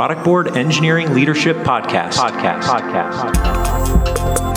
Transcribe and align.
Productboard 0.00 0.56
Engineering 0.56 1.12
Leadership 1.12 1.58
Podcast. 1.58 2.14
Podcast. 2.14 2.62
Podcast. 2.62 4.49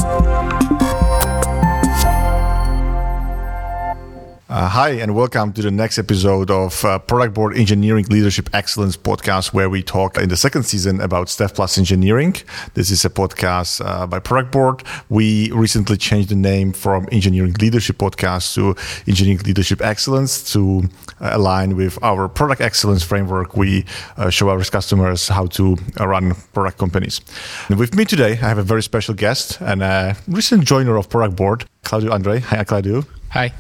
Uh, 4.54 4.70
hi, 4.70 4.92
and 4.92 5.16
welcome 5.16 5.52
to 5.52 5.63
the 5.63 5.71
next 5.71 5.97
episode 5.97 6.52
of 6.52 6.86
uh, 6.86 7.00
Productboard 7.00 7.57
Engineering 7.57 8.05
Leadership 8.12 8.52
Excellence 8.54 8.96
podcast, 8.96 9.52
where 9.52 9.68
we 9.68 9.82
talk 9.82 10.20
in 10.20 10.29
the 10.29 10.38
second 10.38 10.62
season 10.62 11.02
about 11.02 11.27
Staff 11.27 11.55
Plus 11.55 11.80
Engineering. 11.80 12.36
This 12.76 12.91
is 12.91 13.04
a 13.04 13.09
podcast 13.09 13.84
uh, 13.84 14.05
by 14.05 14.20
Productboard. 14.20 14.86
We 15.09 15.50
recently 15.54 15.98
changed 15.98 16.30
the 16.30 16.36
name 16.36 16.71
from 16.71 17.09
Engineering 17.12 17.55
Leadership 17.59 17.98
Podcast 17.98 18.54
to 18.54 18.76
Engineering 19.08 19.39
Leadership 19.44 19.81
Excellence 19.81 20.54
to 20.54 20.84
uh, 21.20 21.31
align 21.34 21.76
with 21.76 21.98
our 22.04 22.30
product 22.30 22.62
excellence 22.62 23.02
framework. 23.02 23.58
We 23.58 23.85
uh, 24.17 24.30
show 24.30 24.49
our 24.49 24.63
customers 24.66 25.30
how 25.30 25.48
to 25.48 25.77
uh, 25.99 26.08
run 26.08 26.35
product 26.54 26.77
companies. 26.77 27.22
And 27.70 27.80
with 27.80 27.95
me 27.95 28.05
today, 28.05 28.34
I 28.34 28.49
have 28.49 28.59
a 28.59 28.63
very 28.63 28.84
special 28.84 29.16
guest 29.16 29.59
and 29.62 29.81
a 29.81 30.16
recent 30.27 30.66
joiner 30.66 30.95
of 30.95 31.09
Product 31.09 31.35
Board, 31.35 31.66
Claudiu 31.84 32.13
Andrei. 32.13 32.38
Hi, 32.38 32.63
Claudiu. 32.63 33.08
Hi. 33.34 33.52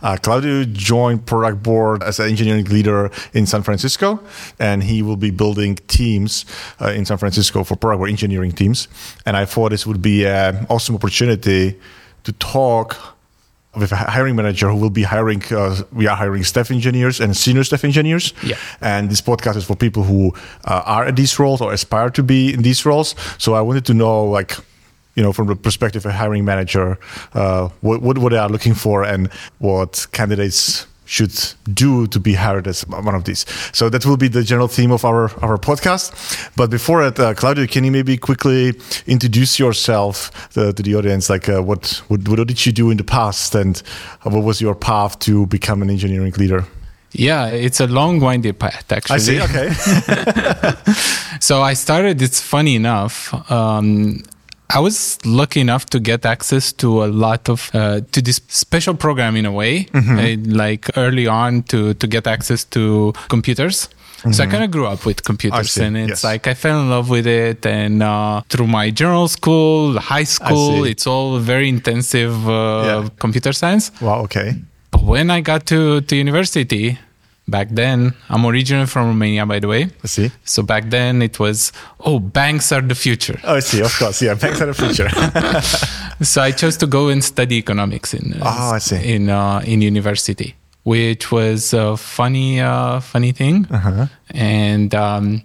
Uh, 0.00 0.16
Claudiu 0.16 0.64
joined 0.72 1.26
Productboard 1.26 2.02
as 2.02 2.18
an 2.20 2.30
engineering 2.30 2.64
leader 2.64 3.10
in 3.34 3.44
San 3.44 3.62
Francisco, 3.62 4.18
and 4.58 4.82
he 4.82 5.02
will 5.02 5.18
be 5.18 5.30
building 5.30 5.76
teams 5.88 6.46
uh, 6.80 6.88
in 6.88 7.04
San 7.04 7.18
Francisco 7.18 7.62
for 7.62 7.76
Productboard 7.76 8.08
engineering 8.08 8.50
teams. 8.50 8.88
And 9.26 9.36
I 9.36 9.44
thought 9.44 9.72
this 9.72 9.86
would 9.86 10.00
be 10.00 10.26
an 10.26 10.66
awesome 10.70 10.94
opportunity 10.94 11.78
to 12.24 12.32
talk 12.32 12.96
with 13.76 13.92
a 13.92 13.96
hiring 13.96 14.36
manager 14.36 14.70
who 14.70 14.78
will 14.78 14.88
be 14.88 15.02
hiring. 15.02 15.42
Uh, 15.50 15.82
we 15.92 16.06
are 16.06 16.16
hiring 16.16 16.42
staff 16.42 16.70
engineers 16.70 17.20
and 17.20 17.36
senior 17.36 17.62
staff 17.62 17.84
engineers. 17.84 18.32
Yeah. 18.42 18.56
And 18.80 19.10
this 19.10 19.20
podcast 19.20 19.56
is 19.56 19.66
for 19.66 19.76
people 19.76 20.02
who 20.02 20.32
uh, 20.64 20.82
are 20.86 21.04
at 21.04 21.16
these 21.16 21.38
roles 21.38 21.60
or 21.60 21.74
aspire 21.74 22.08
to 22.08 22.22
be 22.22 22.54
in 22.54 22.62
these 22.62 22.86
roles. 22.86 23.14
So 23.36 23.52
I 23.52 23.60
wanted 23.60 23.84
to 23.84 23.92
know, 23.92 24.24
like, 24.24 24.56
you 25.14 25.22
know, 25.22 25.32
from 25.32 25.48
the 25.48 25.56
perspective 25.56 26.04
of 26.04 26.10
a 26.10 26.14
hiring 26.14 26.44
manager, 26.44 26.98
uh, 27.34 27.68
what, 27.80 28.02
what, 28.02 28.18
what 28.18 28.30
they 28.30 28.38
are 28.38 28.48
looking 28.48 28.74
for 28.74 29.02
and 29.02 29.30
what 29.58 30.06
candidates 30.12 30.86
should 31.10 31.34
do 31.74 32.06
to 32.06 32.20
be 32.20 32.34
hired 32.34 32.68
as 32.68 32.86
one 32.86 33.16
of 33.16 33.24
these. 33.24 33.44
So 33.72 33.88
that 33.88 34.06
will 34.06 34.16
be 34.16 34.28
the 34.28 34.44
general 34.44 34.68
theme 34.68 34.92
of 34.92 35.04
our, 35.04 35.24
our 35.42 35.58
podcast. 35.58 36.12
But 36.54 36.70
before 36.70 37.02
that, 37.10 37.18
uh, 37.18 37.34
Claudiu, 37.34 37.68
can 37.68 37.82
you 37.82 37.90
maybe 37.90 38.16
quickly 38.16 38.74
introduce 39.08 39.58
yourself 39.58 40.30
uh, 40.56 40.72
to 40.72 40.82
the 40.82 40.94
audience? 40.94 41.28
Like, 41.28 41.48
uh, 41.48 41.62
what, 41.62 42.00
what, 42.06 42.28
what 42.28 42.46
did 42.46 42.64
you 42.64 42.70
do 42.70 42.90
in 42.90 42.96
the 42.96 43.04
past 43.04 43.56
and 43.56 43.78
what 44.22 44.44
was 44.44 44.60
your 44.60 44.76
path 44.76 45.18
to 45.20 45.46
become 45.46 45.82
an 45.82 45.90
engineering 45.90 46.32
leader? 46.36 46.64
Yeah, 47.12 47.48
it's 47.48 47.80
a 47.80 47.88
long, 47.88 48.20
windy 48.20 48.52
path, 48.52 48.92
actually. 48.92 49.16
I 49.16 49.18
see, 49.18 49.40
okay. 49.42 49.70
so 51.40 51.60
I 51.60 51.74
started, 51.74 52.22
it's 52.22 52.40
funny 52.40 52.76
enough. 52.76 53.34
Um, 53.50 54.22
I 54.72 54.78
was 54.78 55.18
lucky 55.24 55.60
enough 55.60 55.86
to 55.86 55.98
get 56.00 56.24
access 56.24 56.72
to 56.74 57.04
a 57.04 57.08
lot 57.08 57.48
of 57.48 57.70
uh, 57.74 58.00
to 58.12 58.22
this 58.22 58.40
special 58.48 58.94
program 58.94 59.36
in 59.36 59.44
a 59.44 59.52
way, 59.52 59.84
mm-hmm. 59.84 60.18
uh, 60.18 60.54
like 60.56 60.90
early 60.96 61.26
on 61.26 61.62
to 61.64 61.94
to 61.94 62.06
get 62.06 62.26
access 62.26 62.64
to 62.66 63.12
computers. 63.28 63.88
Mm-hmm. 64.20 64.32
So 64.32 64.44
I 64.44 64.46
kind 64.46 64.62
of 64.62 64.70
grew 64.70 64.86
up 64.86 65.06
with 65.06 65.24
computers, 65.24 65.76
and 65.78 65.96
it's 65.96 66.08
yes. 66.08 66.24
like 66.24 66.46
I 66.46 66.54
fell 66.54 66.80
in 66.82 66.90
love 66.90 67.08
with 67.08 67.26
it. 67.26 67.64
And 67.66 68.02
uh, 68.02 68.42
through 68.50 68.66
my 68.66 68.90
general 68.90 69.28
school, 69.28 69.98
high 69.98 70.24
school, 70.28 70.84
it's 70.84 71.06
all 71.06 71.38
very 71.38 71.68
intensive 71.68 72.34
uh, 72.48 72.84
Yeah. 72.84 73.08
computer 73.18 73.52
science. 73.52 73.90
wow, 74.00 74.20
okay. 74.24 74.54
But 74.90 75.02
when 75.04 75.30
I 75.30 75.40
got 75.40 75.64
to 75.66 76.00
to 76.02 76.14
university, 76.16 76.98
back 77.50 77.68
then, 77.70 78.14
I'm 78.28 78.44
originally 78.46 78.86
from 78.86 79.08
Romania, 79.08 79.44
by 79.46 79.58
the 79.60 79.68
way. 79.68 79.88
I 80.04 80.06
see. 80.06 80.30
So 80.44 80.62
back 80.62 80.88
then 80.90 81.22
it 81.22 81.38
was, 81.38 81.72
oh, 82.00 82.18
banks 82.20 82.72
are 82.72 82.80
the 82.80 82.94
future. 82.94 83.38
Oh, 83.44 83.56
I 83.56 83.60
see, 83.60 83.80
of 83.82 83.92
course. 83.98 84.22
Yeah, 84.22 84.34
banks 84.34 84.60
are 84.60 84.66
the 84.72 84.74
future. 84.74 85.08
So 86.22 86.42
I 86.42 86.50
chose 86.52 86.76
to 86.78 86.86
go 86.86 87.08
and 87.08 87.24
study 87.24 87.56
economics 87.56 88.12
in 88.12 88.34
Oh, 88.42 88.72
I 88.74 88.78
see. 88.78 89.14
in 89.14 89.30
uh, 89.30 89.60
in 89.64 89.80
university, 89.80 90.54
which 90.84 91.32
was 91.32 91.72
a 91.72 91.96
funny 91.96 92.60
uh, 92.60 93.00
funny 93.00 93.32
thing, 93.32 93.66
Uh-huh. 93.70 94.06
and 94.34 94.94
um, 94.94 95.42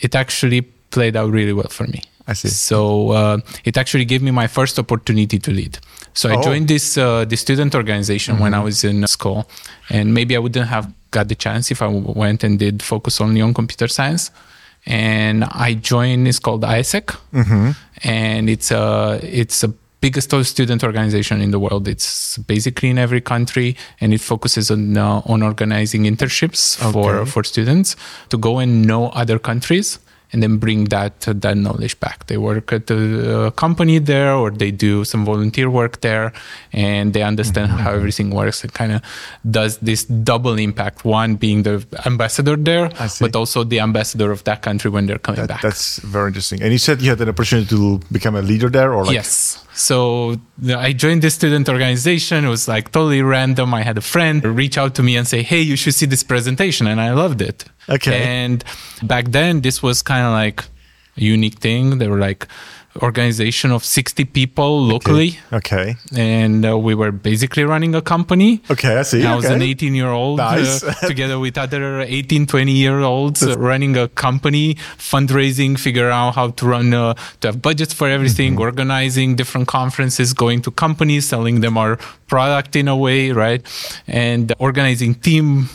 it 0.00 0.14
actually 0.14 0.62
played 0.90 1.14
out 1.16 1.30
really 1.30 1.52
well 1.52 1.68
for 1.68 1.86
me. 1.86 2.00
I 2.26 2.32
see. 2.32 2.48
So 2.48 3.10
uh, 3.10 3.38
it 3.64 3.76
actually 3.76 4.06
gave 4.06 4.22
me 4.22 4.30
my 4.30 4.46
first 4.46 4.78
opportunity 4.78 5.38
to 5.38 5.50
lead. 5.50 5.78
So 6.14 6.28
I 6.28 6.32
Oh. 6.32 6.36
Mm-hmm. 6.36 6.44
joined 6.50 6.68
this 6.68 6.96
uh, 6.96 7.24
this 7.24 7.40
student 7.40 7.74
organization 7.74 8.38
when 8.38 8.54
I 8.54 8.60
was 8.60 8.84
in 8.84 9.06
school, 9.06 9.46
and 9.90 10.14
maybe 10.14 10.34
I 10.36 10.38
wouldn't 10.38 10.68
have 10.68 10.86
got 11.10 11.28
the 11.28 11.34
chance 11.34 11.70
if 11.74 11.82
I 11.82 11.88
went 12.24 12.44
and 12.44 12.58
did 12.58 12.82
focus 12.82 13.20
only 13.20 13.40
on 13.42 13.52
computer 13.54 13.88
science. 13.88 14.30
And 14.86 15.44
I 15.44 15.74
joined. 15.74 16.28
It's 16.28 16.38
called 16.38 16.62
AIESEC, 16.62 17.06
Mm-hmm. 17.32 17.70
and 18.04 18.50
it's 18.50 18.70
a 18.70 19.18
it's 19.22 19.64
a 19.64 19.72
biggest 20.00 20.30
student 20.44 20.84
organization 20.84 21.40
in 21.40 21.50
the 21.50 21.58
world. 21.58 21.88
It's 21.88 22.36
basically 22.38 22.90
in 22.90 22.98
every 22.98 23.22
country, 23.22 23.76
and 24.00 24.12
it 24.12 24.20
focuses 24.20 24.70
on 24.70 24.96
uh, 24.96 25.22
on 25.32 25.42
organizing 25.42 26.04
internships 26.04 26.76
for 26.92 27.24
for 27.26 27.42
students 27.44 27.96
to 28.28 28.36
go 28.38 28.58
and 28.58 28.70
know 28.86 29.08
other 29.20 29.38
countries 29.38 29.98
and 30.32 30.42
then 30.42 30.56
bring 30.58 30.84
that 30.86 31.20
that 31.20 31.56
knowledge 31.56 31.98
back. 32.00 32.26
They 32.26 32.36
work 32.38 32.72
at 32.72 32.86
the 32.86 32.98
uh, 33.46 33.50
company 33.52 33.98
there, 34.00 34.34
or 34.34 34.50
they 34.50 34.70
do 34.72 35.04
some 35.04 35.24
volunteer 35.24 35.70
work 35.70 36.00
there, 36.00 36.32
and 36.72 37.12
they 37.12 37.22
understand 37.22 37.70
Mm-hmm. 37.70 37.82
how 37.84 37.92
everything 37.94 38.30
works. 38.30 38.64
It 38.64 38.72
kind 38.74 38.92
of 38.92 39.00
does 39.48 39.78
this 39.78 40.04
double 40.04 40.58
impact: 40.58 41.04
one 41.04 41.36
being 41.36 41.62
the 41.62 41.86
ambassador 42.04 42.56
there, 42.56 42.90
but 43.20 43.36
also 43.36 43.64
the 43.64 43.80
ambassador 43.80 44.32
of 44.32 44.42
that 44.44 44.62
country 44.62 44.90
when 44.90 45.06
they're 45.06 45.18
coming 45.22 45.40
That, 45.40 45.48
back. 45.48 45.62
that's 45.62 45.98
very 46.00 46.28
interesting. 46.28 46.62
And 46.62 46.72
you 46.72 46.78
said 46.78 47.00
you 47.00 47.10
had 47.10 47.20
an 47.20 47.28
opportunity 47.28 47.68
to 47.68 48.00
become 48.10 48.34
a 48.34 48.42
leader 48.42 48.68
there, 48.68 48.92
or 48.92 49.04
like 49.04 49.14
yes. 49.14 49.60
So 49.74 50.36
I 50.68 50.92
joined 50.92 51.22
the 51.22 51.30
student 51.30 51.68
organization. 51.68 52.44
It 52.44 52.48
was 52.48 52.68
like 52.68 52.92
totally 52.92 53.22
random. 53.22 53.74
I 53.74 53.82
had 53.82 53.98
a 53.98 54.00
friend 54.00 54.44
reach 54.44 54.78
out 54.78 54.94
to 54.94 55.02
me 55.02 55.16
and 55.16 55.26
say, 55.26 55.42
"Hey, 55.42 55.60
you 55.60 55.76
should 55.76 55.94
see 55.94 56.06
this 56.06 56.22
presentation," 56.22 56.86
and 56.86 57.00
I 57.00 57.12
loved 57.12 57.42
it. 57.42 57.64
Okay. 57.88 58.22
And 58.22 58.64
back 59.02 59.32
then, 59.32 59.60
this 59.62 59.82
was 59.82 60.00
kind 60.02 60.24
of 60.24 60.32
like 60.32 60.64
a 61.16 61.20
unique 61.20 61.58
thing. 61.58 61.98
They 61.98 62.08
were 62.08 62.18
like 62.18 62.46
organization 63.02 63.70
of 63.72 63.84
60 63.84 64.24
people 64.26 64.80
locally 64.86 65.38
Okay. 65.52 65.96
and 66.16 66.64
uh, 66.64 66.78
we 66.78 66.94
were 66.94 67.10
basically 67.10 67.64
running 67.64 67.94
a 67.94 68.00
company 68.02 68.60
Okay, 68.70 68.96
I 68.98 69.02
see. 69.02 69.24
I 69.26 69.34
was 69.34 69.44
okay. 69.46 69.54
an 69.54 69.62
18 69.62 69.94
year 69.94 70.08
old 70.10 70.38
Nice. 70.38 70.82
uh, 70.84 70.92
together 71.06 71.38
with 71.38 71.58
other 71.58 72.00
18, 72.02 72.46
20 72.46 72.72
year 72.72 73.00
olds 73.00 73.42
uh, 73.42 73.56
running 73.58 73.96
a 73.96 74.08
company, 74.08 74.74
fundraising, 74.96 75.78
figure 75.78 76.08
out 76.10 76.34
how 76.36 76.50
to 76.50 76.66
run, 76.66 76.94
uh, 76.94 77.14
to 77.40 77.48
have 77.48 77.60
budgets 77.62 77.92
for 77.94 78.08
everything, 78.08 78.52
Mm-hmm. 78.52 78.60
organizing 78.62 79.36
different 79.36 79.66
conferences, 79.68 80.32
going 80.32 80.62
to 80.62 80.70
companies, 80.70 81.26
selling 81.26 81.60
them 81.62 81.76
our 81.78 81.96
product 82.28 82.76
in 82.76 82.88
a 82.88 82.96
way, 82.96 83.32
right? 83.32 83.62
And 84.06 84.52
organizing 84.58 85.14
team. 85.16 85.68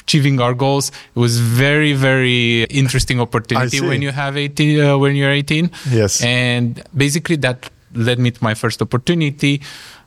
Achieving 0.00 0.40
our 0.40 0.54
goals. 0.54 0.90
It 1.14 1.18
was 1.18 1.38
very, 1.38 1.92
very 1.92 2.64
interesting 2.64 3.20
opportunity 3.20 3.80
when 3.80 4.02
you 4.02 4.10
have 4.10 4.36
18, 4.36 4.80
uh, 4.80 4.98
when 4.98 5.16
you're 5.16 5.30
18. 5.30 5.70
Yes. 5.90 6.22
And 6.22 6.82
basically, 6.96 7.36
that 7.36 7.70
led 7.94 8.18
me 8.18 8.30
to 8.30 8.42
my 8.42 8.54
first 8.54 8.82
opportunity. 8.82 9.60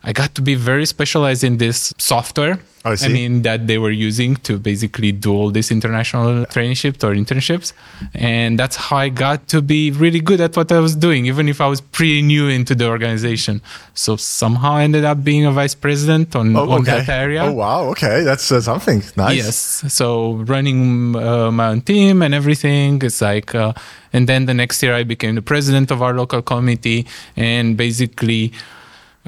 I 0.04 0.12
got 0.12 0.36
to 0.36 0.42
be 0.42 0.56
very 0.56 0.86
specialized 0.86 1.44
in 1.44 1.58
this 1.58 1.94
software. 1.98 2.60
I 2.86 2.96
see. 2.96 3.14
mean, 3.14 3.44
that 3.44 3.68
they 3.68 3.78
were 3.78 3.92
using 3.92 4.36
to 4.48 4.60
basically 4.60 5.14
do 5.14 5.32
all 5.34 5.52
these 5.52 5.72
international 5.72 6.46
traineeships 6.48 7.02
or 7.02 7.16
internships. 7.16 7.72
And 8.14 8.60
that's 8.60 8.76
how 8.76 8.98
I 8.98 9.08
got 9.08 9.48
to 9.50 9.62
be 9.62 9.92
really 9.92 10.20
good 10.20 10.42
at 10.42 10.58
what 10.58 10.70
I 10.70 10.80
was 10.80 10.94
doing, 10.94 11.26
even 11.26 11.48
if 11.48 11.62
I 11.62 11.68
was 11.68 11.80
pretty 11.80 12.22
new 12.22 12.50
into 12.50 12.76
the 12.76 12.90
organization. 12.90 13.62
So 13.94 14.18
somehow 14.18 14.74
I 14.74 14.84
ended 14.84 15.06
up 15.06 15.24
being 15.24 15.46
a 15.46 15.52
vice 15.52 15.76
president 15.76 16.36
on, 16.36 16.54
Oh, 16.58 16.70
on 16.72 16.84
that 16.84 17.08
area. 17.08 17.44
Oh 17.44 17.54
wow. 17.54 17.84
Okay, 17.92 18.24
that's 18.24 18.52
uh, 18.52 18.60
something 18.60 19.02
nice. 19.16 19.38
Yes. 19.38 19.94
So 19.94 20.34
running 20.46 21.16
uh, 21.16 21.52
my 21.52 21.70
own 21.70 21.82
team 21.82 22.22
and 22.22 22.34
everything. 22.34 23.02
It's 23.02 23.22
like, 23.22 23.56
uh, 23.56 23.72
and 24.12 24.28
then 24.28 24.46
the 24.46 24.54
next 24.54 24.84
year 24.84 24.94
I 24.94 25.04
became 25.04 25.36
the 25.36 25.42
president 25.42 25.90
of 25.90 26.02
our 26.02 26.14
local 26.14 26.42
committee 26.42 27.08
and 27.38 27.78
basically 27.78 28.52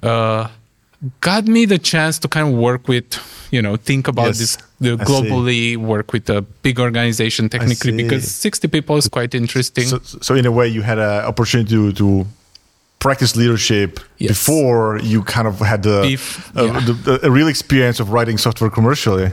uh, 0.03 0.49
got 1.21 1.45
me 1.45 1.65
the 1.65 1.77
chance 1.77 2.19
to 2.19 2.27
kind 2.27 2.47
of 2.47 2.53
work 2.53 2.87
with, 2.87 3.05
you 3.51 3.61
know, 3.61 3.75
think 3.75 4.07
about 4.07 4.27
Yes. 4.27 4.39
this, 4.39 4.57
the 4.79 4.93
I 4.93 5.03
see. 5.03 5.11
globally 5.11 5.77
work 5.77 6.13
with 6.13 6.29
a 6.29 6.41
big 6.41 6.79
organization 6.79 7.49
technically 7.49 7.91
because 7.91 8.29
60 8.31 8.67
people 8.67 8.97
is 8.97 9.07
quite 9.07 9.33
interesting. 9.35 9.85
So, 9.85 9.99
so 10.21 10.35
in 10.35 10.45
a 10.45 10.51
way, 10.51 10.67
you 10.67 10.81
had 10.81 10.97
an 10.99 11.25
opportunity 11.25 11.69
to, 11.71 11.91
to 11.93 12.25
practice 12.99 13.35
leadership 13.35 13.99
Yes. 14.17 14.29
before 14.29 14.99
you 15.03 15.21
kind 15.23 15.47
of 15.47 15.59
had 15.59 15.83
the, 15.83 15.99
uh, 16.55 16.63
yeah. 16.63 16.79
the, 16.79 17.19
a 17.23 17.29
real 17.29 17.47
experience 17.49 17.99
of 17.99 18.09
writing 18.11 18.37
software 18.37 18.69
commercially. 18.71 19.31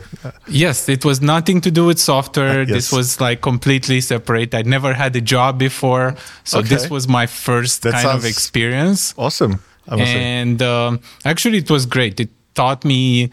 Yes, 0.49 0.89
it 0.89 1.05
was 1.05 1.21
nothing 1.23 1.61
to 1.63 1.71
do 1.71 1.87
with 1.87 1.99
software. 1.99 2.61
Uh, 2.63 2.67
yes. 2.67 2.71
This 2.71 2.93
was 2.93 3.21
like 3.21 3.41
completely 3.41 4.01
separate. 4.01 4.55
I'd 4.55 4.67
never 4.67 4.93
had 4.93 5.15
a 5.17 5.21
job 5.21 5.59
before. 5.59 6.17
So 6.45 6.59
Okay. 6.59 6.69
this 6.69 6.91
was 6.91 7.07
my 7.09 7.27
first 7.27 7.83
That 7.83 7.93
kind 7.95 8.09
of 8.19 8.25
experience. 8.25 9.15
Awesome. 9.17 9.61
I 9.88 9.96
must 9.96 10.12
say. 10.12 10.23
And 10.23 10.62
um, 10.62 11.00
actually, 11.25 11.58
it 11.58 11.70
was 11.70 11.87
great. 11.87 12.20
It 12.20 12.31
taught 12.55 12.84
me 12.84 13.31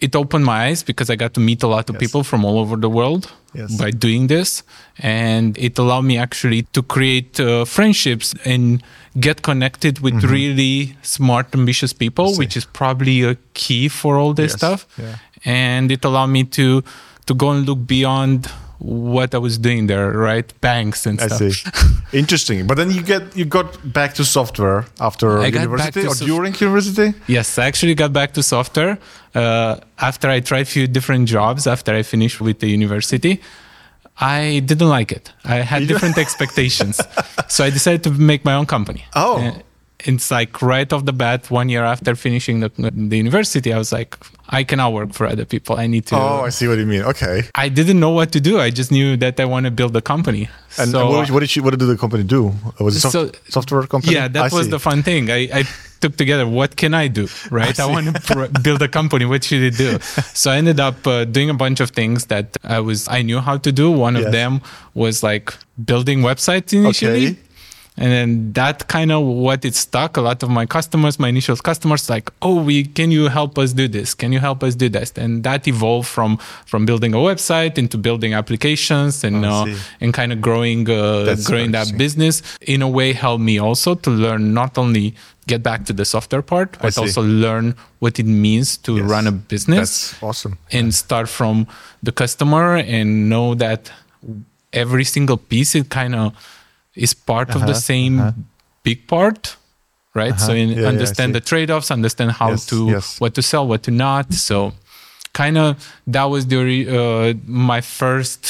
it 0.00 0.14
opened 0.14 0.44
my 0.44 0.66
eyes 0.66 0.84
because 0.84 1.10
I 1.10 1.16
got 1.16 1.34
to 1.34 1.40
meet 1.40 1.60
a 1.64 1.66
lot 1.66 1.90
of 1.90 1.96
Yes. 1.96 2.00
people 2.00 2.22
from 2.22 2.44
all 2.44 2.60
over 2.60 2.76
the 2.76 2.88
world 2.88 3.32
Yes. 3.52 3.76
by 3.76 3.90
doing 3.90 4.28
this. 4.28 4.62
And 5.00 5.58
it 5.58 5.76
allowed 5.76 6.02
me 6.02 6.16
actually 6.16 6.62
to 6.72 6.82
create 6.84 7.40
uh, 7.40 7.64
friendships 7.64 8.32
and 8.44 8.80
get 9.18 9.42
connected 9.42 9.98
with 9.98 10.22
really 10.22 10.96
smart, 11.02 11.52
ambitious 11.52 11.92
people, 11.92 12.26
Mm-hmm. 12.28 12.38
which 12.38 12.56
is 12.56 12.64
probably 12.64 13.22
a 13.24 13.36
key 13.54 13.88
for 13.88 14.18
all 14.18 14.34
this 14.34 14.52
Yes. 14.52 14.58
stuff. 14.60 14.86
Yeah. 14.96 15.16
And 15.44 15.90
it 15.90 16.04
allowed 16.04 16.28
me 16.30 16.44
to 16.44 16.84
to 17.26 17.34
go 17.34 17.50
and 17.50 17.66
look 17.66 17.84
beyond 17.86 18.48
what 18.78 19.34
I 19.34 19.38
was 19.38 19.58
doing 19.58 19.86
there, 19.88 20.12
right? 20.12 20.52
Banks 20.60 21.06
and 21.06 21.20
I 21.20 21.26
stuff. 21.28 21.52
see. 21.52 21.70
Interesting. 22.18 22.66
But 22.66 22.76
then 22.76 22.90
you 22.90 23.02
get 23.02 23.36
you 23.36 23.44
got 23.44 23.92
back 23.92 24.14
to 24.14 24.24
software 24.24 24.84
after 25.00 25.38
I 25.40 25.46
university 25.48 26.06
or 26.06 26.14
sof- 26.14 26.26
during 26.28 26.54
university? 26.54 27.14
Yes, 27.26 27.58
I 27.58 27.66
actually 27.66 27.94
got 27.94 28.12
back 28.12 28.32
to 28.34 28.42
software 28.42 28.98
uh, 29.34 29.76
after 29.98 30.28
I 30.30 30.40
tried 30.40 30.62
a 30.62 30.64
few 30.64 30.86
different 30.86 31.28
jobs 31.28 31.66
after 31.66 31.92
I 31.94 32.02
finished 32.02 32.40
with 32.40 32.60
the 32.60 32.68
university. 32.68 33.40
I 34.20 34.60
didn't 34.64 34.88
like 34.88 35.12
it. 35.12 35.32
I 35.44 35.56
had 35.56 35.86
different 35.86 36.18
expectations. 36.24 37.00
So 37.48 37.64
I 37.64 37.70
decided 37.70 38.02
to 38.04 38.10
make 38.10 38.44
my 38.44 38.54
own 38.54 38.66
company. 38.66 39.04
Oh. 39.14 39.52
It's 40.04 40.30
like 40.30 40.62
right 40.62 40.90
off 40.92 41.04
the 41.06 41.12
bat, 41.12 41.50
one 41.50 41.68
year 41.68 41.82
after 41.84 42.14
finishing 42.14 42.60
the, 42.60 42.70
the 43.10 43.16
university, 43.16 43.72
I 43.72 43.78
was 43.78 43.90
like, 43.90 44.16
I 44.48 44.62
cannot 44.62 44.92
work 44.92 45.12
for 45.12 45.26
other 45.26 45.44
people. 45.44 45.76
I 45.76 45.88
need 45.88 46.06
to. 46.06 46.14
Oh, 46.16 46.42
I 46.46 46.50
see 46.50 46.68
what 46.68 46.78
you 46.78 46.86
mean. 46.86 47.02
Okay. 47.02 47.42
I 47.56 47.68
didn't 47.68 47.98
know 47.98 48.10
what 48.10 48.30
to 48.32 48.40
do. 48.40 48.60
I 48.60 48.70
just 48.70 48.92
knew 48.92 49.16
that 49.16 49.40
I 49.40 49.44
want 49.44 49.64
to 49.66 49.72
build 49.72 49.96
a 49.96 50.00
company. 50.00 50.48
And, 50.78 50.92
so, 50.92 51.00
and 51.00 51.10
what, 51.10 51.30
what 51.32 51.40
did 51.40 51.56
you 51.56 51.62
what 51.64 51.76
did 51.76 51.84
the 51.84 51.96
company 51.96 52.22
do? 52.22 52.54
Was 52.78 52.94
it 52.96 53.00
soft, 53.00 53.12
So- 53.12 53.32
software 53.48 53.82
company? 53.88 54.14
Yeah, 54.14 54.28
that 54.28 54.52
I 54.52 54.54
was 54.54 54.66
see. 54.66 54.70
the 54.70 54.78
fun 54.78 55.02
thing. 55.02 55.30
I, 55.32 55.48
I 55.52 55.64
took 56.00 56.16
together 56.16 56.46
what 56.46 56.76
can 56.76 56.94
I 56.94 57.08
do, 57.08 57.26
right? 57.50 57.78
I, 57.80 57.86
want 57.86 58.06
to 58.14 58.20
pr- 58.22 58.60
build 58.62 58.80
a 58.82 58.88
company. 58.88 59.24
What 59.24 59.42
should 59.42 59.64
I 59.74 59.76
do? 59.76 59.98
So 60.32 60.52
I 60.52 60.58
ended 60.58 60.78
up 60.78 61.04
uh, 61.08 61.24
doing 61.24 61.50
a 61.50 61.54
bunch 61.54 61.80
of 61.80 61.90
things 61.90 62.26
that 62.26 62.56
I 62.62 62.78
was 62.78 63.08
I 63.08 63.22
knew 63.22 63.40
how 63.40 63.56
to 63.58 63.72
do. 63.72 63.90
One 63.90 64.14
Yes. 64.14 64.26
of 64.26 64.32
them 64.32 64.60
was 64.94 65.24
like 65.24 65.52
building 65.84 66.20
websites 66.20 66.72
initially. 66.72 67.26
Okay. 67.30 67.38
And 68.00 68.10
then 68.12 68.52
that 68.52 68.86
kind 68.88 69.10
of 69.10 69.22
what 69.24 69.64
it 69.64 69.74
stuck. 69.74 70.16
A 70.16 70.20
lot 70.20 70.42
of 70.42 70.50
my 70.50 70.66
customers, 70.66 71.18
my 71.18 71.28
initial 71.28 71.56
customers, 71.56 72.08
like, 72.08 72.30
oh, 72.42 72.62
we 72.62 72.84
can 72.84 73.10
you 73.10 73.28
help 73.28 73.58
us 73.58 73.72
do 73.72 73.88
this? 73.88 74.14
Can 74.14 74.32
you 74.32 74.38
help 74.38 74.62
us 74.62 74.74
do 74.76 74.88
this? 74.88 75.12
And 75.16 75.42
that 75.42 75.66
evolved 75.66 76.08
from 76.08 76.38
from 76.66 76.86
building 76.86 77.12
a 77.14 77.18
website 77.18 77.76
into 77.78 77.98
building 77.98 78.34
applications 78.34 79.24
and 79.24 79.44
Oh, 79.44 79.66
uh, 79.66 79.76
and 80.00 80.14
kind 80.14 80.32
of 80.32 80.40
growing 80.40 80.88
uh, 80.88 81.34
growing 81.44 81.72
that 81.72 81.88
business 81.98 82.42
in 82.74 82.82
a 82.82 82.88
way 82.88 83.12
helped 83.12 83.42
me 83.42 83.58
also 83.58 83.94
to 83.96 84.10
learn 84.10 84.54
not 84.54 84.78
only 84.78 85.14
get 85.46 85.62
back 85.62 85.84
to 85.86 85.92
the 85.94 86.04
software 86.04 86.42
part 86.42 86.76
but 86.82 86.96
also 86.98 87.22
learn 87.22 87.74
what 88.00 88.18
it 88.18 88.26
means 88.26 88.76
to 88.76 88.96
Yes. 88.98 89.10
run 89.10 89.26
a 89.26 89.32
business 89.32 89.78
That's 89.78 90.22
awesome. 90.22 90.58
and 90.72 90.94
start 90.94 91.28
from 91.28 91.66
the 92.02 92.12
customer 92.12 92.76
and 92.76 93.28
know 93.30 93.54
that 93.54 93.90
every 94.72 95.04
single 95.04 95.38
piece 95.38 95.74
it 95.74 95.88
kind 95.88 96.14
of 96.14 96.32
is 97.04 97.12
part 97.14 97.48
of 97.56 97.60
the 97.70 97.76
Uh-huh, 97.78 97.92
same 97.92 98.14
big 98.88 98.98
part 99.14 99.56
right 100.20 100.36
so 100.46 100.52
in, 100.52 100.68
Yeah, 100.68 100.80
yeah, 100.82 100.88
understand 100.94 101.28
see. 101.30 101.38
the 101.38 101.44
trade-offs 101.50 101.90
understand 101.98 102.30
how 102.40 102.50
Yes, 102.50 102.66
to 102.72 102.76
yes. 102.94 103.06
what 103.22 103.32
to 103.38 103.42
sell 103.50 103.64
what 103.72 103.80
to 103.86 103.90
not 104.06 104.26
so 104.48 104.72
kind 105.42 105.56
of 105.64 105.68
that 106.14 106.26
was 106.34 106.42
the 106.52 106.58
uh, 106.98 107.34
my 107.70 107.80
first 107.80 108.40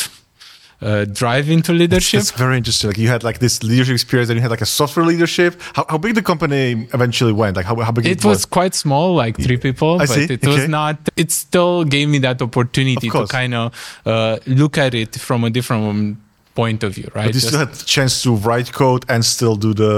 uh, 0.81 1.05
drive 1.21 1.47
into 1.57 1.73
leadership 1.73 2.19
That's 2.21 2.31
very 2.45 2.57
interesting. 2.57 2.87
Like 2.91 2.99
you 3.05 3.09
had 3.15 3.25
like 3.25 3.39
this 3.41 3.65
leadership 3.71 3.95
experience, 4.01 4.31
and 4.31 4.37
you 4.39 4.43
had 4.47 4.53
like 4.57 4.61
a 4.71 4.73
software 4.81 5.05
leadership. 5.13 5.53
How, 5.77 5.85
how 5.93 5.99
big 5.99 6.15
the 6.15 6.23
company 6.23 6.87
eventually 6.95 7.33
went? 7.33 7.57
Like 7.59 7.67
how, 7.71 7.75
how 7.87 7.91
big 7.97 8.07
it 8.07 8.25
was 8.25 8.47
quite 8.59 8.75
small 8.85 9.09
like 9.25 9.35
three 9.47 9.57
people 9.57 9.95
I 9.97 10.07
but 10.07 10.15
see, 10.15 10.25
it 10.35 10.45
okay. 10.45 10.47
was 10.55 10.69
not 10.69 10.97
it 11.17 11.33
still 11.33 11.83
gave 11.95 12.07
me 12.15 12.19
that 12.27 12.41
opportunity 12.49 13.09
to 13.11 13.27
kind 13.27 13.55
of 13.55 13.65
uh, 14.07 14.39
look 14.47 14.79
at 14.79 14.95
it 14.95 15.17
from 15.27 15.43
a 15.43 15.51
different 15.51 16.17
point 16.61 16.83
of 16.87 16.91
view 16.99 17.09
right 17.15 17.27
But 17.27 17.35
you 17.37 17.41
Just- 17.41 17.49
still 17.49 17.61
had 17.65 17.73
the 17.83 17.87
chance 17.97 18.15
to 18.25 18.31
write 18.47 18.69
code 18.83 19.03
and 19.13 19.21
still 19.37 19.57
do 19.67 19.71
the, 19.83 19.95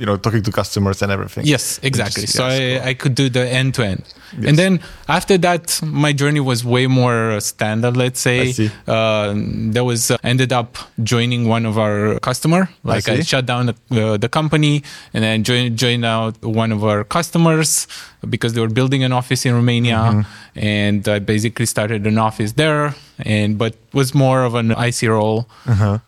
you 0.00 0.06
know, 0.08 0.16
talking 0.24 0.42
to 0.48 0.52
customers 0.60 0.98
and 1.02 1.10
everything. 1.16 1.44
Yes, 1.54 1.64
exactly. 1.90 2.26
So 2.36 2.42
I, 2.56 2.90
I 2.90 2.92
could 3.00 3.14
do 3.22 3.26
the 3.38 3.44
end 3.60 3.70
to 3.76 3.82
end. 3.92 4.02
Yes. 4.32 4.48
And 4.48 4.58
then 4.58 4.80
after 5.08 5.38
that, 5.38 5.80
my 5.82 6.12
journey 6.12 6.40
was 6.40 6.64
way 6.64 6.86
more 6.86 7.40
standard, 7.40 7.96
let's 7.96 8.20
say. 8.20 8.40
I 8.40 8.50
see. 8.52 8.70
Uh, 8.86 9.34
there 9.36 9.84
was, 9.84 10.10
uh, 10.10 10.18
ended 10.22 10.52
up 10.52 10.76
joining 11.02 11.48
one 11.48 11.66
of 11.66 11.78
our 11.78 12.18
customer. 12.20 12.68
Like 12.82 13.08
I, 13.08 13.16
see. 13.16 13.22
shut 13.22 13.46
down 13.46 13.66
the, 13.66 13.76
uh, 13.90 14.16
the 14.16 14.28
company 14.28 14.82
and 15.14 15.22
then 15.22 15.44
joined, 15.44 15.78
joined 15.78 16.04
out 16.04 16.42
one 16.44 16.72
of 16.72 16.84
our 16.84 17.04
customers 17.04 17.86
because 18.28 18.54
they 18.54 18.60
were 18.60 18.68
building 18.68 19.04
an 19.04 19.12
office 19.12 19.46
in 19.46 19.54
Romania. 19.54 19.96
Mm-hmm. 19.96 20.58
And 20.58 21.08
I 21.08 21.18
basically 21.18 21.66
started 21.66 22.06
an 22.06 22.18
office 22.18 22.52
there 22.52 22.94
and, 23.18 23.58
but 23.58 23.76
was 23.92 24.14
more 24.14 24.44
of 24.44 24.54
an 24.54 24.70
IC 24.72 25.02
role. 25.02 25.48
Uh-huh. 25.66 25.98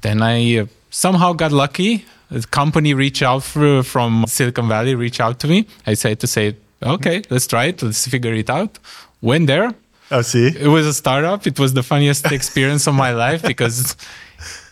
Then 0.00 0.22
I 0.22 0.58
uh, 0.58 0.66
somehow 0.90 1.32
got 1.32 1.52
lucky. 1.52 2.04
The 2.30 2.42
company 2.46 2.94
reached 2.94 3.22
out 3.22 3.44
for, 3.44 3.82
from 3.82 4.24
Silicon 4.26 4.68
Valley, 4.68 4.94
reached 4.94 5.20
out 5.20 5.38
to 5.40 5.46
me. 5.46 5.66
I 5.86 5.94
said 5.94 6.18
to 6.20 6.26
say, 6.26 6.56
okay, 6.86 7.22
let's 7.30 7.46
try 7.46 7.66
it. 7.66 7.82
Let's 7.82 8.06
figure 8.06 8.34
it 8.34 8.50
out. 8.50 8.78
Went 9.20 9.46
there. 9.46 9.74
I 10.10 10.22
see. 10.22 10.46
It 10.46 10.68
was 10.68 10.86
a 10.86 10.94
startup. 10.94 11.46
It 11.46 11.58
was 11.58 11.74
the 11.74 11.82
funniest 11.82 12.30
experience 12.38 12.86
of 12.86 12.94
my 12.94 13.12
life 13.12 13.42
because 13.42 13.96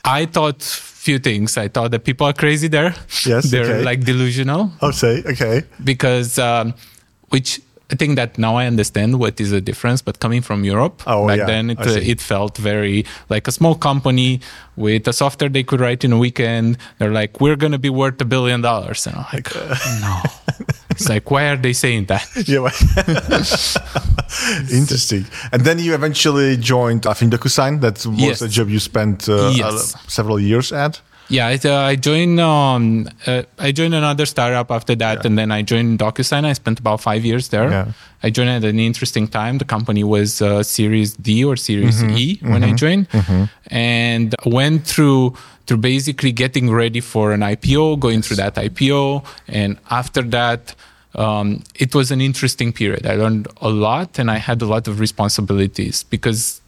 I 0.05 0.27
thought 0.27 0.63
few 0.63 1.19
things. 1.19 1.57
I 1.59 1.69
thought 1.69 1.91
that 1.91 2.05
people 2.05 2.27
are 2.27 2.33
crazy 2.33 2.69
there. 2.69 2.95
Yes, 3.27 3.51
They're 3.51 3.65
okay. 3.65 3.85
like 3.85 4.05
delusional 4.05 4.73
I'll 4.81 4.93
say, 4.93 5.23
okay. 5.27 5.63
because, 5.83 6.39
um, 6.39 6.73
which 7.29 7.61
I 7.93 7.97
think 7.97 8.17
that 8.17 8.39
now 8.39 8.57
I 8.57 8.67
understand 8.67 9.19
what 9.19 9.39
is 9.41 9.51
the 9.51 9.61
difference. 9.61 10.01
But 10.01 10.19
coming 10.19 10.41
from 10.41 10.65
Europe, 10.65 11.03
Oh, 11.07 11.27
back 11.29 11.39
yeah, 11.39 11.47
then 11.47 11.71
it, 11.71 11.79
uh, 11.81 11.91
it 12.13 12.21
felt 12.21 12.57
very 12.57 13.05
like 13.29 13.47
a 13.47 13.53
small 13.53 13.75
company 13.75 14.41
with 14.77 15.07
a 15.07 15.13
software 15.13 15.51
they 15.51 15.63
could 15.63 15.81
write 15.81 16.05
in 16.05 16.13
a 16.13 16.19
weekend. 16.19 16.79
They're 16.99 17.13
like, 17.13 17.41
we're 17.41 17.57
going 17.57 17.73
to 17.73 17.79
be 17.79 17.91
worth 17.91 18.21
a 18.21 18.25
billion 18.25 18.63
dollars. 18.63 19.07
And 19.07 19.17
I'm 19.17 19.27
like, 19.33 19.55
no. 20.01 20.23
It's 20.97 21.09
like, 21.09 21.31
why 21.31 21.45
are 21.51 21.57
they 21.57 21.73
saying 21.73 22.07
that? 22.07 22.27
Yeah. 22.47 22.61
well- 22.61 22.73
Interesting. 24.71 25.27
And 25.53 25.63
then 25.65 25.79
you 25.79 25.95
eventually 25.95 26.57
joined, 26.57 27.07
I 27.07 27.13
think, 27.15 27.33
DocuSign. 27.33 27.81
That 27.81 28.05
was 28.07 28.19
Yes. 28.21 28.43
a 28.43 28.49
job 28.49 28.69
you 28.69 28.81
spent 28.81 29.29
uh, 29.29 29.53
Yes. 29.55 29.95
several 30.09 30.39
years 30.41 30.73
at. 30.73 31.01
Yeah, 31.35 31.49
I, 31.49 31.59
uh, 31.65 31.93
I 31.93 31.97
joined. 31.97 32.39
Um, 32.39 33.09
uh, 33.27 33.43
I 33.59 33.73
joined 33.73 33.95
another 33.95 34.25
startup 34.25 34.71
after 34.71 34.95
that, 34.95 35.27
and 35.27 35.37
then 35.37 35.51
I 35.51 35.63
joined 35.63 35.99
DocuSign. 35.99 36.45
I 36.45 36.53
spent 36.53 36.79
about 36.79 37.01
five 37.01 37.25
years 37.25 37.49
there. 37.49 37.71
Yeah. 37.71 37.93
I 38.23 38.31
joined 38.31 38.51
at 38.51 38.63
an 38.63 38.79
interesting 38.79 39.27
time. 39.27 39.59
The 39.59 39.65
company 39.65 40.05
was 40.05 40.41
uh, 40.41 40.63
Series 40.63 41.15
D 41.15 41.45
or 41.45 41.57
Series 41.57 42.03
E 42.05 42.39
when 42.43 42.63
I 42.63 42.73
joined, 42.73 43.09
and 43.67 44.35
went 44.47 44.87
through 44.87 45.35
through 45.67 45.79
basically 45.79 46.31
getting 46.31 46.71
ready 46.71 47.01
for 47.01 47.33
an 47.33 47.41
IPO, 47.41 47.99
going 47.99 48.23
through 48.23 48.37
that 48.37 48.55
IPO, 48.55 49.25
and 49.49 49.79
after 49.91 50.23
that. 50.23 50.75
Um, 51.17 51.63
it 51.77 51.95
was 51.95 52.11
an 52.11 52.21
interesting 52.21 52.73
period. 52.73 53.07
I 53.07 53.15
learned 53.15 53.47
a 53.61 53.69
lot 53.69 54.19
and 54.19 54.29
I 54.29 54.39
had 54.39 54.61
a 54.63 54.67
lot 54.67 54.89
of 54.89 54.99
responsibilities 54.99 56.03
because 56.03 56.61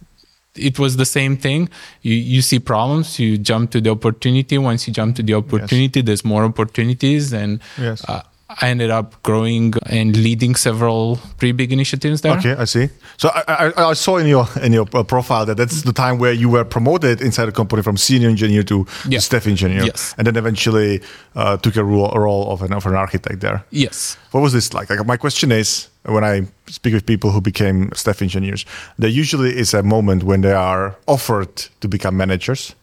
it 0.58 0.78
was 0.78 0.96
the 0.96 1.04
same 1.06 1.36
thing. 1.36 1.68
You 2.02 2.14
you 2.14 2.42
see 2.42 2.58
problems, 2.58 3.18
you 3.18 3.38
jump 3.38 3.70
to 3.72 3.80
the 3.80 3.90
opportunity. 3.90 4.58
Once 4.58 4.86
you 4.86 4.92
jump 4.92 5.16
to 5.16 5.22
the 5.22 5.34
opportunity, 5.34 6.02
there's 6.02 6.24
more 6.24 6.44
opportunities, 6.44 7.32
and 7.32 7.60
Yes. 7.78 8.02
uh, 8.08 8.22
I 8.62 8.68
ended 8.68 8.90
up 8.90 9.20
growing 9.24 9.74
and 9.86 10.16
leading 10.16 10.54
several 10.54 11.18
pretty 11.38 11.52
big 11.52 11.72
initiatives 11.72 12.20
there. 12.20 12.36
Okay, 12.38 12.54
I 12.54 12.64
see. 12.64 12.88
So 13.16 13.28
I, 13.34 13.72
I, 13.76 13.90
I 13.90 13.94
saw 13.94 14.18
in 14.18 14.26
your 14.28 14.46
in 14.62 14.72
your 14.72 14.86
profile 14.86 15.44
that 15.46 15.56
that's 15.56 15.82
the 15.82 15.92
time 15.92 16.18
where 16.18 16.32
you 16.32 16.48
were 16.48 16.64
promoted 16.64 17.20
inside 17.20 17.46
the 17.46 17.52
company 17.52 17.82
from 17.82 17.96
senior 17.96 18.28
engineer 18.30 18.62
to 18.64 18.86
Yeah. 19.08 19.18
staff 19.20 19.46
engineer, 19.46 19.82
Yes. 19.84 20.14
and 20.16 20.26
then 20.26 20.36
eventually 20.36 21.00
uh, 21.34 21.56
took 21.56 21.76
a 21.76 21.82
role, 21.82 22.10
a 22.12 22.20
role 22.20 22.52
of 22.52 22.62
an 22.62 22.72
of 22.72 22.86
an 22.86 22.94
architect 22.94 23.40
there. 23.40 23.64
Yes. 23.70 24.16
What 24.30 24.42
was 24.42 24.52
this 24.52 24.72
like? 24.72 24.90
Like 24.90 25.04
my 25.06 25.16
question 25.18 25.50
is, 25.52 25.88
when 26.06 26.24
I 26.24 26.46
speak 26.66 26.94
with 26.94 27.06
people 27.06 27.30
who 27.30 27.40
became 27.40 27.90
staff 27.94 28.22
engineers, 28.22 28.64
there 28.98 29.10
usually 29.10 29.56
is 29.56 29.74
a 29.74 29.82
moment 29.82 30.22
when 30.22 30.40
they 30.40 30.52
are 30.52 30.96
offered 31.06 31.54
to 31.80 31.88
become 31.88 32.16
managers. 32.16 32.74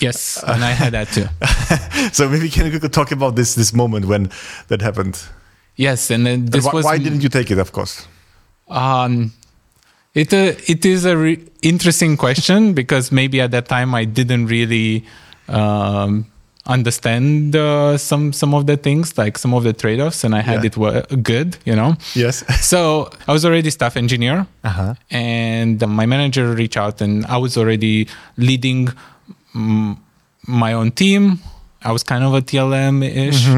Yes, 0.00 0.42
and 0.46 0.64
I 0.64 0.72
had 0.72 0.92
that 0.92 1.08
too. 1.08 1.26
So 2.12 2.28
maybe 2.28 2.50
can 2.50 2.72
you 2.72 2.78
talk 2.80 3.12
about 3.12 3.36
this 3.36 3.54
this 3.54 3.72
moment 3.72 4.06
when 4.06 4.30
that 4.68 4.82
happened? 4.82 5.22
Yes, 5.76 6.10
and 6.10 6.26
then 6.26 6.40
And 6.40 6.48
this 6.52 6.64
why, 6.64 6.72
was 6.72 6.84
why 6.84 6.98
didn't 6.98 7.22
you 7.22 7.28
take 7.28 7.50
it? 7.50 7.58
Of 7.58 7.70
course. 7.72 8.06
Um, 8.68 9.32
it 10.14 10.32
uh, 10.32 10.54
it 10.66 10.84
is 10.84 11.04
a 11.04 11.16
re- 11.16 11.40
interesting 11.62 12.16
question 12.16 12.74
because 12.74 13.12
maybe 13.12 13.40
at 13.40 13.50
that 13.52 13.68
time 13.68 13.94
I 13.94 14.04
didn't 14.04 14.46
really 14.46 15.04
um, 15.48 16.26
understand 16.66 17.56
uh, 17.56 17.98
some 17.98 18.32
some 18.32 18.54
of 18.54 18.66
the 18.66 18.76
things, 18.76 19.18
like 19.18 19.36
some 19.38 19.52
of 19.54 19.64
the 19.64 19.72
trade 19.72 20.00
offs, 20.00 20.24
and 20.24 20.34
I 20.34 20.40
had 20.42 20.62
Yeah. 20.64 21.02
it 21.10 21.22
good, 21.22 21.56
you 21.64 21.74
know. 21.74 21.96
Yes. 22.14 22.44
So 22.62 23.10
I 23.28 23.32
was 23.32 23.44
already 23.44 23.70
staff 23.70 23.96
engineer, 23.96 24.46
Uh-huh. 24.64 24.94
and 25.10 25.80
my 25.88 26.06
manager 26.06 26.54
reached 26.54 26.76
out, 26.76 27.00
and 27.00 27.24
I 27.26 27.36
was 27.38 27.56
already 27.56 28.06
leading 28.36 28.88
my 29.54 30.72
own 30.72 30.90
team. 30.92 31.38
I 31.84 31.90
was 31.90 32.04
kind 32.04 32.22
of 32.22 32.32
a 32.34 32.40
TLM 32.40 33.02
ish 33.02 33.48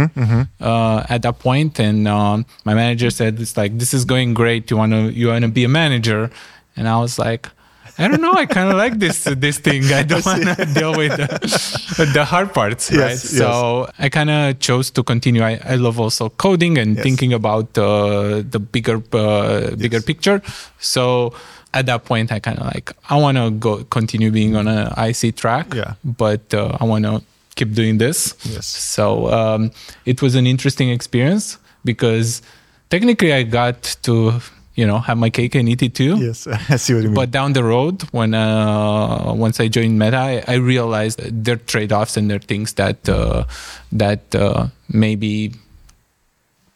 uh, 0.61 1.05
at 1.09 1.21
that 1.23 1.39
point, 1.41 1.79
and 1.79 2.09
um, 2.09 2.47
my 2.65 2.73
manager 2.75 3.11
said, 3.11 3.39
"It's 3.39 3.57
like 3.57 3.79
this 3.79 3.93
is 3.93 4.05
going 4.07 4.33
great. 4.35 4.71
You 4.71 4.79
wanna 4.79 5.09
you 5.11 5.29
wanna 5.29 5.49
be 5.49 5.65
a 5.65 5.69
manager?" 5.69 6.31
And 6.77 6.89
I 6.89 6.97
was 6.99 7.19
like, 7.19 7.51
I 7.99 8.09
don't 8.09 8.21
know. 8.21 8.33
I 8.33 8.47
kind 8.47 8.69
of 8.71 8.77
like 8.77 8.99
this 8.99 9.25
this 9.25 9.59
thing. 9.59 9.85
I 9.93 10.03
don't 10.03 10.25
want 10.31 10.43
to 10.43 10.67
deal 10.79 10.95
with 10.97 11.17
the, 11.17 12.11
the 12.13 12.25
hard 12.25 12.53
parts, 12.53 12.91
Yes, 12.91 13.01
right? 13.01 13.11
yes. 13.11 13.23
So 13.39 13.89
I 13.99 14.09
kind 14.09 14.31
of 14.31 14.59
chose 14.59 14.91
to 14.93 15.03
continue. 15.03 15.43
I, 15.43 15.61
I 15.65 15.77
love 15.77 16.01
also 16.01 16.29
coding 16.29 16.77
and 16.79 16.97
Yes. 16.97 17.03
thinking 17.05 17.33
about 17.33 17.77
uh, 17.79 18.43
the 18.51 18.59
bigger 18.59 19.03
uh, 19.13 19.77
bigger 19.77 20.01
picture. 20.03 20.43
So 20.79 21.35
at 21.73 21.87
that 21.87 22.05
point, 22.05 22.33
I 22.33 22.39
kind 22.41 22.59
of 22.59 22.67
like 22.67 22.93
I 23.11 23.17
want 23.17 23.37
to 23.39 23.51
go 23.51 23.85
continue 23.85 24.31
being 24.31 24.57
on 24.57 24.67
an 24.69 24.91
IC 24.99 25.37
track, 25.37 25.73
Yeah. 25.75 25.95
but 26.05 26.53
uh, 26.55 26.77
I 26.81 26.85
want 26.85 27.05
to 27.05 27.23
keep 27.55 27.73
doing 27.75 27.99
this. 27.99 28.35
Yes. 28.45 28.67
So 28.67 29.31
um, 29.33 29.71
it 30.05 30.21
was 30.23 30.35
an 30.35 30.47
interesting 30.47 30.91
experience 30.91 31.59
because 31.85 32.43
technically 32.91 33.33
I 33.33 33.43
got 33.45 33.83
to 34.03 34.41
you 34.75 34.87
know 34.87 34.99
have 34.99 35.17
my 35.19 35.31
cake 35.31 35.55
and 35.55 35.69
eat 35.69 35.83
it 35.83 35.95
too. 35.95 36.17
Yes, 36.19 36.47
I 36.69 36.77
see 36.77 36.95
what 36.95 37.03
you 37.03 37.09
mean. 37.11 37.15
But 37.15 37.31
down 37.31 37.53
the 37.53 37.63
road, 37.65 38.03
when 38.13 38.35
uh, 38.35 39.33
once 39.35 39.61
I 39.61 39.69
joined 39.69 39.99
Meta, 39.99 40.17
I, 40.17 40.43
I 40.49 40.55
realized 40.57 41.21
there 41.45 41.55
are 41.55 41.59
trade-offs 41.59 42.17
and 42.17 42.29
there 42.31 42.37
are 42.37 42.47
things 42.47 42.75
that 42.75 43.09
uh, 43.09 43.45
that 43.93 44.35
uh, 44.35 44.69
maybe 44.89 45.53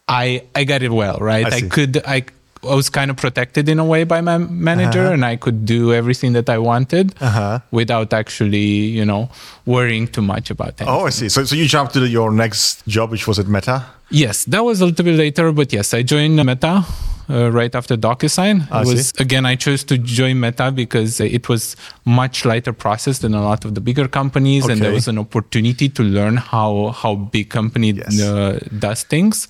I 0.07 0.43
I 0.55 0.63
got 0.63 0.81
it 0.81 0.91
well, 0.91 1.17
right? 1.19 1.45
I 1.45 1.57
I, 1.57 1.61
could 1.61 1.97
I. 2.05 2.23
I 2.61 2.75
was 2.75 2.89
kind 2.89 3.09
of 3.09 3.15
protected 3.15 3.69
in 3.69 3.79
a 3.79 3.85
way 3.85 4.03
by 4.03 4.19
my 4.19 4.37
manager, 4.37 4.99
Uh-huh. 5.05 5.13
and 5.13 5.23
I 5.23 5.37
could 5.37 5.63
do 5.65 5.93
everything 5.93 6.33
that 6.33 6.49
I 6.49 6.57
wanted 6.57 7.15
Uh-huh. 7.21 7.59
without 7.71 8.11
actually, 8.11 8.91
you 8.99 9.05
know, 9.05 9.29
worrying 9.65 10.09
too 10.11 10.21
much 10.21 10.51
about 10.51 10.75
it. 10.81 10.85
oh, 10.85 11.05
I 11.07 11.11
see. 11.11 11.29
So, 11.29 11.45
so 11.45 11.55
you 11.55 11.65
jumped 11.69 11.93
to 11.93 12.05
your 12.05 12.31
next 12.33 12.85
job, 12.85 13.11
which 13.11 13.27
was 13.29 13.39
at 13.39 13.47
Meta. 13.47 13.85
Yes, 14.09 14.43
that 14.51 14.65
was 14.65 14.81
a 14.81 14.85
little 14.87 15.05
bit 15.05 15.15
later, 15.15 15.53
but 15.53 15.71
yes, 15.71 15.93
I 15.93 16.03
joined 16.03 16.35
Meta 16.35 16.83
uh, 17.29 17.51
right 17.51 17.73
after 17.75 17.95
DocuSign. 17.95 18.69
I 18.71 18.79
was 18.83 19.09
see. 19.09 19.21
again, 19.23 19.45
I 19.45 19.55
chose 19.55 19.83
to 19.85 19.97
join 19.97 20.39
Meta 20.39 20.71
because 20.71 21.19
it 21.19 21.47
was 21.49 21.75
much 22.05 22.45
lighter 22.45 22.73
process 22.73 23.19
than 23.19 23.33
a 23.33 23.41
lot 23.43 23.65
of 23.65 23.75
the 23.75 23.81
bigger 23.81 24.07
companies, 24.07 24.67
and 24.67 24.81
there 24.81 24.91
was 24.93 25.07
an 25.07 25.17
opportunity 25.19 25.89
to 25.89 26.03
learn 26.03 26.37
how 26.37 26.89
how 27.01 27.15
big 27.15 27.49
company 27.49 27.91
Yes. 27.91 28.21
uh, 28.21 28.59
does 28.77 29.03
things, 29.03 29.47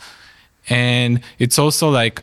and 0.69 1.21
it's 1.39 1.57
also 1.59 1.89
like 1.89 2.21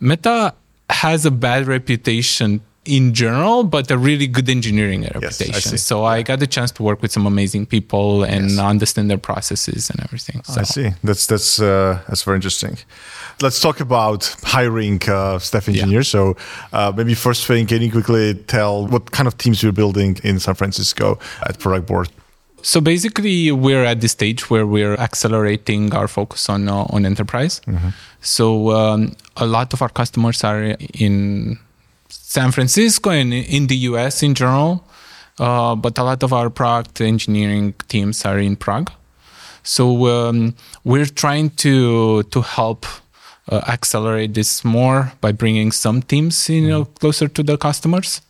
Meta 0.00 0.54
has 0.90 1.24
a 1.26 1.30
bad 1.30 1.66
reputation. 1.66 2.60
In 2.86 3.12
general, 3.14 3.64
but 3.64 3.90
a 3.90 3.98
really 3.98 4.26
good 4.28 4.48
engineering 4.48 5.04
I 5.04 5.08
reputation. 5.18 5.70
see. 5.72 5.76
so 5.76 6.04
I 6.04 6.22
got 6.22 6.38
the 6.38 6.46
chance 6.46 6.70
to 6.72 6.82
work 6.82 7.02
with 7.02 7.10
some 7.12 7.26
amazing 7.26 7.66
people 7.66 8.24
and 8.24 8.50
Yes. 8.50 8.58
understand 8.58 9.10
their 9.10 9.18
processes 9.18 9.90
and 9.90 9.98
everything. 10.06 10.42
So. 10.44 10.60
I 10.60 10.64
see. 10.64 10.88
That's 11.02 11.26
that's 11.26 11.58
uh, 11.60 11.98
that's 12.08 12.22
very 12.22 12.36
interesting. 12.36 12.76
Let's 13.42 13.60
talk 13.60 13.80
about 13.80 14.20
hiring 14.44 15.00
uh, 15.08 15.38
staff 15.38 15.68
engineers. 15.68 16.08
So 16.08 16.36
uh, 16.72 16.92
maybe 16.96 17.14
first 17.14 17.46
thing, 17.46 17.66
can 17.66 17.82
you 17.82 17.90
quickly 17.90 18.34
tell 18.46 18.86
what 18.86 19.10
kind 19.10 19.26
of 19.26 19.34
teams 19.36 19.62
you're 19.62 19.72
building 19.82 20.18
in 20.24 20.38
San 20.40 20.54
Francisco 20.54 21.18
at 21.48 21.58
Productboard? 21.58 22.08
So 22.62 22.80
basically, 22.80 23.52
we're 23.52 23.84
at 23.84 24.00
the 24.00 24.08
stage 24.08 24.50
where 24.50 24.66
we're 24.66 24.94
accelerating 24.98 25.94
our 25.94 26.08
focus 26.08 26.48
on 26.48 26.68
uh, 26.68 26.86
on 26.94 27.04
enterprise. 27.06 27.60
So 28.20 28.70
um, 28.70 29.12
a 29.36 29.46
lot 29.46 29.72
of 29.74 29.82
our 29.82 29.88
customers 29.90 30.42
are 30.44 30.76
in 30.98 31.58
San 32.08 32.52
Francisco 32.52 33.10
and 33.10 33.32
in 33.32 33.66
the 33.66 33.76
US 33.90 34.22
in 34.22 34.34
general, 34.34 34.84
uh, 35.38 35.74
but 35.74 35.98
a 35.98 36.02
lot 36.02 36.22
of 36.22 36.32
our 36.32 36.50
product 36.50 37.00
engineering 37.00 37.74
teams 37.88 38.24
are 38.24 38.38
in 38.38 38.56
Prague. 38.56 38.90
So 39.62 40.06
um, 40.06 40.54
we're 40.84 41.06
trying 41.06 41.50
to 41.64 42.22
to 42.22 42.40
help 42.42 42.86
uh, 43.48 43.62
accelerate 43.68 44.34
this 44.34 44.64
more 44.64 45.12
by 45.20 45.32
bringing 45.32 45.72
some 45.72 46.02
teams 46.02 46.48
you 46.48 46.68
know 46.68 46.84
closer 46.84 47.28
to 47.28 47.42
the 47.42 47.56
customers, 47.56 48.20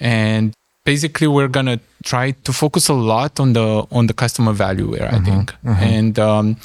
and 0.00 0.54
basically 0.84 1.26
we're 1.26 1.48
gonna 1.48 1.80
try 2.04 2.30
to 2.30 2.52
focus 2.52 2.88
a 2.88 2.94
lot 2.94 3.38
on 3.40 3.52
the 3.52 3.86
on 3.90 4.06
the 4.06 4.14
customer 4.14 4.52
value 4.52 4.90
where 4.90 5.08
I 5.12 5.18
think, 5.20 5.54
and 5.80 6.18
um, 6.18 6.56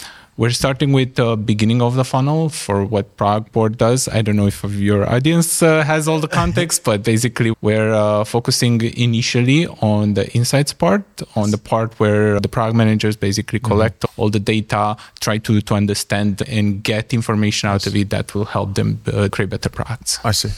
we're 0.41 0.50
starting 0.50 0.91
with 0.91 1.13
the 1.21 1.38
beginning 1.38 1.83
of 1.83 1.93
the 1.93 2.03
funnel 2.03 2.50
for 2.50 2.83
what 2.83 3.15
Productboard 3.15 3.77
does. 3.77 4.07
I 4.07 4.24
don't 4.24 4.36
know 4.36 4.48
if 4.48 4.63
your 4.63 5.07
audience 5.07 5.62
uh, 5.62 5.83
has 5.83 6.07
all 6.07 6.19
the 6.19 6.27
context, 6.41 6.83
but 6.83 7.03
basically 7.03 7.53
we're 7.62 7.93
uh, 7.93 8.24
focusing 8.24 8.81
initially 8.81 9.67
on 9.67 10.15
the 10.15 10.27
insights 10.33 10.74
part, 10.74 11.03
on 11.36 11.51
the 11.51 11.60
part 11.60 11.93
where 12.00 12.39
the 12.39 12.50
product 12.50 12.75
managers 12.75 13.15
basically 13.15 13.60
collect 13.60 14.03
all 14.17 14.31
the 14.31 14.39
data, 14.39 14.98
try 15.19 15.38
to, 15.38 15.62
to 15.62 15.75
understand 15.75 16.41
and 16.48 16.83
get 16.83 17.13
information 17.13 17.69
out 17.69 17.86
of 17.86 17.95
it 17.95 18.10
that 18.10 18.33
will 18.33 18.45
help 18.45 18.74
them 18.74 19.00
uh, 19.13 19.29
create 19.31 19.51
better 19.51 19.69
products. 19.69 20.17
I 20.24 20.31
see. 20.31 20.50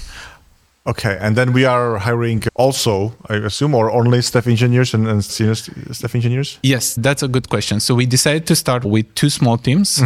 Okay, 0.85 1.17
and 1.21 1.37
then 1.37 1.53
we 1.53 1.63
are 1.63 1.97
hiring 1.97 2.43
also, 2.55 3.13
I 3.29 3.35
assume, 3.35 3.73
or 3.73 3.89
only 3.89 4.21
staff 4.21 4.47
engineers 4.47 4.93
and, 4.93 5.07
and 5.07 5.23
senior 5.23 5.55
st- 5.55 5.95
staff 5.95 6.13
engineers. 6.13 6.59
Yes, 6.61 6.95
that's 6.95 7.23
a 7.23 7.27
good 7.29 7.47
question. 7.47 7.79
So 7.79 7.95
we 7.95 8.05
decided 8.05 8.45
to 8.47 8.55
start 8.55 8.83
with 8.83 9.05
two 9.15 9.29
small 9.29 9.57
teams. 9.57 10.01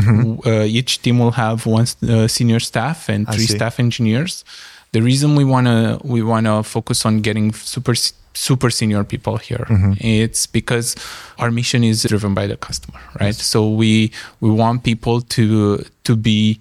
Uh, 0.46 0.66
each 0.68 1.02
team 1.02 1.18
will 1.18 1.32
have 1.32 1.66
one 1.66 1.88
uh, 2.08 2.28
senior 2.28 2.60
staff 2.60 3.10
and 3.10 3.26
three 3.28 3.48
staff 3.58 3.80
engineers. 3.80 4.46
The 4.92 5.02
reason 5.02 5.36
we 5.36 5.44
wanna 5.44 6.00
we 6.04 6.22
wanna 6.22 6.62
focus 6.64 7.06
on 7.06 7.22
getting 7.22 7.54
super 7.54 7.96
super 8.34 8.70
senior 8.70 9.04
people 9.04 9.38
here, 9.38 9.66
it's 10.00 10.46
because 10.46 10.96
our 11.40 11.50
mission 11.50 11.84
is 11.84 12.04
driven 12.04 12.36
by 12.36 12.46
the 12.46 12.56
customer, 12.56 13.00
right? 13.20 13.36
So 13.36 13.68
we 13.68 14.12
we 14.42 14.52
want 14.52 14.84
people 14.84 15.22
to 15.22 15.84
to 16.04 16.16
be 16.16 16.60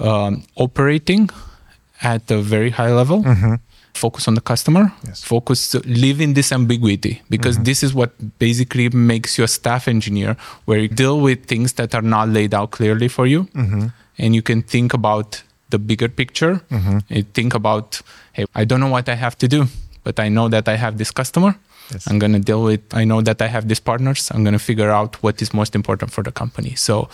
um, 0.00 0.42
operating 0.56 1.28
at 2.02 2.30
a 2.30 2.38
very 2.38 2.70
high 2.70 2.92
level. 2.92 3.22
Mm-hmm. 3.22 3.54
Focus 3.94 4.28
on 4.28 4.34
the 4.34 4.40
customer. 4.40 4.92
Yes. 5.04 5.24
Focus, 5.24 5.74
live 5.74 6.20
in 6.20 6.34
this 6.34 6.52
ambiguity 6.52 7.22
because 7.28 7.56
mm-hmm. 7.56 7.64
this 7.64 7.82
is 7.82 7.92
what 7.94 8.38
basically 8.38 8.88
makes 8.90 9.38
you 9.38 9.44
a 9.44 9.48
staff 9.48 9.88
engineer, 9.88 10.36
where 10.66 10.78
you 10.78 10.88
deal 10.88 11.20
with 11.20 11.46
things 11.46 11.72
that 11.72 11.94
are 11.94 12.02
not 12.02 12.28
laid 12.28 12.54
out 12.54 12.70
clearly 12.70 13.08
for 13.08 13.26
you, 13.26 13.44
mm-hmm. 13.44 13.86
and 14.18 14.34
you 14.34 14.42
can 14.42 14.62
think 14.62 14.94
about 14.94 15.42
the 15.70 15.78
bigger 15.78 16.08
picture. 16.08 16.60
You 17.08 17.22
think 17.22 17.54
about, 17.54 18.00
hey, 18.32 18.46
I 18.54 18.64
don't 18.64 18.80
know 18.80 18.88
what 18.88 19.08
I 19.08 19.16
have 19.16 19.36
to 19.38 19.48
do, 19.48 19.66
but 20.04 20.20
I 20.20 20.28
know 20.28 20.48
that 20.48 20.68
I 20.68 20.76
have 20.76 20.96
this 20.96 21.10
customer. 21.10 21.56
Yes. 21.90 22.06
I'm 22.06 22.18
going 22.18 22.32
to 22.34 22.38
deal 22.38 22.62
with, 22.62 22.82
I 22.92 23.04
know 23.04 23.22
that 23.22 23.40
I 23.40 23.46
have 23.48 23.66
these 23.66 23.80
partners. 23.80 24.30
I'm 24.30 24.44
going 24.44 24.52
to 24.52 24.58
figure 24.58 24.90
out 24.90 25.22
what 25.22 25.40
is 25.42 25.54
most 25.54 25.74
important 25.74 26.12
for 26.12 26.22
the 26.22 26.30
company. 26.30 26.74
So 26.74 27.08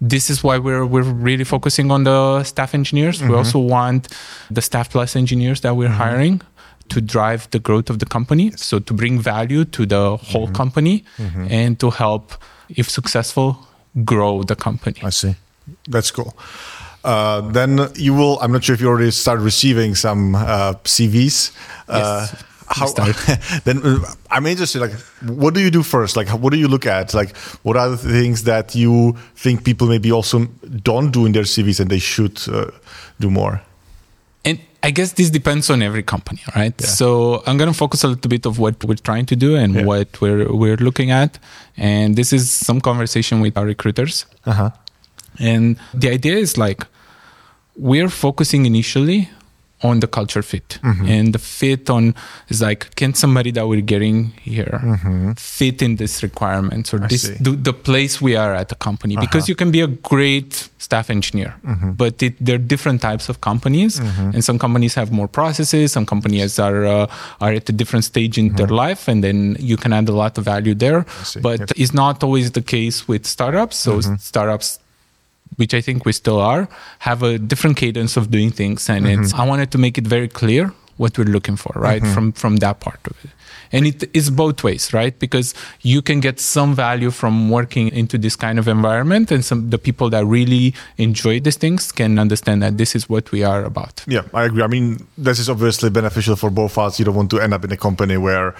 this 0.00 0.30
is 0.30 0.42
why 0.44 0.58
we're, 0.58 0.86
we're 0.86 1.02
really 1.02 1.44
focusing 1.44 1.90
on 1.90 2.04
the 2.04 2.42
staff 2.44 2.74
engineers. 2.74 3.20
We 3.22 3.34
also 3.34 3.58
want 3.58 4.08
the 4.50 4.62
staff 4.62 4.90
plus 4.90 5.16
engineers 5.16 5.60
that 5.62 5.74
we're 5.76 5.88
hiring 5.88 6.40
to 6.88 7.00
drive 7.00 7.48
the 7.50 7.58
growth 7.58 7.90
of 7.90 7.98
the 7.98 8.06
company. 8.06 8.52
So 8.56 8.78
to 8.78 8.94
bring 8.94 9.20
value 9.20 9.64
to 9.64 9.86
the 9.86 10.16
whole 10.16 10.48
company 10.48 11.04
and 11.50 11.78
to 11.80 11.90
help, 11.90 12.32
if 12.68 12.88
successful, 12.88 13.66
grow 14.04 14.42
the 14.44 14.54
company. 14.56 15.00
I 15.02 15.10
see. 15.10 15.34
That's 15.88 16.10
cool. 16.12 16.32
Uh, 17.04 17.40
then 17.52 17.88
you 17.94 18.14
will. 18.14 18.38
I'm 18.40 18.52
not 18.52 18.64
sure 18.64 18.74
if 18.74 18.80
you 18.80 18.88
already 18.88 19.10
start 19.12 19.40
receiving 19.40 19.94
some 19.94 20.34
uh, 20.34 20.74
CVs. 20.84 21.52
Uh, 21.88 22.26
Yes, 22.30 22.44
how, 22.68 22.86
then 23.64 23.80
uh, 23.84 23.98
I'm 24.30 24.46
interested. 24.46 24.80
Like, 24.80 24.92
what 25.22 25.54
do 25.54 25.60
you 25.60 25.70
do 25.70 25.82
first? 25.82 26.16
Like, 26.16 26.28
what 26.28 26.52
do 26.52 26.58
you 26.58 26.68
look 26.68 26.86
at? 26.86 27.14
Like, 27.14 27.36
what 27.62 27.76
are 27.76 27.88
the 27.88 27.96
things 27.96 28.44
that 28.44 28.74
you 28.74 29.16
think 29.36 29.64
people 29.64 29.86
maybe 29.88 30.12
also 30.12 30.46
don't 30.82 31.10
do 31.10 31.26
in 31.26 31.32
their 31.32 31.44
CVs 31.44 31.80
and 31.80 31.90
they 31.90 31.98
should 31.98 32.40
uh, 32.48 32.70
do 33.20 33.30
more? 33.30 33.60
And 34.44 34.60
I 34.82 34.90
guess 34.92 35.12
this 35.12 35.30
depends 35.30 35.70
on 35.70 35.82
every 35.82 36.02
company, 36.02 36.40
right? 36.54 36.78
So 36.80 37.42
I'm 37.46 37.56
going 37.58 37.70
to 37.72 37.76
focus 37.76 38.04
a 38.04 38.08
little 38.08 38.28
bit 38.28 38.46
of 38.46 38.58
what 38.58 38.84
we're 38.84 38.94
trying 39.02 39.26
to 39.26 39.36
do 39.36 39.56
and 39.56 39.74
Yeah. 39.74 39.84
what 39.84 40.20
we're 40.20 40.52
we're 40.52 40.76
looking 40.76 41.10
at. 41.10 41.38
And 41.76 42.16
this 42.16 42.32
is 42.32 42.50
some 42.50 42.80
conversation 42.80 43.40
with 43.40 43.56
our 43.58 43.66
recruiters. 43.66 44.24
Uh 44.46 44.52
huh. 44.52 44.70
And 45.40 45.76
the 45.94 46.10
idea 46.10 46.36
is 46.36 46.56
like 46.56 46.86
we're 47.76 48.08
focusing 48.08 48.66
initially 48.66 49.28
on 49.82 50.00
the 50.00 50.08
culture 50.08 50.42
fit. 50.42 50.78
And 50.82 51.32
the 51.32 51.38
fit 51.38 51.88
on 51.88 52.14
is 52.48 52.60
like, 52.60 52.94
can 52.96 53.14
somebody 53.14 53.50
that 53.52 53.66
we're 53.68 53.80
getting 53.80 54.32
here 54.42 54.80
fit 55.36 55.82
in 55.82 55.96
this 55.96 56.22
requirements 56.22 56.92
or 56.92 57.02
I 57.04 57.06
this 57.06 57.28
the, 57.40 57.52
the 57.52 57.72
place 57.72 58.20
we 58.20 58.34
are 58.36 58.54
at 58.54 58.68
the 58.68 58.74
company? 58.74 59.16
Because 59.16 59.48
you 59.48 59.54
can 59.54 59.70
be 59.70 59.80
a 59.80 59.86
great 59.86 60.68
staff 60.78 61.10
engineer, 61.10 61.54
but 61.96 62.22
it, 62.22 62.34
there 62.40 62.54
are 62.54 62.58
different 62.58 63.00
types 63.02 63.28
of 63.28 63.40
companies, 63.40 63.98
and 64.34 64.42
some 64.44 64.58
companies 64.58 64.94
have 64.94 65.12
more 65.12 65.28
processes. 65.28 65.92
Some 65.92 66.06
companies 66.06 66.58
are 66.58 66.84
uh, 66.84 67.06
are 67.40 67.52
at 67.52 67.68
a 67.68 67.72
different 67.72 68.04
stage 68.04 68.38
in 68.38 68.54
their 68.56 68.68
life, 68.68 69.06
and 69.08 69.22
then 69.22 69.56
you 69.60 69.76
can 69.76 69.92
add 69.92 70.08
a 70.08 70.12
lot 70.12 70.38
of 70.38 70.44
value 70.44 70.74
there. 70.74 71.04
But 71.42 71.58
Yep. 71.60 71.70
it's 71.76 71.94
not 71.94 72.22
always 72.24 72.50
the 72.52 72.62
case 72.62 73.06
with 73.08 73.26
startups. 73.26 73.76
So 73.76 74.00
startups 74.18 74.78
which 75.58 75.74
I 75.74 75.80
think 75.80 76.04
we 76.06 76.12
still 76.12 76.40
are, 76.40 76.68
have 77.00 77.22
a 77.22 77.38
different 77.38 77.76
cadence 77.76 78.16
of 78.16 78.30
doing 78.30 78.50
things. 78.50 78.88
And 78.88 79.04
mm-hmm. 79.04 79.22
it's, 79.22 79.34
I 79.34 79.44
wanted 79.46 79.70
to 79.72 79.78
make 79.78 79.98
it 79.98 80.06
very 80.06 80.28
clear 80.28 80.72
what 80.98 81.16
we're 81.16 81.24
looking 81.24 81.56
for, 81.56 81.72
right? 81.76 82.02
Mm-hmm. 82.02 82.14
From 82.14 82.32
from 82.32 82.56
that 82.56 82.80
part 82.80 83.00
of 83.06 83.16
it. 83.24 83.30
And 83.70 83.86
it 83.86 84.08
is 84.14 84.30
both 84.30 84.64
ways, 84.64 84.92
right? 84.92 85.18
Because 85.18 85.54
you 85.82 86.00
can 86.02 86.20
get 86.20 86.40
some 86.40 86.74
value 86.74 87.10
from 87.10 87.50
working 87.50 87.88
into 87.92 88.16
this 88.18 88.36
kind 88.36 88.58
of 88.58 88.66
environment, 88.66 89.30
and 89.30 89.44
some 89.44 89.70
the 89.70 89.78
people 89.78 90.10
that 90.10 90.24
really 90.24 90.74
enjoy 90.96 91.40
these 91.40 91.58
things 91.58 91.92
can 91.92 92.18
understand 92.18 92.62
that 92.62 92.78
this 92.78 92.94
is 92.96 93.08
what 93.08 93.30
we 93.30 93.44
are 93.44 93.64
about. 93.64 94.04
Yeah, 94.06 94.22
I 94.32 94.44
agree. 94.44 94.62
I 94.62 94.68
mean, 94.68 95.06
this 95.16 95.38
is 95.38 95.48
obviously 95.48 95.90
beneficial 95.90 96.36
for 96.36 96.50
both 96.50 96.72
of 96.72 96.78
us. 96.78 96.98
You 96.98 97.04
don't 97.04 97.16
want 97.16 97.30
to 97.30 97.40
end 97.40 97.54
up 97.54 97.64
in 97.64 97.72
a 97.72 97.76
company 97.76 98.16
where 98.16 98.54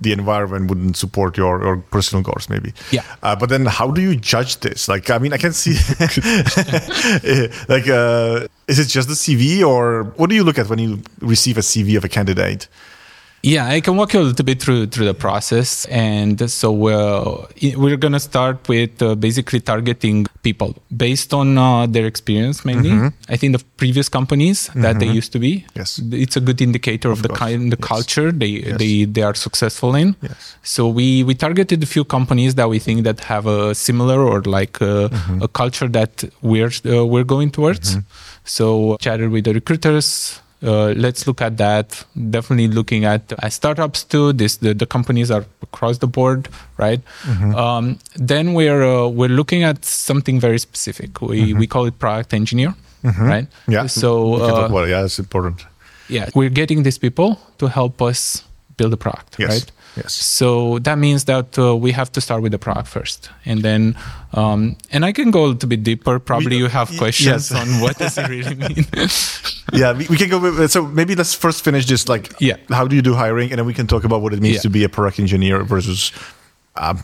the 0.00 0.12
environment 0.12 0.68
wouldn't 0.68 0.96
support 0.96 1.36
your, 1.36 1.62
your 1.62 1.76
personal 1.78 2.22
goals, 2.22 2.48
maybe. 2.48 2.72
Yeah. 2.90 3.02
Uh, 3.22 3.34
but 3.34 3.48
then, 3.48 3.66
how 3.66 3.90
do 3.90 4.00
you 4.00 4.16
judge 4.16 4.60
this? 4.60 4.88
Like, 4.88 5.10
I 5.10 5.18
mean, 5.18 5.32
I 5.32 5.38
can 5.38 5.52
see, 5.52 5.72
like, 7.68 7.88
uh, 7.88 8.46
is 8.68 8.78
it 8.78 8.86
just 8.88 9.08
the 9.08 9.14
CV, 9.14 9.66
or 9.66 10.04
what 10.16 10.30
do 10.30 10.36
you 10.36 10.44
look 10.44 10.58
at 10.58 10.68
when 10.68 10.78
you 10.78 11.02
receive 11.20 11.58
a 11.58 11.62
CV 11.62 11.96
of 11.96 12.04
a 12.04 12.08
candidate? 12.08 12.68
Yeah, 13.42 13.66
I 13.68 13.80
can 13.80 13.96
walk 13.96 14.14
you 14.14 14.20
a 14.20 14.26
little 14.30 14.44
bit 14.44 14.60
through 14.60 14.86
through 14.86 15.06
the 15.06 15.14
process, 15.14 15.84
and 15.86 16.50
so 16.50 16.72
we're 16.72 17.22
we're 17.76 17.96
gonna 17.96 18.18
start 18.18 18.68
with 18.68 19.00
uh, 19.00 19.14
basically 19.14 19.60
targeting 19.60 20.26
people 20.42 20.74
based 20.96 21.32
on 21.32 21.56
uh, 21.56 21.86
their 21.86 22.04
experience 22.06 22.64
mainly. 22.64 22.90
I 23.28 23.36
think 23.36 23.56
the 23.56 23.62
previous 23.76 24.08
companies 24.08 24.68
that 24.74 24.98
they 24.98 25.06
used 25.06 25.30
to 25.32 25.38
be. 25.38 25.64
Yes. 25.76 26.00
it's 26.12 26.36
a 26.36 26.40
good 26.40 26.60
indicator 26.60 27.10
of, 27.12 27.22
the 27.22 27.28
course. 27.28 27.38
kind, 27.38 27.70
the 27.72 27.78
Yes. 27.80 27.88
culture 27.92 28.32
they 28.32 28.52
Yes. 28.66 28.78
they 28.80 29.04
they 29.04 29.22
are 29.22 29.34
successful 29.34 29.94
in. 29.94 30.16
Yes. 30.20 30.56
So 30.74 30.88
we 30.88 31.22
we 31.22 31.34
targeted 31.36 31.80
a 31.82 31.86
few 31.94 32.04
companies 32.04 32.56
that 32.56 32.68
we 32.68 32.80
think 32.80 33.04
that 33.04 33.20
have 33.32 33.46
a 33.46 33.72
similar 33.74 34.18
or 34.30 34.42
like 34.58 34.80
a, 34.80 34.94
Mm-hmm. 35.08 35.42
a 35.42 35.48
culture 35.48 35.88
that 35.98 36.24
we're 36.42 36.72
uh, 36.84 37.06
we're 37.12 37.28
going 37.34 37.50
towards. 37.52 37.96
So 38.44 38.96
chatted 39.00 39.30
with 39.30 39.44
the 39.44 39.54
recruiters. 39.54 40.40
Uh, 40.62 40.92
let's 40.96 41.26
look 41.26 41.40
at 41.40 41.56
that. 41.56 42.04
Definitely 42.30 42.68
looking 42.68 43.04
at 43.04 43.32
uh, 43.32 43.48
startups 43.48 44.02
too. 44.04 44.32
This 44.32 44.56
the, 44.56 44.74
the 44.74 44.86
companies 44.86 45.30
are 45.30 45.44
across 45.62 45.98
the 45.98 46.06
board, 46.08 46.48
right? 46.78 47.00
Mm-hmm. 47.22 47.54
Um, 47.54 47.98
then 48.16 48.54
we're 48.54 48.82
uh, 48.82 49.06
we're 49.08 49.28
looking 49.36 49.62
at 49.62 49.84
something 49.84 50.40
very 50.40 50.58
specific. 50.58 51.20
We 51.22 51.54
we 51.54 51.66
call 51.66 51.86
it 51.86 51.98
product 51.98 52.34
engineer, 52.34 52.74
right? 53.04 53.46
Mm-hmm. 53.46 53.72
Yeah. 53.72 53.86
So 53.86 54.34
uh. 54.34 54.84
Yeah, 54.86 55.02
that's 55.02 55.18
important. 55.20 55.64
yeah, 56.08 56.28
we're 56.34 56.50
getting 56.50 56.82
these 56.84 56.98
people 56.98 57.36
to 57.58 57.66
help 57.68 58.02
us 58.02 58.42
build 58.76 58.92
a 58.92 58.96
product, 58.96 59.36
Yes. 59.38 59.50
right? 59.50 59.72
Yes. 59.96 60.12
So 60.12 60.78
that 60.80 60.96
means 60.98 61.24
that 61.24 61.58
uh, 61.58 61.74
we 61.76 61.90
have 61.92 62.12
to 62.12 62.20
start 62.20 62.42
with 62.42 62.52
the 62.52 62.58
product 62.58 62.86
first, 62.88 63.30
and 63.44 63.62
then, 63.62 63.96
um, 64.32 64.76
and 64.92 65.04
I 65.04 65.12
can 65.12 65.30
go 65.32 65.44
a 65.44 65.48
little 65.48 65.68
bit 65.68 65.82
deeper. 65.82 66.18
Probably 66.20 66.50
We- 66.56 66.58
you 66.58 66.68
have 66.68 66.88
questions 66.98 67.50
yes. 67.50 67.52
on 67.60 67.80
what 67.80 67.98
does 67.98 68.16
it 68.16 68.28
really 68.28 68.54
mean. 68.54 68.86
yeah, 69.72 69.92
we, 69.98 70.06
we 70.08 70.16
can 70.16 70.28
go. 70.28 70.38
With, 70.38 70.70
so 70.70 70.86
maybe 70.86 71.14
let's 71.16 71.34
first 71.34 71.64
finish 71.64 71.86
this. 71.86 72.08
Like, 72.08 72.32
Yeah. 72.40 72.56
how 72.68 72.86
do 72.86 72.94
you 72.94 73.02
do 73.02 73.14
hiring, 73.14 73.50
and 73.50 73.58
then 73.58 73.66
we 73.66 73.74
can 73.74 73.86
talk 73.86 74.04
about 74.04 74.20
what 74.22 74.32
it 74.32 74.40
means 74.40 74.56
Yeah. 74.56 74.60
to 74.62 74.70
be 74.70 74.84
a 74.84 74.88
product 74.88 75.18
engineer 75.18 75.64
versus 75.64 76.12
a 76.76 76.96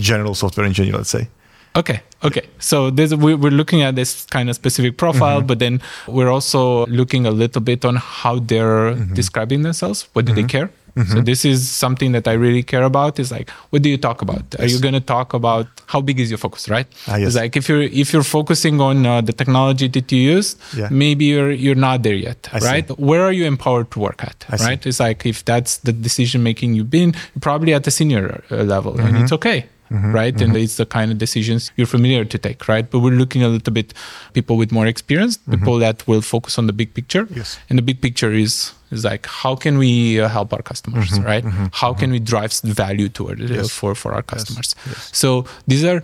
general 0.00 0.34
software 0.34 0.64
engineer. 0.66 0.94
Let's 0.96 1.10
say. 1.10 1.28
Okay. 1.76 2.00
Okay. 2.24 2.48
So 2.58 2.90
there's, 2.90 3.14
we- 3.14 3.34
we're 3.34 3.50
looking 3.52 3.82
at 3.82 3.94
this 3.94 4.24
kind 4.24 4.48
of 4.48 4.56
specific 4.56 4.96
profile, 4.96 5.38
Mm-hmm. 5.38 5.46
but 5.48 5.58
then 5.58 5.80
we're 6.06 6.30
also 6.30 6.86
looking 6.86 7.26
a 7.26 7.30
little 7.30 7.60
bit 7.60 7.84
on 7.84 7.96
how 7.96 8.38
they're 8.38 8.94
Mm-hmm. 8.94 9.14
describing 9.14 9.62
themselves. 9.62 10.08
What 10.14 10.24
do 10.24 10.32
they 10.32 10.44
care? 10.44 10.70
So 11.06 11.20
this 11.20 11.44
is 11.44 11.68
something 11.68 12.12
that 12.12 12.26
I 12.26 12.32
really 12.32 12.62
care 12.62 12.82
about. 12.82 13.18
Is 13.18 13.30
like, 13.30 13.50
what 13.70 13.82
do 13.82 13.88
you 13.88 13.96
talk 13.96 14.22
about? 14.22 14.42
Are 14.58 14.66
you 14.66 14.80
going 14.80 14.94
to 14.94 15.00
talk 15.00 15.32
about 15.34 15.66
how 15.86 16.00
big 16.00 16.18
is 16.20 16.30
your 16.30 16.38
focus, 16.38 16.68
right? 16.68 16.86
Ah, 17.06 17.16
yes. 17.16 17.28
It's 17.28 17.36
like 17.36 17.56
if 17.56 17.68
you're 17.68 17.82
if 17.82 18.12
you're 18.12 18.24
focusing 18.24 18.80
on 18.80 19.06
uh, 19.06 19.20
the 19.20 19.32
technology 19.32 19.88
that 19.88 20.10
you 20.12 20.20
use, 20.36 20.56
Yeah. 20.76 20.88
maybe 20.90 21.26
you're 21.26 21.52
you're 21.52 21.74
not 21.88 22.02
there 22.02 22.14
yet, 22.14 22.48
I 22.52 22.58
see. 22.58 22.66
right? 22.66 22.98
Where 22.98 23.22
are 23.22 23.32
you 23.32 23.44
empowered 23.46 23.90
to 23.92 23.98
work 24.00 24.22
at, 24.24 24.44
I 24.48 24.56
see. 24.56 24.64
right? 24.66 24.86
It's 24.86 25.00
like 25.00 25.24
if 25.26 25.44
that's 25.44 25.78
the 25.78 25.92
decision 25.92 26.42
making 26.42 26.74
you've 26.74 26.90
been, 26.90 27.14
probably 27.40 27.74
at 27.74 27.84
the 27.84 27.90
senior 27.90 28.42
uh, 28.50 28.62
level, 28.74 28.92
and 28.98 29.08
Mm-hmm. 29.08 29.22
it's 29.24 29.32
okay 29.32 29.66
right? 29.90 30.38
And 30.42 30.54
it's 30.54 30.76
the 30.76 30.84
kind 30.84 31.10
of 31.10 31.16
decisions 31.16 31.72
you're 31.76 31.86
familiar 31.86 32.22
to 32.22 32.36
take, 32.38 32.68
right? 32.68 32.84
But 32.90 32.98
we're 33.00 33.16
looking 33.16 33.42
a 33.42 33.48
little 33.48 33.72
bit 33.72 33.94
people 34.34 34.58
with 34.58 34.70
more 34.70 34.86
experience, 34.86 35.38
people 35.38 35.78
that 35.78 36.06
will 36.06 36.20
focus 36.20 36.58
on 36.58 36.66
the 36.66 36.74
big 36.74 36.92
picture. 36.92 37.24
Mm-hmm. 37.24 37.38
Yes. 37.38 37.58
And 37.70 37.78
the 37.78 37.82
big 37.82 38.02
picture 38.02 38.30
is 38.30 38.74
is 38.90 39.04
like 39.04 39.26
how 39.26 39.54
can 39.54 39.78
we 39.78 40.20
uh, 40.20 40.28
help 40.28 40.52
our 40.52 40.62
customers, 40.62 41.10
Mm-hmm. 41.10 41.24
right? 41.32 41.44
How 41.72 41.92
can 41.94 42.10
we 42.10 42.18
drive 42.18 42.52
value 42.64 43.08
toward 43.08 43.40
it 43.40 43.50
uh, 43.50 43.54
Yes. 43.54 43.70
for 43.70 43.94
for 43.94 44.12
our 44.14 44.22
customers? 44.22 44.74
So 45.12 45.44
these 45.66 45.84
are 45.84 46.00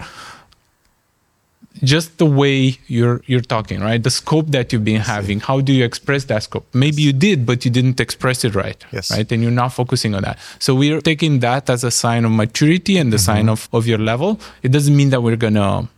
just 1.82 2.18
the 2.18 2.26
way 2.26 2.78
you're 2.86 3.20
you're 3.26 3.40
talking 3.40 3.80
right 3.80 4.00
the 4.02 4.10
scope 4.10 4.46
that 4.52 4.72
you've 4.72 4.84
been 4.84 5.00
having 5.00 5.40
how 5.40 5.60
do 5.60 5.72
you 5.72 5.84
express 5.84 6.22
that 6.26 6.40
scope 6.44 6.64
maybe 6.72 7.02
you 7.02 7.12
did 7.12 7.44
but 7.44 7.64
you 7.64 7.70
didn't 7.70 7.98
express 8.00 8.44
it 8.44 8.54
right 8.54 8.84
Yes. 8.92 9.10
right 9.10 9.30
and 9.32 9.42
you're 9.42 9.50
not 9.50 9.70
focusing 9.72 10.14
on 10.14 10.22
that 10.22 10.38
so 10.60 10.72
we're 10.74 11.00
taking 11.00 11.40
that 11.40 11.68
as 11.68 11.82
a 11.82 11.90
sign 11.90 12.24
of 12.24 12.30
maturity 12.30 12.96
and 12.96 13.12
the 13.12 13.16
Mm-hmm. 13.16 13.24
sign 13.24 13.48
of 13.48 13.68
of 13.72 13.88
your 13.88 13.98
level 13.98 14.38
it 14.62 14.70
doesn't 14.70 14.94
mean 14.96 15.10
that 15.10 15.22
we're 15.22 15.36
gonna 15.46 15.88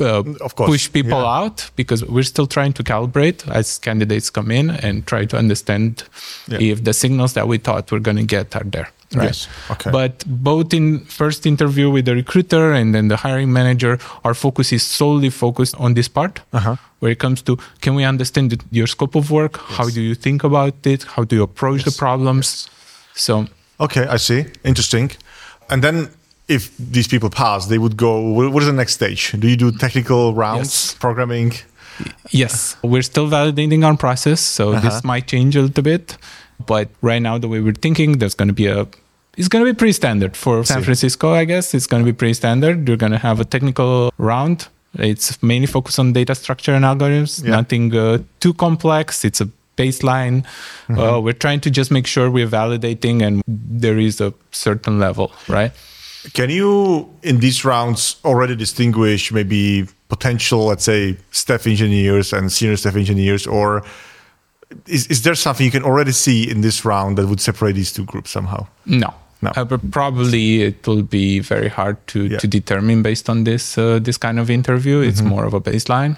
uh, 0.00 0.22
Of 0.40 0.54
course, 0.54 0.70
push 0.70 0.92
people 0.92 1.20
yeah. 1.20 1.38
out 1.42 1.70
because 1.76 2.04
we're 2.04 2.22
still 2.34 2.46
trying 2.46 2.72
to 2.74 2.82
calibrate 2.82 3.48
as 3.50 3.78
candidates 3.78 4.30
come 4.30 4.50
in 4.50 4.70
and 4.70 5.06
try 5.06 5.26
to 5.26 5.36
understand 5.38 6.04
Yeah. 6.48 6.72
if 6.72 6.84
the 6.84 6.92
signals 6.92 7.32
that 7.34 7.46
we 7.48 7.58
thought 7.58 7.90
we're 7.92 8.00
going 8.08 8.16
to 8.16 8.36
get 8.36 8.54
are 8.56 8.64
there 8.64 8.88
right 9.16 9.26
Yes. 9.28 9.48
Okay. 9.70 9.90
but 9.90 10.24
both 10.26 10.72
in 10.72 11.00
first 11.06 11.44
interview 11.46 11.90
with 11.90 12.04
the 12.04 12.14
recruiter 12.14 12.72
and 12.72 12.94
then 12.94 13.08
the 13.08 13.16
hiring 13.16 13.52
manager 13.52 13.98
our 14.24 14.34
focus 14.34 14.72
is 14.72 14.82
solely 14.84 15.30
focused 15.30 15.74
on 15.84 15.94
this 15.94 16.08
part 16.08 16.40
Uh-huh. 16.52 16.76
where 17.00 17.10
it 17.12 17.18
comes 17.18 17.42
to 17.42 17.56
can 17.80 17.94
we 17.96 18.04
understand 18.04 18.50
the- 18.50 18.64
your 18.70 18.86
scope 18.86 19.14
of 19.18 19.30
work 19.30 19.56
how 19.78 19.88
do 19.90 20.00
you 20.00 20.14
think 20.14 20.44
about 20.44 20.74
it 20.86 21.02
how 21.16 21.24
do 21.24 21.34
you 21.36 21.42
approach 21.42 21.82
the 21.84 21.90
problems 22.04 22.68
so 23.14 23.46
Okay, 23.80 24.06
I 24.14 24.18
see. 24.18 24.44
Interesting. 24.62 25.10
And 25.70 25.82
then 25.82 26.08
if 26.50 26.62
these 26.78 27.08
people 27.08 27.30
pass, 27.30 27.66
they 27.66 27.78
would 27.78 27.96
go. 27.96 28.12
What 28.54 28.62
is 28.62 28.66
the 28.66 28.72
next 28.82 28.94
stage? 28.94 29.22
Do 29.38 29.46
you 29.48 29.56
do 29.56 29.70
technical 29.72 30.34
rounds, 30.34 30.68
Yes. 30.70 30.94
programming? 31.04 31.52
Yes, 32.30 32.76
we're 32.82 33.02
still 33.02 33.28
validating 33.28 33.84
our 33.84 33.96
process, 33.96 34.40
so 34.40 34.72
Uh-huh. 34.72 34.80
this 34.88 35.04
might 35.04 35.26
change 35.26 35.56
a 35.56 35.62
little 35.62 35.82
bit. 35.84 36.16
But 36.66 36.88
right 37.02 37.22
now, 37.22 37.38
the 37.38 37.48
way 37.48 37.60
we're 37.60 37.80
thinking, 37.86 38.18
there's 38.18 38.34
going 38.34 38.48
to 38.48 38.54
be 38.62 38.66
a 38.66 38.86
it's 39.36 39.48
going 39.48 39.64
to 39.64 39.72
be 39.72 39.76
pretty 39.76 39.92
standard 39.92 40.36
for 40.36 40.64
San. 40.64 40.82
Francisco. 40.82 41.32
I 41.32 41.44
guess 41.46 41.72
it's 41.72 41.86
going 41.86 42.02
to 42.04 42.12
be 42.12 42.16
pretty 42.20 42.34
standard. 42.34 42.86
You're 42.86 42.98
going 43.04 43.12
to 43.12 43.18
have 43.28 43.40
a 43.40 43.44
technical 43.44 44.12
round. 44.18 44.68
It's 44.98 45.40
mainly 45.42 45.66
focused 45.66 45.98
on 46.00 46.12
data 46.12 46.34
structure 46.34 46.74
and 46.74 46.84
algorithms. 46.84 47.42
Yeah. 47.44 47.52
Nothing 47.52 47.94
uh, 47.96 48.18
too 48.40 48.52
complex. 48.54 49.24
It's 49.24 49.40
a 49.40 49.48
baseline. 49.78 50.42
Mm-hmm. 50.88 50.98
Uh, 50.98 51.20
we're 51.20 51.32
trying 51.44 51.60
to 51.60 51.70
just 51.70 51.90
make 51.90 52.06
sure 52.06 52.28
we're 52.28 52.48
validating 52.48 53.22
and 53.22 53.42
there 53.46 53.98
is 53.98 54.20
a 54.20 54.34
certain 54.50 54.98
level, 54.98 55.32
right? 55.48 55.72
Can 56.34 56.50
you, 56.50 57.08
in 57.22 57.40
these 57.40 57.64
rounds, 57.64 58.16
already 58.24 58.54
distinguish 58.56 59.32
maybe 59.32 59.86
potential, 60.08 60.66
let's 60.66 60.84
say, 60.84 61.16
staff 61.30 61.66
engineers 61.66 62.32
and 62.32 62.50
senior 62.52 62.76
staff 62.76 62.96
engineers, 62.96 63.46
or 63.46 63.82
is, 64.86 65.06
is 65.06 65.22
there 65.22 65.34
something 65.34 65.64
you 65.64 65.72
can 65.72 65.82
already 65.82 66.12
see 66.12 66.48
in 66.50 66.60
this 66.60 66.84
round 66.84 67.16
that 67.18 67.26
would 67.26 67.40
separate 67.40 67.72
these 67.74 67.92
two 67.92 68.04
groups 68.04 68.30
somehow? 68.30 68.66
No. 68.86 69.14
No. 69.42 69.50
Uh, 69.56 69.64
but 69.64 69.90
probably 69.90 70.62
it 70.62 70.86
will 70.86 71.02
be 71.02 71.40
very 71.40 71.68
hard 71.68 71.96
to, 72.08 72.26
Yeah. 72.26 72.38
to 72.38 72.46
determine 72.46 73.02
based 73.02 73.30
on 73.30 73.44
this 73.44 73.78
uh, 73.78 73.98
this 73.98 74.18
kind 74.18 74.38
of 74.38 74.50
interview. 74.50 75.00
It's 75.00 75.20
Mm-hmm. 75.20 75.30
more 75.30 75.46
of 75.46 75.54
a 75.54 75.60
baseline. 75.60 76.16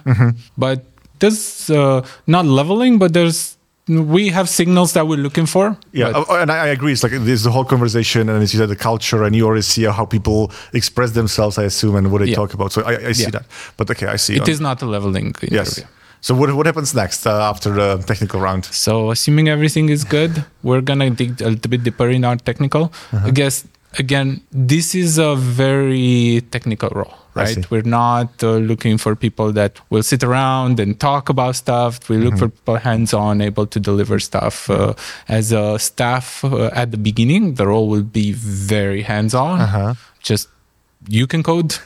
But 0.59 0.85
there's 1.21 1.71
uh, 1.71 2.05
not 2.27 2.47
leveling, 2.47 2.99
but 2.99 3.13
there's 3.13 3.57
we 3.89 4.29
have 4.29 4.49
signals 4.49 4.93
that 4.93 5.07
we're 5.09 5.19
looking 5.19 5.47
for. 5.47 5.77
Yeah, 5.93 6.13
but- 6.13 6.27
oh, 6.29 6.37
and 6.41 6.51
I, 6.51 6.69
agree. 6.69 6.93
It's 6.93 7.03
like 7.03 7.13
there's 7.13 7.43
the 7.43 7.51
whole 7.51 7.65
conversation, 7.65 8.29
and 8.29 8.43
as 8.43 8.53
you 8.55 8.59
said, 8.61 8.69
the 8.69 8.77
culture, 8.77 9.25
and 9.25 9.35
you 9.35 9.45
already 9.47 9.63
see 9.63 9.85
how 9.85 10.05
people 10.07 10.51
express 10.73 11.11
themselves, 11.13 11.59
I 11.59 11.65
assume, 11.65 11.97
and 11.97 12.11
what 12.13 12.21
they 12.23 12.29
Yeah. 12.29 12.37
talk 12.37 12.55
about. 12.55 12.73
So 12.73 12.83
I, 12.83 13.09
I 13.09 13.13
see 13.13 13.25
Yeah. 13.25 13.31
that. 13.31 13.45
But 13.77 13.91
okay, 13.91 14.07
I 14.07 14.17
see. 14.17 14.37
it 14.37 14.49
is 14.49 14.61
not 14.61 14.83
a 14.83 14.87
leveling 14.87 15.27
interview. 15.27 15.59
Yes. 15.59 15.83
So 16.21 16.35
what 16.37 16.55
what 16.55 16.67
happens 16.67 16.95
next 16.95 17.27
uh, 17.27 17.51
after 17.51 17.71
the 17.73 17.99
technical 18.07 18.41
round? 18.41 18.65
So, 18.67 19.11
assuming 19.11 19.49
everything 19.49 19.89
is 19.89 20.05
good, 20.05 20.45
we're 20.63 20.81
gonna 20.81 21.11
dig 21.11 21.43
a 21.43 21.49
little 21.51 21.69
bit 21.71 21.83
deeper 21.83 22.09
in 22.11 22.25
our 22.25 22.37
technical. 22.37 22.85
Uh-huh. 23.13 23.27
I 23.27 23.31
guess 23.33 23.65
again, 23.99 24.41
this 24.53 24.95
is 24.95 25.19
a 25.19 25.35
very 25.35 26.43
technical 26.53 26.91
role. 26.91 27.15
Right? 27.35 27.71
We're 27.71 27.83
not 27.83 28.43
uh, 28.43 28.57
looking 28.57 28.99
for 28.99 29.15
people 29.17 29.53
that 29.53 29.81
will 29.91 30.03
sit 30.03 30.23
around 30.23 30.81
and 30.81 30.99
talk 30.99 31.29
about 31.29 31.57
stuff. 31.57 32.09
We 32.09 32.17
look 32.19 32.35
Mm-hmm. 32.35 32.39
for 32.39 32.49
people 32.49 32.77
hands-on, 32.77 33.41
able 33.41 33.67
to 33.67 33.81
deliver 33.81 34.19
stuff. 34.21 34.69
Uh, 34.71 34.95
as 35.29 35.53
a 35.53 35.79
staff 35.79 36.45
uh, 36.45 36.71
at 36.73 36.91
the 36.91 36.99
beginning, 36.99 37.55
the 37.55 37.67
role 37.67 37.89
will 37.89 38.03
be 38.03 38.33
very 38.33 39.03
hands-on. 39.03 39.61
Uh-huh. 39.61 39.95
Just 40.21 40.49
you 41.09 41.27
can 41.27 41.43
code. 41.43 41.77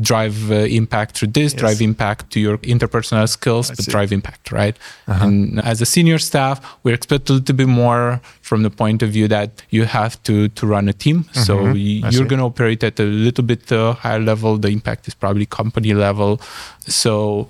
Drive 0.00 0.50
uh, 0.52 0.54
impact 0.80 1.16
through 1.18 1.28
this, 1.32 1.52
Yes. 1.52 1.60
drive 1.60 1.80
impact 1.82 2.30
to 2.32 2.38
your 2.40 2.58
interpersonal 2.58 3.28
skills, 3.28 3.68
but 3.70 3.82
see. 3.84 3.90
drive 3.90 4.12
impact, 4.12 4.52
right? 4.52 4.76
Uh-huh. 5.08 5.26
And 5.26 5.60
as 5.60 5.80
a 5.80 5.86
senior 5.86 6.18
staff, 6.18 6.60
we're 6.82 6.94
expected 6.94 7.30
a 7.32 7.34
little 7.34 7.54
bit 7.56 7.68
more 7.68 8.20
from 8.42 8.62
the 8.62 8.70
point 8.70 9.02
of 9.02 9.10
view 9.10 9.26
that 9.28 9.50
you 9.70 9.84
have 9.86 10.22
to 10.24 10.48
to 10.48 10.66
run 10.66 10.88
a 10.88 10.92
team. 10.92 11.24
So 11.32 11.56
Mm-hmm. 11.58 12.06
I 12.06 12.10
you're 12.10 12.26
going 12.28 12.38
to 12.40 12.46
operate 12.46 12.84
at 12.84 13.00
a 13.00 13.04
little 13.26 13.44
bit 13.44 13.72
uh, 13.72 13.94
higher 13.94 14.20
level. 14.20 14.58
The 14.58 14.68
impact 14.68 15.08
is 15.08 15.14
probably 15.14 15.46
company 15.46 15.92
level. 15.94 16.40
So 16.86 17.48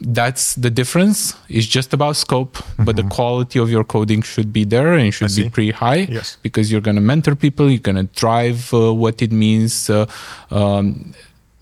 that's 0.00 0.54
the 0.54 0.70
difference. 0.70 1.34
It's 1.48 1.66
just 1.66 1.92
about 1.92 2.16
scope, 2.16 2.56
but 2.78 2.96
the 2.96 3.02
quality 3.02 3.58
of 3.58 3.68
your 3.70 3.84
coding 3.84 4.22
should 4.22 4.50
be 4.52 4.64
there 4.64 4.94
and 4.94 5.12
should 5.12 5.34
be 5.36 5.50
pretty 5.50 5.72
high 5.72 6.06
Yes. 6.08 6.38
because 6.42 6.72
you're 6.72 6.80
going 6.80 6.96
to 6.96 7.02
mentor 7.02 7.34
people, 7.36 7.68
you're 7.68 7.80
going 7.90 7.96
to 8.06 8.08
drive 8.24 8.72
uh, 8.72 8.94
what 8.94 9.20
it 9.20 9.30
means, 9.32 9.90
uh, 9.90 10.06
um, 10.50 11.12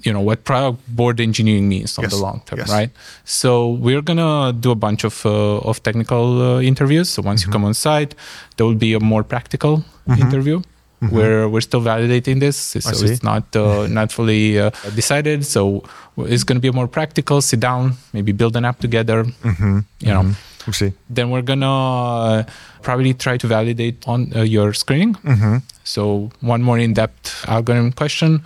you 0.03 0.13
know, 0.13 0.21
what 0.21 0.45
product 0.45 0.79
board 0.97 1.21
engineering 1.21 1.69
means 1.69 1.99
on 1.99 2.05
Yes. 2.05 2.13
the 2.13 2.19
long 2.19 2.41
term, 2.47 2.59
Yes. 2.61 2.71
right? 2.71 2.91
So 3.25 3.71
we're 3.71 4.03
to 4.03 4.53
do 4.61 4.71
a 4.71 4.75
bunch 4.77 5.05
of, 5.05 5.27
uh, 5.27 5.59
of 5.71 5.83
technical 5.83 6.41
uh, 6.41 6.61
interviews. 6.61 7.09
So 7.11 7.21
Mm-hmm. 7.21 7.29
once 7.29 7.45
you 7.47 7.51
come 7.53 7.65
on 7.65 7.75
site, 7.75 8.15
there 8.57 8.67
will 8.67 8.75
be 8.79 8.95
a 8.95 9.01
more 9.01 9.23
practical 9.25 9.85
interview. 10.19 10.63
Where 11.11 11.49
we're 11.49 11.61
still 11.61 11.81
validating 11.81 12.41
this, 12.41 12.57
so 12.57 12.81
Mm-hmm. 12.81 13.07
it's 13.07 13.23
not 13.23 13.45
uh, 13.55 13.87
not 13.99 14.11
fully 14.11 14.59
uh, 14.59 14.71
decided. 14.97 15.47
So 15.47 15.85
it's 16.17 16.43
going 16.43 16.57
to 16.59 16.61
be 16.61 16.67
a 16.69 16.73
more 16.73 16.89
practical. 16.89 17.41
Sit 17.41 17.61
down, 17.61 17.93
maybe 18.13 18.33
build 18.33 18.57
an 18.57 18.65
app 18.65 18.81
together. 18.81 19.23
Mm-hmm. 19.47 19.79
You 20.01 20.13
know, 20.15 20.35
We'll 20.67 20.75
see. 20.75 20.93
then 21.09 21.31
we're 21.31 21.47
gonna 21.47 21.71
uh, 21.71 22.43
probably 22.83 23.15
try 23.15 23.37
to 23.39 23.47
validate 23.47 23.97
on 24.09 24.33
uh, 24.35 24.43
your 24.43 24.73
screening. 24.75 25.15
Mm-hmm. 25.23 25.57
So 25.85 26.31
one 26.41 26.63
more 26.67 26.79
in-depth 26.83 27.45
algorithm 27.47 27.93
question, 27.93 28.43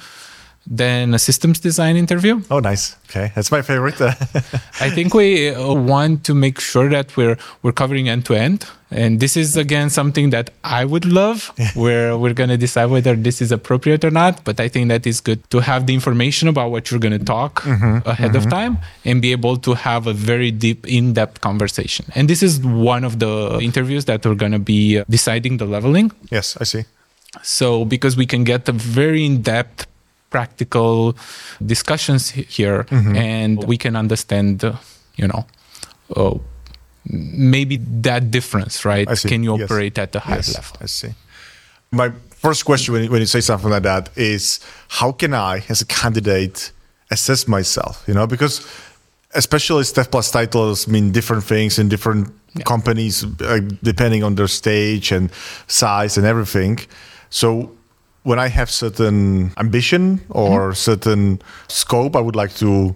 then 0.67 1.13
a 1.15 1.19
systems 1.19 1.59
design 1.59 1.97
interview. 1.97 2.41
Oh, 2.51 2.61
nice. 2.61 2.97
Okay, 3.11 3.33
that's 3.35 3.51
my 3.51 3.63
favorite. 3.63 4.01
I 4.81 4.91
think 4.91 5.13
we 5.13 5.51
uh, 5.51 5.75
want 5.75 6.25
to 6.25 6.35
make 6.35 6.61
sure 6.61 6.89
that 6.89 7.17
we're 7.17 7.37
we're 7.63 7.73
covering 7.73 8.09
end 8.09 8.25
to 8.27 8.35
end, 8.35 8.67
and 8.91 9.19
this 9.21 9.37
is 9.37 9.57
again 9.57 9.91
something 9.91 10.31
that 10.31 10.51
I 10.65 10.85
would 10.85 11.05
love. 11.05 11.53
Where 11.75 12.17
we're 12.17 12.33
gonna 12.33 12.57
decide 12.57 12.87
whether 12.87 13.15
this 13.17 13.43
is 13.43 13.51
appropriate 13.53 14.05
or 14.05 14.11
not. 14.11 14.45
But 14.45 14.61
I 14.61 14.69
think 14.69 14.89
that 14.89 15.07
is 15.07 15.21
good 15.21 15.49
to 15.51 15.61
have 15.61 15.87
the 15.87 15.95
information 15.95 16.49
about 16.49 16.71
what 16.71 16.91
you're 16.91 17.01
gonna 17.01 17.19
talk 17.19 17.67
ahead 17.67 18.35
of 18.37 18.49
time 18.49 18.79
and 19.05 19.21
be 19.21 19.33
able 19.33 19.57
to 19.59 19.75
have 19.75 20.07
a 20.07 20.13
very 20.13 20.51
deep, 20.51 20.87
in-depth 20.87 21.41
conversation. 21.41 22.07
And 22.15 22.31
this 22.31 22.43
is 22.43 22.61
one 22.61 23.05
of 23.05 23.19
the 23.19 23.59
interviews 23.61 24.05
that 24.07 24.25
we're 24.25 24.37
gonna 24.37 24.59
be 24.59 24.99
uh, 24.99 25.05
deciding 25.11 25.57
the 25.59 25.67
leveling. 25.67 26.13
yes, 26.31 26.57
I 26.61 26.65
see. 26.65 26.85
So 27.43 27.85
because 27.85 28.17
we 28.17 28.27
can 28.27 28.45
get 28.45 28.69
a 28.69 28.73
very 28.73 29.25
in-depth 29.25 29.87
practical 30.33 31.15
discussions 31.75 32.23
he- 32.35 32.49
here 32.59 32.81
and 33.15 33.55
we 33.71 33.77
can 33.85 33.95
understand, 34.05 34.65
uh, 34.65 34.73
you 35.21 35.29
know, 35.31 35.43
uh, 36.17 36.35
maybe 37.55 37.77
that 38.03 38.23
difference, 38.31 38.75
right? 38.93 39.09
Can 39.31 39.41
you 39.47 39.53
Yes. 39.59 39.65
operate 39.71 39.97
at 40.05 40.11
a 40.17 40.21
high 40.21 40.37
Yes, 40.37 40.55
level? 40.57 40.77
I 40.81 40.87
see. 40.99 41.13
My 41.91 42.09
first 42.47 42.65
question 42.65 42.95
when 42.95 43.03
you, 43.05 43.11
when 43.13 43.21
you 43.21 43.27
say 43.37 43.41
something 43.51 43.71
like 43.71 43.83
that 43.93 44.05
is 44.17 44.61
how 45.01 45.13
can 45.21 45.33
I, 45.35 45.55
as 45.69 45.81
a 45.83 45.89
candidate, 46.01 46.73
assess 47.11 47.47
myself? 47.47 47.95
You 48.09 48.15
know, 48.15 48.27
because 48.27 48.55
especially 49.35 49.85
Staff 49.85 50.09
Plus 50.11 50.31
titles 50.31 50.87
mean 50.89 51.13
different 51.13 51.45
things 51.45 51.79
in 51.79 51.89
different 51.89 52.29
companies 52.65 53.25
uh, 53.25 53.61
depending 53.83 54.23
on 54.25 54.35
their 54.35 54.49
stage 54.49 55.13
and 55.17 55.31
size 55.67 56.19
and 56.19 56.27
everything. 56.27 56.79
So 57.31 57.49
when 58.25 58.39
I 58.39 58.49
have 58.49 58.71
certain 58.71 59.53
ambition 59.59 60.21
or 60.31 60.75
certain 60.75 61.41
scope, 61.69 62.15
I 62.17 62.21
would 62.21 62.37
like 62.37 62.55
to 62.57 62.95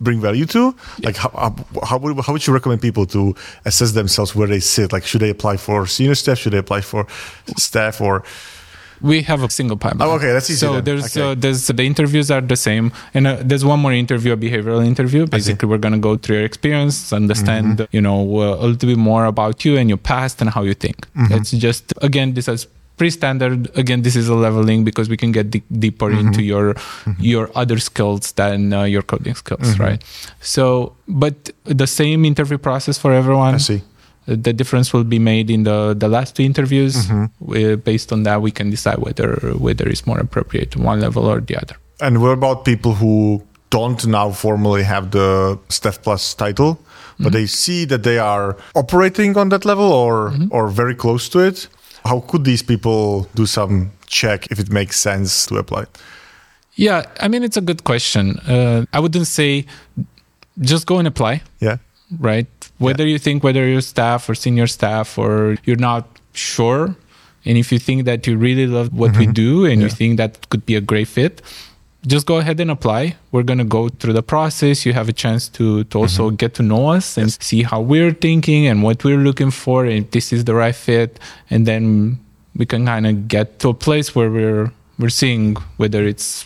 bring 0.00 0.20
value 0.20 0.46
to? 0.46 0.74
Like, 1.02 1.16
how, 1.16 1.30
how, 1.30 1.56
how, 1.84 1.98
would, 1.98 2.18
how 2.24 2.32
would 2.32 2.46
you 2.46 2.52
recommend 2.52 2.80
people 2.82 3.06
to 3.06 3.34
assess 3.64 3.92
themselves 3.92 4.34
where 4.34 4.46
they 4.48 4.60
sit? 4.60 4.92
Like, 4.92 5.04
should 5.04 5.20
they 5.22 5.30
apply 5.30 5.56
for 5.56 5.86
senior 5.86 6.14
staff? 6.14 6.38
Should 6.38 6.52
they 6.52 6.58
apply 6.58 6.82
for 6.82 7.06
staff? 7.56 8.00
Or 8.00 8.22
We 9.00 9.22
have 9.22 9.42
a 9.42 9.50
single 9.50 9.76
pipeline. 9.76 10.08
Oh, 10.08 10.12
okay, 10.16 10.32
that's 10.32 10.48
easy 10.50 10.58
So 10.58 10.74
then. 10.74 10.84
there's 10.84 11.16
Okay. 11.16 11.32
uh, 11.32 11.34
there's 11.34 11.66
the 11.66 11.82
interviews 11.82 12.30
are 12.30 12.40
the 12.40 12.54
same, 12.54 12.92
and 13.14 13.26
uh, 13.26 13.36
there's 13.42 13.64
one 13.64 13.80
more 13.80 13.92
interview, 13.92 14.32
a 14.32 14.36
behavioral 14.36 14.84
interview. 14.86 15.26
Basically, 15.26 15.66
we're 15.68 15.78
gonna 15.86 15.98
go 15.98 16.16
through 16.16 16.36
your 16.36 16.44
experience, 16.44 17.12
understand 17.12 17.78
Mm-hmm. 17.78 17.96
you 17.96 18.02
know 18.06 18.18
uh, 18.38 18.64
a 18.64 18.66
little 18.70 18.88
bit 18.92 18.98
more 18.98 19.24
about 19.24 19.64
you 19.64 19.76
and 19.78 19.88
your 19.88 19.98
past 19.98 20.40
and 20.42 20.48
how 20.50 20.62
you 20.62 20.74
think. 20.74 20.98
Mm-hmm. 21.16 21.34
It's 21.34 21.50
just 21.66 21.84
again 22.08 22.34
this 22.34 22.46
is 22.46 22.68
pretty 22.96 23.10
standard. 23.10 23.70
Again, 23.76 24.02
this 24.02 24.16
is 24.16 24.28
a 24.28 24.34
leveling 24.34 24.84
because 24.84 25.08
we 25.08 25.16
can 25.16 25.32
get 25.32 25.50
de- 25.50 25.62
deeper 25.78 26.10
Mm-hmm. 26.10 26.26
into 26.28 26.42
your 26.42 26.74
your 27.18 27.50
other 27.54 27.78
skills 27.78 28.32
than 28.32 28.72
uh, 28.72 28.84
your 28.84 29.02
coding 29.02 29.34
skills, 29.34 29.60
Mm-hmm. 29.62 29.82
right? 29.82 30.04
So, 30.40 30.94
but 31.08 31.34
the 31.64 31.86
same 31.86 32.24
interview 32.24 32.58
process 32.58 32.98
for 32.98 33.12
everyone. 33.12 33.54
I 33.54 33.58
see. 33.58 33.82
Uh, 34.28 34.36
the 34.40 34.52
difference 34.52 34.92
will 34.92 35.04
be 35.04 35.18
made 35.18 35.50
in 35.50 35.64
the, 35.64 35.94
the 35.98 36.06
last 36.08 36.36
two 36.36 36.44
interviews. 36.44 36.94
Mm-hmm. 36.94 37.24
Uh, 37.52 37.76
based 37.76 38.12
on 38.12 38.22
that, 38.22 38.40
we 38.42 38.50
can 38.52 38.70
decide 38.70 38.98
whether 38.98 39.34
whether 39.58 39.88
it's 39.88 40.06
more 40.06 40.20
appropriate 40.20 40.76
one 40.76 41.00
level 41.00 41.26
or 41.26 41.40
the 41.40 41.56
other. 41.56 41.76
And 42.00 42.20
what 42.22 42.30
about 42.30 42.64
people 42.64 42.94
who 42.94 43.42
don't 43.70 44.06
now 44.06 44.30
formally 44.30 44.82
have 44.84 45.10
the 45.10 45.58
Staff 45.68 46.02
Plus 46.02 46.34
title, 46.34 46.78
but 47.18 47.32
they 47.32 47.46
see 47.46 47.84
that 47.86 48.02
they 48.02 48.18
are 48.18 48.56
operating 48.74 49.36
on 49.36 49.48
that 49.48 49.64
level 49.64 49.90
or 49.92 50.32
or 50.50 50.68
very 50.68 50.94
close 50.94 51.28
to 51.30 51.38
it? 51.40 51.68
How 52.04 52.20
could 52.20 52.44
these 52.44 52.62
people 52.62 53.28
do 53.34 53.46
some 53.46 53.90
check 54.06 54.46
if 54.50 54.58
it 54.58 54.70
makes 54.70 55.00
sense 55.00 55.46
to 55.46 55.56
apply? 55.56 55.84
Yeah, 56.74 57.04
I 57.20 57.28
mean 57.28 57.42
it's 57.42 57.56
a 57.56 57.60
good 57.60 57.84
question. 57.84 58.38
Uh, 58.48 58.86
I 58.92 59.00
wouldn't 59.00 59.26
say 59.26 59.66
just 60.60 60.86
go 60.86 60.98
and 60.98 61.06
apply, 61.08 61.42
Yeah. 61.60 61.76
right? 62.18 62.46
Whether 62.78 63.06
you 63.06 63.18
think 63.18 63.44
whether 63.44 63.66
you're 63.66 63.80
staff 63.82 64.28
or 64.28 64.34
senior 64.34 64.66
staff 64.66 65.18
or 65.18 65.56
you're 65.64 65.76
not 65.80 66.04
sure, 66.32 66.94
and 67.44 67.58
if 67.58 67.72
you 67.72 67.78
think 67.78 68.04
that 68.04 68.26
you 68.26 68.36
really 68.36 68.66
love 68.66 68.92
what 68.92 69.16
we 69.16 69.26
do 69.26 69.64
and 69.64 69.80
you 69.82 69.88
think 69.88 70.16
that 70.16 70.48
could 70.50 70.64
be 70.66 70.74
a 70.76 70.80
great 70.80 71.08
fit, 71.08 71.42
just 72.06 72.26
go 72.26 72.38
ahead 72.38 72.58
and 72.60 72.70
apply. 72.70 73.16
We're 73.30 73.44
gonna 73.44 73.64
go 73.64 73.88
through 73.88 74.14
the 74.14 74.22
process. 74.22 74.84
You 74.84 74.92
have 74.92 75.08
a 75.08 75.12
chance 75.12 75.48
to 75.50 75.84
to 75.84 75.98
also 75.98 76.30
get 76.30 76.54
to 76.54 76.62
know 76.62 76.88
us 76.88 77.16
and 77.16 77.30
see 77.42 77.62
how 77.62 77.80
we're 77.80 78.12
thinking 78.12 78.66
and 78.66 78.82
what 78.82 79.04
we're 79.04 79.18
looking 79.18 79.50
for, 79.50 79.86
if 79.86 80.10
this 80.10 80.32
is 80.32 80.44
the 80.44 80.54
right 80.54 80.74
fit, 80.74 81.18
and 81.50 81.66
then 81.66 82.18
we 82.56 82.66
can 82.66 82.86
kind 82.86 83.06
of 83.06 83.28
get 83.28 83.58
to 83.60 83.68
a 83.70 83.74
place 83.74 84.14
where 84.14 84.30
we're 84.30 84.72
we're 84.98 85.10
seeing 85.10 85.56
whether 85.76 86.02
it's 86.04 86.44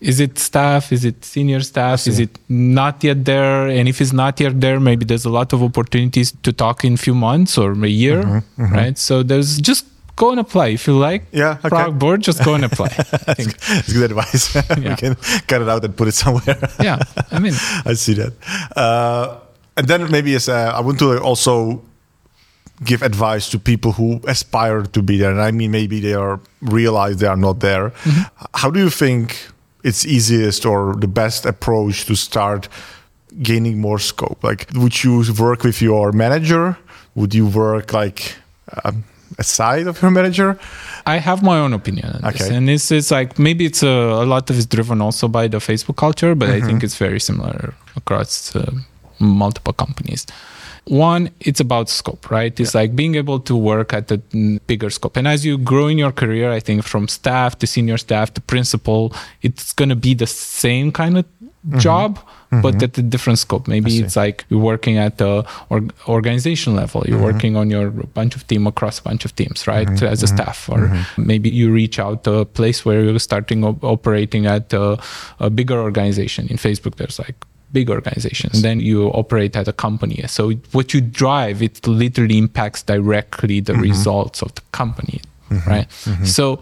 is 0.00 0.20
it 0.20 0.38
staff? 0.38 0.92
Is 0.92 1.06
it 1.06 1.24
senior 1.24 1.60
staff? 1.60 2.06
Is 2.06 2.18
it 2.18 2.38
not 2.50 3.02
yet 3.02 3.24
there? 3.24 3.66
And 3.66 3.88
if 3.88 4.00
it's 4.02 4.12
not 4.12 4.38
yet 4.38 4.60
there 4.60 4.78
maybe 4.78 5.04
there's 5.06 5.24
a 5.24 5.30
lot 5.30 5.52
of 5.54 5.62
opportunities 5.62 6.32
to 6.42 6.52
talk 6.52 6.84
in 6.84 6.94
a 6.94 6.96
few 6.98 7.14
months 7.14 7.56
or 7.56 7.72
a 7.72 7.88
year 7.88 8.22
Mm-hmm, 8.22 8.74
right? 8.74 8.98
So 8.98 9.22
there's 9.22 9.58
just 9.58 9.86
go 10.16 10.30
and 10.30 10.40
apply 10.40 10.68
if 10.68 10.86
you 10.86 10.98
like 10.98 11.22
Yeah, 11.32 11.58
okay. 11.64 11.68
Productboard 11.68 12.20
just 12.20 12.42
go 12.44 12.54
and 12.54 12.64
apply 12.64 12.88
It's 13.38 13.92
good 13.92 14.10
advice. 14.10 14.54
we 14.76 14.96
can 14.96 15.14
cut 15.46 15.62
it 15.62 15.68
out 15.68 15.84
and 15.84 15.94
put 15.96 16.08
it 16.08 16.14
somewhere. 16.14 16.58
yeah 16.80 16.98
i 17.30 17.38
mean 17.38 17.54
I 17.84 17.94
see 17.94 18.14
that. 18.14 18.32
Uh, 18.76 19.38
and 19.76 19.86
then 19.86 20.10
maybe 20.10 20.34
as 20.34 20.48
uh, 20.48 20.72
I 20.74 20.80
want 20.80 20.98
to 20.98 21.18
also 21.20 21.82
give 22.84 23.02
advice 23.02 23.48
to 23.50 23.58
people 23.58 23.92
who 23.92 24.20
aspire 24.26 24.82
to 24.82 25.02
be 25.02 25.16
there. 25.18 25.30
And 25.30 25.40
I 25.40 25.50
mean, 25.50 25.70
maybe 25.70 26.00
they 26.00 26.14
are 26.14 26.40
realize 26.60 27.16
they 27.18 27.26
are 27.26 27.36
not 27.36 27.60
there. 27.60 27.92
How 28.54 28.70
do 28.70 28.78
you 28.80 28.90
think 28.90 29.36
it's 29.82 30.04
easiest 30.04 30.66
or 30.66 30.94
the 30.96 31.08
best 31.08 31.46
approach 31.46 32.06
to 32.06 32.14
start 32.14 32.68
gaining 33.42 33.78
more 33.80 33.98
scope? 33.98 34.42
Like, 34.42 34.68
would 34.74 35.04
you 35.04 35.24
work 35.38 35.62
with 35.64 35.80
your 35.80 36.12
manager? 36.12 36.76
Would 37.14 37.34
you 37.34 37.46
work 37.46 37.92
like 37.92 38.36
um, 38.84 39.04
aside 39.38 39.86
of 39.86 40.00
your 40.02 40.10
manager? 40.10 40.58
I 41.06 41.18
have 41.18 41.42
my 41.42 41.58
own 41.58 41.72
opinion 41.72 42.06
on 42.22 42.32
this, 42.32 42.48
and 42.56 42.68
this 42.68 42.90
is 42.90 43.10
like 43.10 43.38
maybe 43.38 43.64
it's 43.64 43.82
a, 43.82 43.88
a 43.88 44.26
lot 44.26 44.50
of 44.50 44.56
it's 44.56 44.66
driven 44.66 45.00
also 45.00 45.28
by 45.28 45.48
the 45.48 45.58
Facebook 45.58 45.96
culture, 45.96 46.34
but 46.34 46.48
Mm-hmm. 46.48 46.64
I 46.64 46.66
think 46.68 46.82
it's 46.84 46.96
very 46.96 47.20
similar 47.20 47.74
across 47.96 48.54
uh, 48.56 48.70
multiple 49.18 49.72
companies. 49.72 50.26
One, 50.88 51.30
it's 51.40 51.58
about 51.58 51.88
scope, 51.88 52.30
right? 52.30 52.58
It's 52.60 52.72
like 52.74 52.94
being 52.94 53.16
able 53.16 53.40
to 53.40 53.56
work 53.56 53.92
at 53.92 54.10
a 54.12 54.18
bigger 54.68 54.88
scope. 54.90 55.16
And 55.18 55.26
as 55.26 55.44
you 55.44 55.58
grow 55.58 55.88
in 55.88 55.98
your 55.98 56.12
career, 56.12 56.52
I 56.52 56.60
think 56.60 56.84
from 56.84 57.08
staff 57.08 57.58
to 57.58 57.66
senior 57.66 57.98
staff 57.98 58.32
to 58.34 58.40
principal, 58.40 59.12
it's 59.42 59.72
going 59.72 59.88
to 59.88 59.96
be 59.96 60.14
the 60.14 60.28
same 60.28 60.92
kind 60.92 61.18
of 61.18 61.24
job, 61.78 62.18
but 62.62 62.80
at 62.82 62.96
a 62.98 63.02
different 63.02 63.38
scope. 63.38 63.66
Maybe 63.68 63.90
Mm-hmm. 63.90 64.04
it's 64.04 64.16
like 64.16 64.44
you're 64.48 64.60
working 64.60 64.96
at 64.98 65.18
the 65.18 65.44
or- 65.68 65.82
organization 66.08 66.76
level. 66.76 67.02
You're 67.06 67.16
Mm-hmm. 67.18 67.24
working 67.34 67.56
on 67.56 67.70
your 67.70 67.90
bunch 67.90 68.36
of 68.36 68.46
team 68.46 68.66
across 68.66 68.98
a 69.00 69.02
bunch 69.02 69.24
of 69.24 69.34
teams, 69.34 69.66
right? 69.66 69.90
As 70.02 70.22
a 70.22 70.26
staff, 70.28 70.68
or 70.68 70.78
Mm-hmm. 70.88 71.26
maybe 71.26 71.48
you 71.50 71.72
reach 71.72 71.98
out 71.98 72.22
to 72.24 72.32
a 72.34 72.44
place 72.44 72.84
where 72.84 73.02
you're 73.04 73.18
starting 73.18 73.64
op- 73.64 73.82
operating 73.84 74.46
at 74.46 74.72
a, 74.72 74.98
a 75.40 75.50
bigger 75.50 75.78
organization. 75.80 76.46
In 76.48 76.56
Facebook, 76.56 76.94
there's 76.96 77.18
like 77.18 77.34
big 77.72 77.90
organizations. 77.90 78.62
Then 78.62 78.78
you 78.80 79.08
operate 79.08 79.56
at 79.56 79.66
a 79.68 79.72
company. 79.72 80.22
So 80.28 80.52
what 80.72 80.94
you 80.94 81.00
drive, 81.00 81.62
it 81.62 81.84
literally 81.86 82.38
impacts 82.38 82.82
directly 82.84 83.60
the 83.60 83.74
results 83.74 84.40
of 84.42 84.54
the 84.54 84.62
company, 84.72 85.20
right? 85.66 85.90
So 86.24 86.60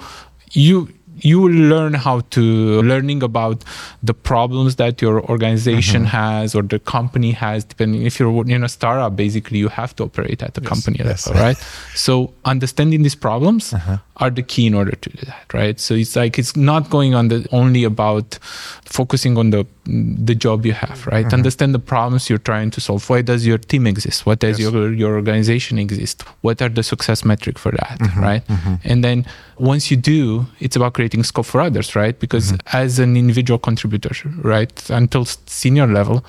you 0.53 0.89
you 1.21 1.41
will 1.41 1.53
learn 1.53 1.95
how 1.95 2.21
to 2.31 2.41
learning 2.83 3.23
about 3.23 3.65
the 4.03 4.15
problems 4.15 4.77
that 4.77 5.01
your 5.01 5.23
organization 5.31 6.03
Mm-hmm. 6.03 6.17
has 6.17 6.55
or 6.55 6.63
the 6.63 6.79
company 6.79 7.31
has 7.33 7.65
depending 7.65 8.03
if 8.03 8.19
you're 8.19 8.49
in 8.49 8.65
a 8.65 8.69
startup 8.69 9.15
basically 9.17 9.59
you 9.59 9.69
have 9.69 9.95
to 9.97 10.05
operate 10.05 10.43
at 10.43 10.55
the 10.55 10.61
company 10.61 10.99
yes. 10.99 11.27
level 11.27 11.43
right 11.43 11.57
so 11.95 12.33
understanding 12.45 13.03
these 13.03 13.15
problems 13.15 13.73
Uh-huh. 13.73 13.99
are 14.17 14.31
the 14.31 14.43
key 14.43 14.67
in 14.67 14.75
order 14.75 14.93
to 14.93 15.11
do 15.11 15.23
that 15.27 15.55
right 15.55 15.79
so 15.81 15.95
it's 15.95 16.17
like 16.17 16.39
it's 16.39 16.57
not 16.57 16.91
going 16.91 17.15
on 17.15 17.29
the 17.29 17.47
only 17.53 17.85
about 17.85 18.39
focusing 18.85 19.37
on 19.39 19.51
the 19.51 19.65
the 19.87 20.35
job 20.35 20.65
you 20.65 20.73
have 20.73 21.07
right 21.07 21.27
Mm-hmm. 21.27 21.35
understand 21.35 21.75
the 21.75 21.79
problems 21.79 22.31
you're 22.31 22.39
trying 22.53 22.71
to 22.71 22.81
solve 22.81 23.09
why 23.11 23.21
does 23.23 23.47
your 23.47 23.59
team 23.59 23.87
exist 23.87 24.25
what 24.27 24.39
does 24.39 24.59
Yes. 24.59 24.73
your 24.73 24.93
your 24.93 25.15
organization 25.15 25.79
exist 25.79 26.23
what 26.41 26.63
are 26.63 26.71
the 26.71 26.83
success 26.83 27.25
metric 27.25 27.59
for 27.59 27.73
that 27.73 27.99
Mm-hmm. 28.01 28.21
right 28.29 28.43
and 28.91 29.05
then 29.05 29.27
once 29.59 29.91
you 29.91 29.97
do 29.97 30.47
it's 30.61 30.77
about 30.77 30.95
creating 30.95 31.23
scope 31.23 31.47
for 31.47 31.61
others 31.61 31.95
right 31.95 32.19
because 32.19 32.53
Mm-hmm. 32.53 32.77
as 32.85 32.99
an 32.99 33.17
individual 33.17 33.59
contributor 33.59 34.15
right 34.43 34.75
until 34.91 35.25
senior 35.47 35.87
level 35.87 36.25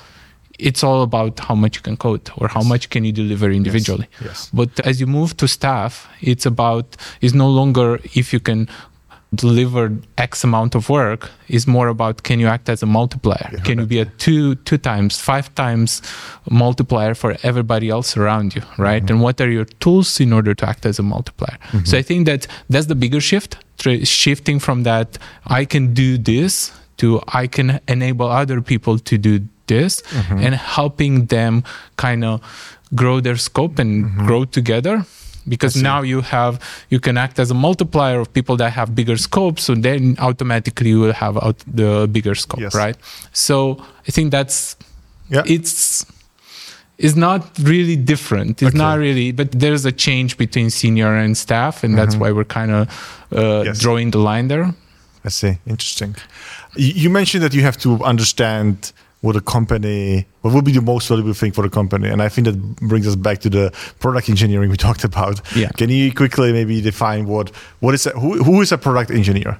it's 0.57 0.83
all 0.83 1.01
about 1.03 1.39
how 1.47 1.55
much 1.55 1.73
you 1.77 1.81
can 1.81 1.97
code 1.97 2.29
or 2.37 2.47
how 2.47 2.63
much 2.63 2.89
can 2.89 3.03
you 3.03 3.11
deliver 3.11 3.49
individually 3.51 4.07
yes. 4.23 4.49
but 4.53 4.69
as 4.89 4.99
you 5.01 5.07
move 5.07 5.35
to 5.37 5.47
staff 5.47 6.07
it's 6.21 6.45
about 6.45 6.85
it's 7.21 7.33
no 7.33 7.49
longer 7.49 7.99
if 8.21 8.31
you 8.33 8.39
can 8.39 8.67
deliver 9.35 9.91
x 10.17 10.43
amount 10.43 10.75
of 10.75 10.89
work 10.89 11.29
is 11.47 11.67
more 11.67 11.87
about 11.87 12.23
can 12.23 12.39
you 12.39 12.47
act 12.47 12.69
as 12.69 12.81
a 12.83 12.85
multiplier? 12.85 13.49
Can 13.63 13.79
you 13.79 13.85
be 13.85 13.99
a 13.99 14.05
two 14.05 14.55
two 14.55 14.77
times 14.77 15.19
five 15.19 15.53
times 15.55 16.01
multiplier 16.49 17.13
for 17.13 17.35
everybody 17.43 17.89
else 17.89 18.17
around 18.17 18.55
you 18.55 18.61
right? 18.77 19.03
Mm-hmm. 19.03 19.13
And 19.13 19.21
what 19.21 19.41
are 19.41 19.49
your 19.49 19.65
tools 19.65 20.19
in 20.19 20.33
order 20.33 20.53
to 20.55 20.69
act 20.69 20.85
as 20.85 20.99
a 20.99 21.03
multiplier? 21.03 21.57
Mm-hmm. 21.71 21.85
So 21.85 21.97
i 21.97 22.01
think 22.01 22.25
that 22.25 22.47
that's 22.69 22.87
the 22.87 22.95
bigger 22.95 23.21
shift 23.21 23.57
tra- 23.77 24.05
shifting 24.05 24.59
from 24.59 24.83
that 24.83 25.17
i 25.47 25.65
can 25.65 25.93
do 25.93 26.17
this 26.17 26.71
to 26.97 27.21
i 27.27 27.47
can 27.47 27.79
enable 27.87 28.27
other 28.27 28.61
people 28.61 28.99
to 28.99 29.17
do 29.17 29.39
this 29.67 30.01
mm-hmm. 30.01 30.37
and 30.37 30.55
helping 30.55 31.25
them 31.27 31.63
kind 31.97 32.23
of 32.23 32.41
grow 32.93 33.19
their 33.19 33.35
scope 33.35 33.79
and 33.79 34.15
grow 34.27 34.45
together 34.45 35.05
because 35.47 35.75
now 35.81 36.01
you 36.01 36.21
have 36.21 36.53
you 36.89 36.99
can 36.99 37.17
act 37.17 37.39
as 37.39 37.51
a 37.51 37.53
multiplier 37.67 38.19
of 38.19 38.27
people 38.33 38.55
that 38.57 38.71
have 38.73 38.87
bigger 38.95 39.17
scope 39.17 39.59
so 39.59 39.75
then 39.75 40.15
automatically 40.19 40.89
you 40.89 40.99
will 40.99 41.13
have 41.13 41.35
out 41.45 41.57
the 41.81 42.07
bigger 42.11 42.35
scope 42.35 42.59
Yes. 42.61 42.73
right 42.75 42.97
so 43.33 43.55
i 44.07 44.11
think 44.15 44.31
that's 44.31 44.75
Yeah. 45.29 45.43
it's 45.55 46.05
it's 46.97 47.15
not 47.27 47.41
really 47.59 47.95
different 48.13 48.61
it's 48.61 48.69
Okay. 48.69 48.77
not 48.85 48.95
really 48.99 49.31
but 49.39 49.47
there's 49.51 49.85
a 49.85 49.91
change 49.91 50.37
between 50.37 50.69
senior 50.69 51.11
and 51.23 51.35
staff 51.37 51.83
and 51.83 51.97
that's 51.97 52.15
why 52.21 52.29
we're 52.31 52.51
kind 52.59 52.71
of 52.71 52.81
uh, 52.87 52.89
Mm-hmm. 53.35 53.65
Yes. 53.67 53.79
drawing 53.79 54.11
the 54.11 54.19
line 54.19 54.47
there 54.53 54.67
I 55.27 55.31
see. 55.31 55.53
Interesting. 55.73 56.11
You 56.75 56.91
you 57.03 57.09
mentioned 57.19 57.41
that 57.45 57.53
you 57.57 57.63
have 57.69 57.77
to 57.85 57.89
understand 58.13 58.75
what 59.21 59.35
a 59.35 59.41
company, 59.41 60.25
what 60.41 60.53
would 60.53 60.65
be 60.65 60.71
the 60.71 60.81
most 60.81 61.07
valuable 61.07 61.33
thing 61.33 61.51
for 61.51 61.63
the 61.63 61.69
company, 61.69 62.09
and 62.09 62.21
I 62.21 62.29
think 62.29 62.45
that 62.45 62.75
brings 62.77 63.07
us 63.07 63.15
back 63.15 63.39
to 63.39 63.49
the 63.49 63.71
product 63.99 64.29
engineering 64.29 64.69
we 64.69 64.77
talked 64.87 65.03
about. 65.03 65.41
Yeah. 65.55 65.69
Can 65.69 65.89
you 65.89 66.13
quickly 66.13 66.53
maybe 66.53 66.81
define 66.81 67.25
what 67.25 67.49
what 67.79 67.93
is 67.93 68.05
a, 68.05 68.11
who 68.11 68.43
who 68.43 68.61
is 68.61 68.71
a 68.71 68.77
product 68.77 69.11
engineer? 69.11 69.59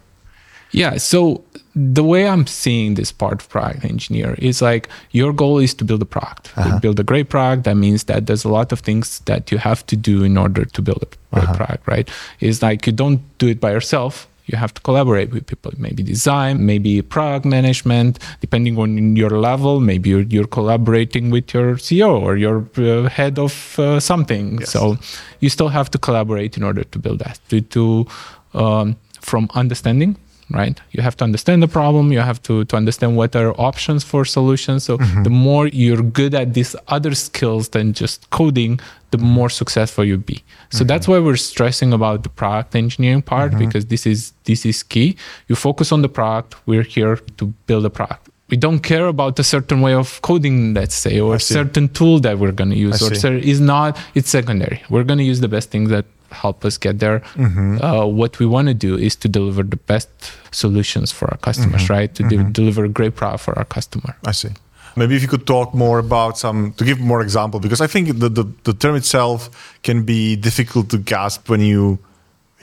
Yeah. 0.72 0.98
So 0.98 1.44
the 1.76 2.04
way 2.04 2.28
I'm 2.28 2.48
seeing 2.48 2.96
this 2.96 3.12
part 3.12 3.42
of 3.42 3.50
product 3.50 3.86
engineer 3.86 4.36
is 4.38 4.62
like 4.62 4.90
your 5.12 5.34
goal 5.34 5.60
is 5.60 5.74
to 5.76 5.86
build 5.86 6.02
a 6.02 6.06
product. 6.06 6.52
Uh-huh. 6.58 6.76
To 6.76 6.80
build 6.80 7.00
a 7.00 7.04
great 7.04 7.30
product. 7.30 7.64
That 7.64 7.76
means 7.76 8.06
that 8.06 8.28
there's 8.28 8.46
a 8.46 8.50
lot 8.50 8.72
of 8.72 8.80
things 8.80 9.20
that 9.22 9.52
you 9.52 9.58
have 9.58 9.86
to 9.88 9.96
do 9.96 10.24
in 10.24 10.38
order 10.38 10.66
to 10.66 10.82
build 10.82 11.04
a 11.04 11.36
great 11.36 11.44
uh-huh. 11.44 11.56
product, 11.56 11.88
right? 11.88 12.10
It's 12.40 12.62
like 12.62 12.86
you 12.88 12.94
don't 12.94 13.22
do 13.38 13.48
it 13.48 13.60
by 13.60 13.72
yourself. 13.72 14.28
You 14.46 14.58
have 14.58 14.74
to 14.76 14.82
collaborate 14.82 15.32
with 15.32 15.48
people. 15.48 15.72
Maybe 15.78 16.04
design, 16.04 16.66
maybe 16.66 17.02
product 17.02 17.46
management, 17.46 18.20
depending 18.42 18.78
on 18.78 19.16
your 19.16 19.32
level. 19.32 19.80
Maybe 19.80 20.10
you're, 20.10 20.22
you're 20.22 20.48
collaborating 20.48 21.32
with 21.32 21.54
your 21.54 21.76
CEO 21.76 22.22
or 22.22 22.38
your 22.38 22.68
uh, 22.78 23.10
head 23.10 23.40
of 23.40 23.80
uh, 23.80 24.00
something. 24.00 24.60
Yes. 24.60 24.72
So 24.72 24.98
you 25.40 25.50
still 25.50 25.70
have 25.70 25.90
to 25.92 25.98
collaborate 25.98 26.58
in 26.58 26.64
order 26.64 26.84
to 26.84 27.00
build 27.00 27.20
that. 27.20 27.40
To, 27.50 27.62
to 27.62 28.06
um, 28.54 28.96
from 29.20 29.50
understanding 29.56 30.18
right? 30.52 30.80
You 30.92 31.02
have 31.02 31.18
to 31.18 31.24
understand 31.24 31.64
the 31.64 31.68
problem 31.68 32.12
you 32.12 32.20
have 32.20 32.42
to 32.44 32.66
to 32.66 32.76
understand 32.76 33.18
what 33.18 33.36
are 33.36 33.54
options 33.60 34.04
for 34.04 34.26
solutions. 34.26 34.84
So 34.84 34.98
the 35.24 35.30
more 35.30 35.68
you're 35.68 36.02
good 36.02 36.34
at 36.36 36.54
these 36.54 36.76
other 36.88 37.16
skills 37.16 37.70
than 37.70 37.94
just 37.94 38.30
coding 38.30 38.80
the 39.12 39.18
more 39.18 39.50
successful 39.50 40.04
you'll 40.04 40.18
be. 40.18 40.44
So 40.72 40.84
that's 40.84 41.08
why 41.08 41.20
we're 41.20 41.38
stressing 41.38 41.94
about 41.94 42.24
the 42.24 42.30
product 42.30 42.76
engineering 42.76 43.22
part 43.22 43.58
because 43.58 43.86
this 43.86 44.06
is 44.06 44.34
this 44.44 44.66
is 44.66 44.84
key. 44.84 45.16
You 45.48 45.56
focus 45.56 45.92
on 45.92 46.02
the 46.02 46.10
product 46.10 46.56
we're 46.66 46.84
here 46.84 47.18
to 47.38 47.46
build 47.68 47.86
a 47.86 47.90
product. 47.90 48.30
We 48.50 48.58
don't 48.58 48.80
care 48.80 49.08
about 49.08 49.40
a 49.40 49.44
certain 49.44 49.82
way 49.82 49.94
of 49.94 50.22
coding 50.22 50.74
let's 50.74 50.96
say 50.96 51.20
or 51.20 51.36
a 51.36 51.40
certain 51.40 51.88
tool 51.90 52.20
that 52.20 52.38
we're 52.38 52.52
going 52.52 52.70
to 52.70 52.78
use 52.78 53.02
I 53.02 53.06
or 53.28 53.34
is 53.34 53.60
not 53.60 53.98
it's 54.14 54.30
secondary. 54.30 54.84
We're 54.90 55.04
going 55.04 55.18
to 55.18 55.24
use 55.24 55.40
the 55.40 55.48
best 55.48 55.72
things 55.72 55.90
that 55.90 56.06
help 56.44 56.58
us 56.68 56.76
get 56.86 56.96
there 57.00 57.20
Mm-hmm. 57.36 57.82
uh, 57.82 58.06
what 58.20 58.32
we 58.40 58.46
want 58.56 58.68
to 58.74 58.74
do 58.88 58.92
is 59.08 59.16
to 59.24 59.28
deliver 59.38 59.64
the 59.76 59.82
best 59.92 60.10
solutions 60.52 61.12
for 61.18 61.26
our 61.32 61.40
customers 61.48 61.84
Mm-hmm. 61.84 61.94
right 61.98 62.12
to 62.18 62.22
de- 62.32 62.52
deliver 62.60 62.88
great 63.00 63.14
product 63.20 63.42
for 63.46 63.54
our 63.60 63.66
customer 63.78 64.14
I 64.32 64.34
see. 64.42 64.50
Maybe 64.98 65.14
if 65.18 65.22
you 65.26 65.28
could 65.28 65.46
talk 65.46 65.74
more 65.74 65.98
about 66.08 66.38
some 66.44 66.60
to 66.78 66.84
give 66.90 67.00
more 67.12 67.22
example 67.28 67.60
because 67.66 67.82
I 67.86 67.88
think 67.94 68.04
the, 68.24 68.30
the 68.40 68.46
the 68.68 68.74
term 68.84 68.96
itself 68.96 69.40
can 69.88 69.98
be 70.14 70.22
difficult 70.48 70.86
to 70.94 70.98
grasp 71.10 71.50
when 71.52 71.62
you 71.72 71.98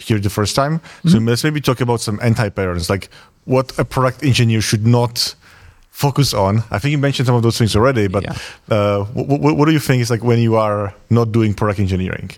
hear 0.07 0.17
it 0.17 0.23
the 0.23 0.31
first 0.41 0.55
time. 0.57 0.75
So 1.11 1.19
let's 1.29 1.45
maybe 1.45 1.61
talk 1.61 1.81
about 1.83 2.01
some 2.01 2.17
anti 2.23 2.49
patterns, 2.57 2.89
like 2.95 3.05
what 3.45 3.67
a 3.79 3.85
product 3.85 4.19
engineer 4.31 4.61
should 4.63 4.87
not 4.99 5.35
focus 6.05 6.33
on. 6.33 6.53
I 6.75 6.79
think 6.81 6.91
you 6.93 6.99
mentioned 6.99 7.27
some 7.27 7.37
of 7.37 7.43
those 7.43 7.59
things 7.59 7.77
already, 7.77 8.09
but 8.09 8.23
Yeah. 8.23 8.37
uh, 8.77 9.05
what, 9.17 9.41
what, 9.45 9.53
what 9.59 9.67
do 9.69 9.73
you 9.73 9.83
think 9.89 10.01
is 10.01 10.11
like 10.11 10.25
when 10.31 10.39
you 10.47 10.57
are 10.57 10.95
not 11.11 11.27
doing 11.33 11.53
product 11.55 11.81
engineering? 11.81 12.31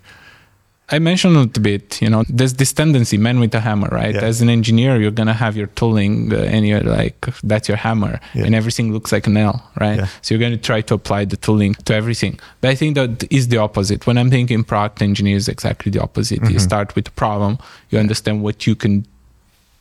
I 0.91 0.99
mentioned 0.99 1.35
it 1.37 1.57
a 1.57 1.61
bit, 1.61 2.03
you 2.03 2.11
know, 2.11 2.25
there's 2.29 2.55
this 2.55 2.73
tendency, 2.75 3.17
man 3.17 3.41
with 3.41 3.55
a 3.55 3.61
hammer, 3.61 3.89
right? 3.91 4.15
Yeah. 4.15 4.21
As 4.21 4.43
an 4.43 4.51
engineer, 4.51 5.01
you're 5.01 5.11
going 5.11 5.29
to 5.29 5.33
have 5.33 5.57
your 5.57 5.69
tooling 5.69 6.31
uh, 6.31 6.37
and 6.37 6.67
you're 6.67 6.81
like, 6.83 7.25
that's 7.43 7.69
your 7.69 7.79
hammer 7.79 8.21
Yeah. 8.35 8.45
and 8.45 8.55
everything 8.55 8.93
looks 8.93 9.11
like 9.11 9.27
a 9.27 9.31
nail, 9.31 9.63
right? 9.81 10.01
Yeah. 10.01 10.09
So 10.21 10.35
you're 10.35 10.41
going 10.41 10.53
to 10.53 10.59
try 10.63 10.83
to 10.83 10.95
apply 10.95 11.25
the 11.25 11.39
tooling 11.39 11.73
to 11.87 11.95
everything. 11.95 12.39
But 12.61 12.71
I 12.71 12.75
think 12.75 12.97
that 12.97 13.25
is 13.33 13.49
the 13.49 13.57
opposite. 13.57 14.07
When 14.07 14.19
I'm 14.19 14.29
thinking 14.29 14.63
product 14.63 15.01
engineers, 15.01 15.49
exactly 15.49 15.91
the 15.91 16.03
opposite. 16.03 16.41
Mm-hmm. 16.41 16.53
You 16.53 16.59
start 16.59 16.95
with 16.95 17.07
the 17.07 17.13
problem, 17.13 17.59
you 17.89 17.99
understand 17.99 18.43
what 18.43 18.67
you 18.67 18.75
can 18.77 19.07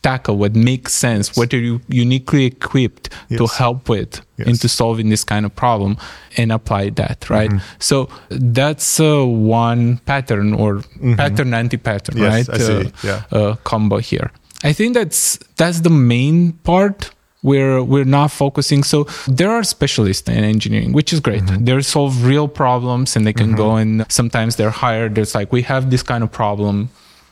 tackle, 0.03 0.37
what 0.37 0.53
makes 0.55 0.93
sense, 0.93 1.35
what 1.35 1.53
are 1.53 1.59
you 1.59 1.81
uniquely 1.87 2.45
equipped 2.45 3.09
to 3.37 3.47
help 3.47 3.89
with 3.89 4.21
Yes. 4.37 4.47
into 4.47 4.67
solving 4.67 5.09
this 5.09 5.23
kind 5.23 5.45
of 5.45 5.55
problem 5.55 5.95
and 6.37 6.51
apply 6.51 6.89
that, 7.01 7.29
right? 7.29 7.49
Mm-hmm. 7.51 7.79
So 7.79 8.09
that's 8.29 8.99
uh, 8.99 9.23
one 9.25 9.99
pattern 10.05 10.53
or 10.53 10.81
pattern 11.17 11.53
anti-pattern, 11.53 12.15
Mm-hmm. 12.15 12.23
Yes, 12.23 12.49
right? 12.49 12.59
Uh, 12.69 12.89
Yeah. 13.03 13.21
uh, 13.31 13.55
combo 13.63 13.97
here. 13.99 14.31
I 14.63 14.73
think 14.73 14.93
that's 14.95 15.37
that's 15.57 15.81
the 15.81 15.89
main 15.91 16.53
part 16.63 17.11
where 17.41 17.83
we're 17.83 18.05
not 18.19 18.31
focusing. 18.31 18.83
So 18.83 19.03
there 19.27 19.51
are 19.51 19.63
specialists 19.63 20.27
in 20.29 20.43
engineering, 20.43 20.93
which 20.93 21.11
is 21.13 21.19
great. 21.19 21.43
Mm-hmm. 21.43 21.65
They 21.65 21.81
solve 21.81 22.25
real 22.25 22.47
problems 22.47 23.15
and 23.15 23.27
they 23.27 23.33
can 23.33 23.51
go 23.53 23.75
and 23.75 24.05
sometimes 24.09 24.55
they're 24.55 24.77
hired. 24.85 25.17
It's 25.17 25.35
like 25.35 25.51
we 25.51 25.61
have 25.63 25.89
this 25.91 26.03
kind 26.03 26.23
of 26.23 26.31
problem 26.31 26.89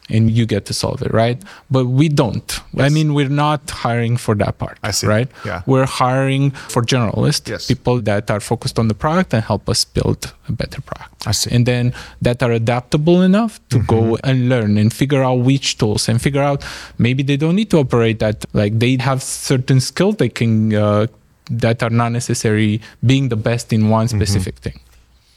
and 0.09 0.29
you 0.29 0.45
get 0.45 0.65
to 0.65 0.73
solve 0.73 1.01
it, 1.01 1.13
right? 1.13 1.41
But 1.69 1.85
we 1.85 2.09
don't. 2.09 2.59
I 2.77 2.89
mean, 2.89 3.13
we're 3.13 3.29
not 3.29 3.69
hiring 3.69 4.17
for 4.17 4.35
that 4.35 4.57
part, 4.57 4.77
I 4.83 4.91
see. 4.91 5.07
right? 5.07 5.29
Yeah. 5.45 5.61
We're 5.65 5.85
hiring 5.85 6.51
for 6.51 6.81
generalists, 6.81 7.47
Yes. 7.47 7.67
people 7.67 8.01
that 8.01 8.29
are 8.29 8.39
focused 8.41 8.77
on 8.79 8.87
the 8.89 8.93
product 8.93 9.33
and 9.33 9.43
help 9.43 9.69
us 9.69 9.85
build 9.85 10.33
a 10.49 10.51
better 10.51 10.81
product. 10.81 11.27
I 11.27 11.31
see. 11.31 11.55
And 11.55 11.65
then 11.65 11.93
that 12.21 12.43
are 12.43 12.51
adaptable 12.51 13.21
enough 13.21 13.59
to 13.69 13.79
go 13.79 14.17
and 14.23 14.49
learn 14.49 14.77
and 14.77 14.91
figure 14.91 15.23
out 15.23 15.35
which 15.45 15.77
tools 15.77 16.09
and 16.09 16.21
figure 16.21 16.41
out 16.43 16.63
maybe 16.97 17.23
they 17.23 17.37
don't 17.37 17.55
need 17.55 17.69
to 17.71 17.77
operate 17.77 18.19
that. 18.19 18.43
Like 18.53 18.79
they 18.79 18.97
have 18.97 19.21
certain 19.23 19.79
skills 19.79 20.17
they 20.17 20.29
can, 20.29 20.73
uh, 20.75 21.07
that 21.49 21.83
are 21.83 21.89
not 21.89 22.11
necessary 22.11 22.81
being 23.05 23.29
the 23.29 23.35
best 23.35 23.71
in 23.71 23.89
one 23.89 24.07
specific 24.07 24.55
thing. 24.55 24.79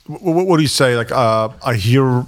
What, 0.06 0.46
what 0.46 0.56
do 0.56 0.62
you 0.62 0.68
say? 0.68 0.96
Like, 0.96 1.10
uh, 1.12 1.48
I 1.64 1.74
hear 1.74 2.26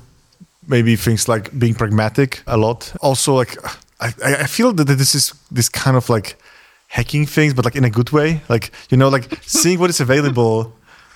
maybe 0.67 0.97
things 0.97 1.29
like 1.29 1.57
being 1.59 1.75
pragmatic 1.75 2.43
a 2.47 2.57
lot. 2.57 2.93
Also, 3.01 3.35
like, 3.35 3.57
I, 4.01 4.13
I 4.23 4.47
feel 4.47 4.73
that 4.73 4.85
this 4.85 5.15
is 5.15 5.35
this 5.51 5.69
kind 5.69 5.97
of 5.97 6.09
like 6.09 6.37
hacking 6.89 7.27
things, 7.27 7.55
but 7.55 7.65
like 7.65 7.77
in 7.77 7.85
a 7.85 7.91
good 7.91 8.11
way. 8.11 8.43
Like, 8.49 8.71
you 8.91 8.97
know, 8.97 9.09
like 9.09 9.39
seeing 9.47 9.79
what 9.79 9.91
is 9.91 10.01
available 10.01 10.73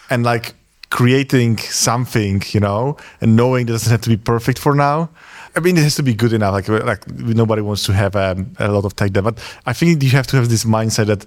and 0.09 0.25
like 0.25 0.55
creating 0.91 1.59
something, 1.59 2.43
you 2.51 2.61
know, 2.61 2.97
and 3.21 3.37
knowing 3.37 3.67
that 3.67 3.73
doesn't 3.73 3.91
have 3.91 4.03
to 4.03 4.09
be 4.09 4.17
perfect 4.17 4.59
for 4.59 4.75
now. 4.75 5.09
I 5.57 5.61
mean, 5.61 5.77
it 5.77 5.83
has 5.83 5.97
to 5.97 6.03
be 6.03 6.15
good 6.15 6.33
enough. 6.33 6.53
Like, 6.53 6.69
like 6.69 7.09
nobody 7.11 7.63
wants 7.63 7.85
to 7.85 7.93
have 7.93 8.15
um, 8.17 8.53
a 8.59 8.69
lot 8.69 8.85
of 8.85 8.95
tech 8.95 9.13
debt, 9.13 9.25
but 9.25 9.39
I 9.67 9.73
think 9.73 10.03
you 10.03 10.11
have 10.11 10.27
to 10.29 10.37
have 10.37 10.49
this 10.49 10.65
mindset 10.65 11.07
that 11.07 11.27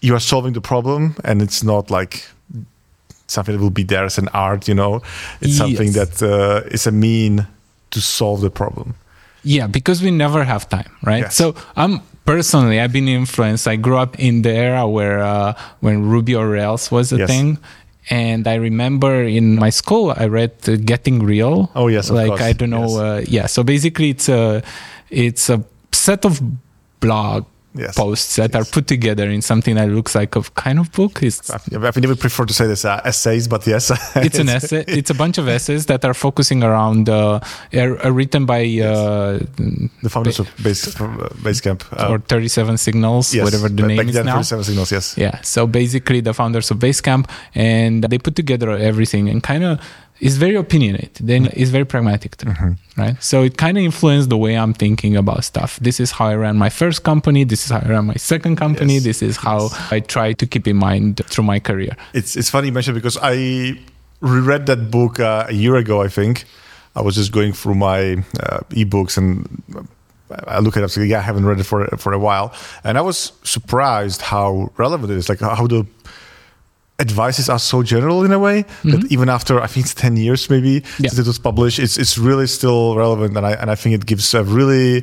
you 0.00 0.14
are 0.14 0.20
solving 0.20 0.52
the 0.52 0.60
problem, 0.60 1.16
and 1.24 1.40
it's 1.40 1.62
not 1.62 1.90
like 1.90 2.26
something 3.32 3.56
that 3.56 3.62
will 3.62 3.70
be 3.70 3.84
there 3.84 4.04
as 4.04 4.18
an 4.18 4.28
art. 4.34 4.68
You 4.68 4.74
know, 4.74 5.00
it's 5.40 5.56
something 5.56 5.92
Yes. 5.92 6.20
that 6.20 6.22
uh, 6.22 6.68
is 6.74 6.86
a 6.86 6.92
mean 6.92 7.46
to 7.90 8.00
solve 8.00 8.40
the 8.40 8.50
problem. 8.50 8.94
Yeah, 9.44 9.66
because 9.66 10.02
we 10.04 10.10
never 10.10 10.44
have 10.44 10.68
time, 10.68 10.90
right? 11.02 11.22
Yes. 11.24 11.34
So 11.34 11.54
I'm 11.76 12.00
personally, 12.24 12.78
I've 12.80 12.92
been 12.92 13.08
influenced. 13.08 13.66
I 13.66 13.76
grew 13.76 13.98
up 13.98 14.18
in 14.18 14.42
the 14.42 14.50
era 14.54 14.86
where 14.86 15.18
uh, 15.20 15.54
when 15.80 16.08
Ruby 16.08 16.34
on 16.36 16.48
Rails 16.48 16.90
was 16.90 17.12
a 17.12 17.16
Yes. 17.18 17.28
thing. 17.28 17.58
And 18.10 18.46
I 18.46 18.54
remember 18.56 19.22
in 19.22 19.56
my 19.58 19.70
school, 19.70 20.12
I 20.16 20.26
read 20.26 20.50
uh, 20.68 20.76
Getting 20.76 21.22
Real. 21.24 21.70
Oh, 21.74 21.88
yes, 21.88 22.10
of 22.10 22.16
like 22.16 22.28
course. 22.28 22.42
I 22.42 22.52
don't 22.52 22.70
know, 22.70 22.98
uh, 22.98 23.22
yeah. 23.28 23.46
So 23.46 23.62
basically, 23.62 24.10
it's 24.10 24.28
a 24.28 24.62
it's 25.10 25.48
a 25.50 25.62
set 25.92 26.24
of 26.24 26.40
blog 27.00 27.44
Yes. 27.74 27.96
posts 27.96 28.36
that 28.36 28.54
are 28.54 28.64
put 28.64 28.86
together 28.86 29.30
in 29.30 29.40
something 29.40 29.76
that 29.76 29.88
looks 29.88 30.14
like 30.14 30.36
a 30.36 30.42
kind 30.42 30.78
of 30.78 30.92
book. 30.92 31.22
It's 31.22 31.50
I 31.50 31.58
never 31.72 32.16
prefer 32.16 32.44
to 32.44 32.52
say 32.52 32.66
this 32.66 32.84
uh, 32.84 33.00
essays, 33.04 33.48
but 33.48 33.66
yes, 33.66 33.90
it's 34.16 34.38
an 34.38 34.48
essay. 34.56 34.84
It's 34.86 35.10
a 35.10 35.14
bunch 35.14 35.38
of 35.38 35.48
essays 35.48 35.86
that 35.86 36.04
are 36.04 36.12
focusing 36.12 36.62
around, 36.62 37.08
uh, 37.08 37.40
are, 37.72 37.98
are 38.04 38.12
written 38.12 38.44
by 38.44 38.62
uh, 38.64 39.38
the 40.02 40.10
founders 40.10 40.38
of 40.38 40.50
Base 40.62 41.00
uh, 41.00 41.28
Basecamp. 41.42 41.82
Uh, 41.98 42.12
or 42.12 42.18
37 42.18 42.76
Signals, 42.76 43.34
yes, 43.34 43.44
whatever 43.44 43.68
the 43.68 43.82
back 43.82 43.86
name 43.86 44.08
is 44.08 44.14
then, 44.14 44.26
now. 44.26 44.34
37 44.34 44.64
signals. 44.64 44.92
Yes. 44.92 45.16
Yeah. 45.16 45.40
So 45.40 45.66
basically, 45.66 46.20
the 46.20 46.34
founders 46.34 46.70
of 46.70 46.78
Basecamp, 46.78 47.28
and 47.54 48.04
they 48.04 48.18
put 48.18 48.36
together 48.36 48.70
everything 48.70 49.28
and 49.30 49.42
kind 49.42 49.64
of 49.64 49.80
is 50.28 50.34
very 50.38 50.56
opinionated. 50.64 51.26
Then 51.30 51.42
Mm-hmm. 51.44 51.62
is 51.62 51.70
very 51.76 51.84
pragmatic, 51.84 52.32
too, 52.36 52.52
right? 52.96 53.16
So 53.20 53.42
it 53.48 53.54
kind 53.64 53.76
of 53.78 53.82
influenced 53.84 54.28
the 54.30 54.36
way 54.44 54.52
I'm 54.62 54.74
thinking 54.74 55.16
about 55.16 55.44
stuff. 55.44 55.78
This 55.82 55.98
is 56.00 56.12
how 56.12 56.26
I 56.34 56.36
ran 56.44 56.56
my 56.56 56.70
first 56.70 57.02
company. 57.02 57.44
This 57.44 57.64
is 57.64 57.70
how 57.74 57.80
I 57.84 57.88
ran 57.94 58.04
my 58.06 58.18
second 58.32 58.56
company. 58.56 58.94
Yes. 58.94 59.04
This 59.04 59.22
is 59.22 59.36
how 59.36 59.58
I 59.90 60.00
try 60.00 60.32
to 60.34 60.46
keep 60.46 60.66
in 60.72 60.76
mind 60.76 61.20
through 61.30 61.46
my 61.54 61.60
career. 61.60 61.92
It's 62.14 62.36
it's 62.36 62.50
funny 62.50 62.66
you 62.68 62.72
mentioned 62.74 62.94
because 63.02 63.18
I 63.34 63.34
reread 64.20 64.66
that 64.66 64.90
book 64.90 65.18
uh, 65.18 65.46
a 65.48 65.54
year 65.64 65.74
ago. 65.76 66.04
I 66.06 66.08
think 66.08 66.44
I 66.94 67.00
was 67.02 67.14
just 67.16 67.32
going 67.32 67.52
through 67.54 67.74
my 67.74 68.00
uh, 68.46 68.60
ebooks 68.82 69.16
and 69.18 69.28
I 70.46 70.60
look 70.60 70.76
at 70.76 70.82
it. 70.82 70.96
I 70.96 71.00
like, 71.00 71.10
yeah, 71.10 71.18
I 71.18 71.26
haven't 71.30 71.46
read 71.46 71.58
it 71.60 71.66
for 71.66 71.86
for 71.98 72.12
a 72.12 72.18
while, 72.18 72.48
and 72.84 72.96
I 72.96 73.02
was 73.02 73.32
surprised 73.44 74.20
how 74.22 74.70
relevant 74.78 75.10
it 75.12 75.18
is. 75.18 75.28
Like 75.28 75.40
how 75.40 75.66
the 75.66 75.84
advices 76.98 77.48
are 77.48 77.58
so 77.58 77.82
general 77.82 78.24
in 78.24 78.32
a 78.32 78.38
way 78.38 78.64
that 78.84 79.06
even 79.10 79.28
after 79.28 79.60
I 79.60 79.66
think 79.66 79.86
it's 79.86 79.94
ten 79.94 80.16
years 80.16 80.48
maybe 80.50 80.80
Mm-hmm. 80.82 81.04
Yeah. 81.04 81.10
since 81.10 81.18
it 81.20 81.26
was 81.26 81.38
published, 81.38 81.78
it's 81.78 81.96
it's 81.98 82.16
really 82.18 82.46
still 82.46 82.96
relevant, 82.96 83.36
and 83.36 83.46
I 83.46 83.52
and 83.52 83.70
I 83.70 83.74
think 83.76 83.94
it 83.94 84.06
gives 84.06 84.34
a 84.34 84.42
really 84.44 85.02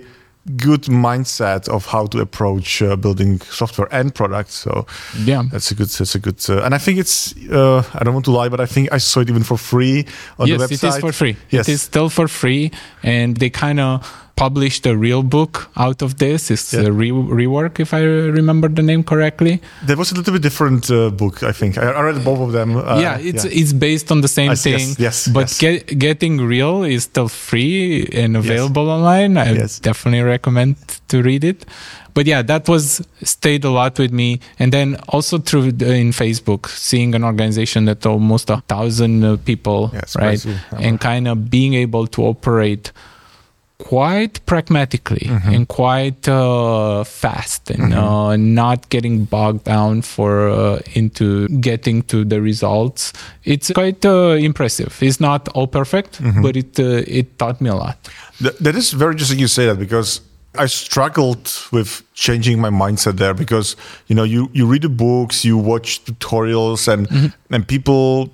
good 0.57 0.83
mindset 0.89 1.67
of 1.67 1.85
how 1.85 2.07
to 2.07 2.19
approach 2.21 2.81
uh, 2.81 2.95
building 2.95 3.39
software 3.41 3.87
and 3.91 4.13
products. 4.15 4.53
So 4.53 4.85
Yeah. 5.25 5.43
that's 5.51 5.71
a 5.71 5.75
good. 5.75 5.89
That's 5.89 6.15
a 6.15 6.19
good. 6.19 6.39
Uh, 6.49 6.63
and 6.65 6.73
I 6.73 6.77
think 6.79 6.99
it's. 6.99 7.33
Uh, 7.51 7.83
I 7.93 8.03
don't 8.03 8.13
want 8.13 8.25
to 8.25 8.31
lie, 8.31 8.49
but 8.49 8.59
I 8.59 8.65
think 8.65 8.89
I 8.91 8.99
saw 8.99 9.19
it 9.21 9.29
even 9.29 9.43
for 9.43 9.57
free 9.57 10.05
on 10.39 10.47
yes, 10.47 10.57
the 10.59 10.65
website. 10.65 10.83
it 10.83 10.87
is 10.95 10.97
for 10.99 11.11
free. 11.11 11.35
Yes. 11.49 11.67
It 11.67 11.71
is 11.73 11.81
still 11.81 12.09
for 12.09 12.27
free, 12.27 12.71
and 13.03 13.37
they 13.37 13.49
kind 13.49 13.79
of 13.79 14.01
published 14.39 14.85
a 14.87 14.95
real 15.07 15.21
book 15.35 15.53
out 15.85 15.99
of 16.01 16.11
this. 16.23 16.41
It's 16.55 16.73
Yeah. 16.73 16.87
a 16.89 16.91
re- 17.01 17.11
rework, 17.41 17.73
if 17.85 17.93
I 17.93 18.01
remember 18.39 18.67
the 18.79 18.81
name 18.91 19.03
correctly. 19.03 19.53
There 19.87 19.97
was 20.01 20.11
a 20.13 20.15
little 20.15 20.33
bit 20.35 20.41
different 20.49 20.89
uh, 20.89 21.09
book. 21.21 21.35
I 21.43 21.53
think 21.59 21.77
I, 21.77 21.85
I 21.99 22.01
read 22.07 22.23
both 22.23 22.39
of 22.47 22.51
them. 22.57 22.69
Uh, 22.77 22.99
yeah, 23.05 23.17
it's 23.29 23.43
it's 23.61 23.73
based 23.87 24.07
on 24.13 24.21
the 24.21 24.31
same 24.37 24.49
I 24.51 24.55
see, 24.55 24.71
yes, 24.71 24.81
thing. 24.85 24.95
yes, 25.07 25.17
but 25.27 25.45
yes. 25.51 25.59
Get, 25.63 25.99
getting 26.07 26.33
real 26.55 26.83
is 26.95 27.03
still 27.11 27.27
free 27.27 28.07
and 28.21 28.31
available 28.43 28.87
online. 28.97 29.33
I 29.37 29.51
Yes. 29.59 29.79
definitely 29.89 30.23
recommend 30.35 30.75
to 31.11 31.15
read 31.29 31.43
it. 31.43 31.59
But 32.15 32.25
yeah, 32.31 32.41
that 32.51 32.67
was 32.67 33.01
stayed 33.23 33.63
a 33.65 33.69
lot 33.79 33.93
with 33.99 34.11
me, 34.21 34.39
and 34.61 34.71
then 34.73 34.97
also 35.15 35.37
through 35.47 35.71
the, 35.79 35.93
in 36.03 36.11
Facebook, 36.11 36.67
seeing 36.67 37.15
an 37.15 37.23
organization 37.23 37.85
that 37.85 38.05
almost 38.05 38.49
a 38.49 38.57
thousand 38.67 39.23
uh, 39.23 39.37
people, 39.49 39.91
Yes, 39.93 40.15
right, 40.15 40.41
crazy. 40.41 40.55
and 40.85 40.99
kind 40.99 41.27
of 41.27 41.35
being 41.49 41.73
able 41.85 42.07
to 42.15 42.19
operate 42.33 42.91
quite 43.79 44.45
pragmatically 44.45 45.25
Mm-hmm. 45.29 45.53
and 45.53 45.67
quite 45.67 46.27
uh, 46.27 47.03
fast 47.03 47.71
and 47.71 47.93
uh, 47.93 48.35
not 48.37 48.89
getting 48.89 49.25
bogged 49.25 49.63
down 49.63 50.01
for 50.01 50.49
uh, 50.49 50.79
into 50.93 51.47
getting 51.61 52.01
to 52.03 52.23
the 52.25 52.41
results. 52.41 53.13
It's 53.45 53.71
quite 53.71 54.05
uh, 54.05 54.35
impressive. 54.39 54.97
It's 55.01 55.19
not 55.19 55.47
all 55.55 55.67
perfect 55.67 56.19
Mm-hmm. 56.21 56.41
but 56.41 56.55
it 56.57 56.79
uh, 56.79 57.03
it 57.07 57.37
taught 57.39 57.61
me 57.61 57.69
a 57.69 57.75
lot. 57.75 57.97
Th- 58.39 58.55
that 58.59 58.75
is 58.75 58.91
very 58.93 59.11
interesting 59.13 59.39
you 59.39 59.47
say 59.47 59.65
that 59.65 59.79
because 59.79 60.21
I 60.55 60.67
struggled 60.67 61.47
with 61.71 62.01
changing 62.13 62.59
my 62.59 62.69
mindset 62.69 63.15
there 63.17 63.33
because 63.33 63.75
you 64.07 64.15
know 64.15 64.23
you 64.25 64.49
you 64.53 64.65
read 64.71 64.81
the 64.81 64.89
books, 64.89 65.45
you 65.45 65.57
watch 65.57 66.03
tutorials, 66.05 66.87
and 66.87 67.07
and 67.51 67.65
people 67.67 68.29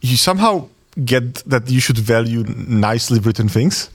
you 0.00 0.16
somehow 0.16 0.68
get 1.04 1.42
that 1.50 1.68
you 1.70 1.80
should 1.80 1.98
value 1.98 2.44
nicely 2.68 3.18
written 3.20 3.48
things 3.48 3.90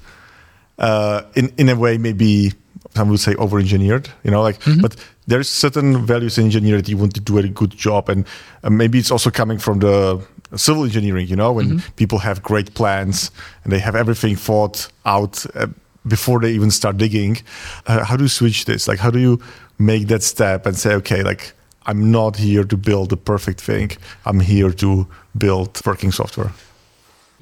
uh, 0.79 1.21
in 1.35 1.53
in 1.57 1.69
a 1.69 1.75
way 1.75 1.97
maybe 1.97 2.53
some 2.95 3.09
would 3.09 3.19
say 3.19 3.35
over 3.35 3.59
engineered 3.59 4.09
you 4.23 4.31
know 4.31 4.41
like 4.41 4.59
but 4.81 4.95
there's 5.27 5.49
certain 5.49 6.05
values 6.05 6.37
in 6.37 6.45
engineering 6.45 6.81
that 6.81 6.89
you 6.89 6.97
want 6.97 7.13
to 7.15 7.19
do 7.19 7.37
a 7.37 7.47
good 7.47 7.71
job. 7.71 8.09
And 8.09 8.25
uh, 8.63 8.69
maybe 8.69 8.99
it's 8.99 9.11
also 9.11 9.31
coming 9.31 9.57
from 9.57 9.79
the 9.79 10.25
civil 10.55 10.83
engineering 10.83 11.27
you 11.27 11.35
know 11.35 11.51
when 11.51 11.81
people 11.95 12.19
have 12.19 12.41
great 12.41 12.75
plans 12.75 13.31
and 13.63 13.73
they 13.73 13.79
have 13.79 13.95
everything 13.95 14.35
thought 14.35 14.87
out 15.05 15.45
uh, 15.55 15.67
before 16.07 16.39
they 16.39 16.51
even 16.51 16.71
start 16.71 16.97
digging. 16.97 17.37
Uh, 17.87 18.03
how 18.03 18.15
do 18.15 18.23
you 18.23 18.29
switch 18.29 18.65
this? 18.65 18.87
Like 18.87 18.99
how 18.99 19.09
do 19.09 19.19
you 19.19 19.41
make 19.79 20.07
that 20.07 20.23
step 20.23 20.65
and 20.65 20.77
say 20.77 20.93
okay 20.93 21.21
like 21.21 21.51
i'm 21.85 22.09
not 22.09 22.37
here 22.37 22.63
to 22.63 22.77
build 22.77 23.09
the 23.09 23.17
perfect 23.17 23.59
thing. 23.59 23.91
I'm 24.25 24.39
here 24.39 24.71
to 24.71 25.07
build 25.37 25.81
working 25.85 26.11
software 26.11 26.51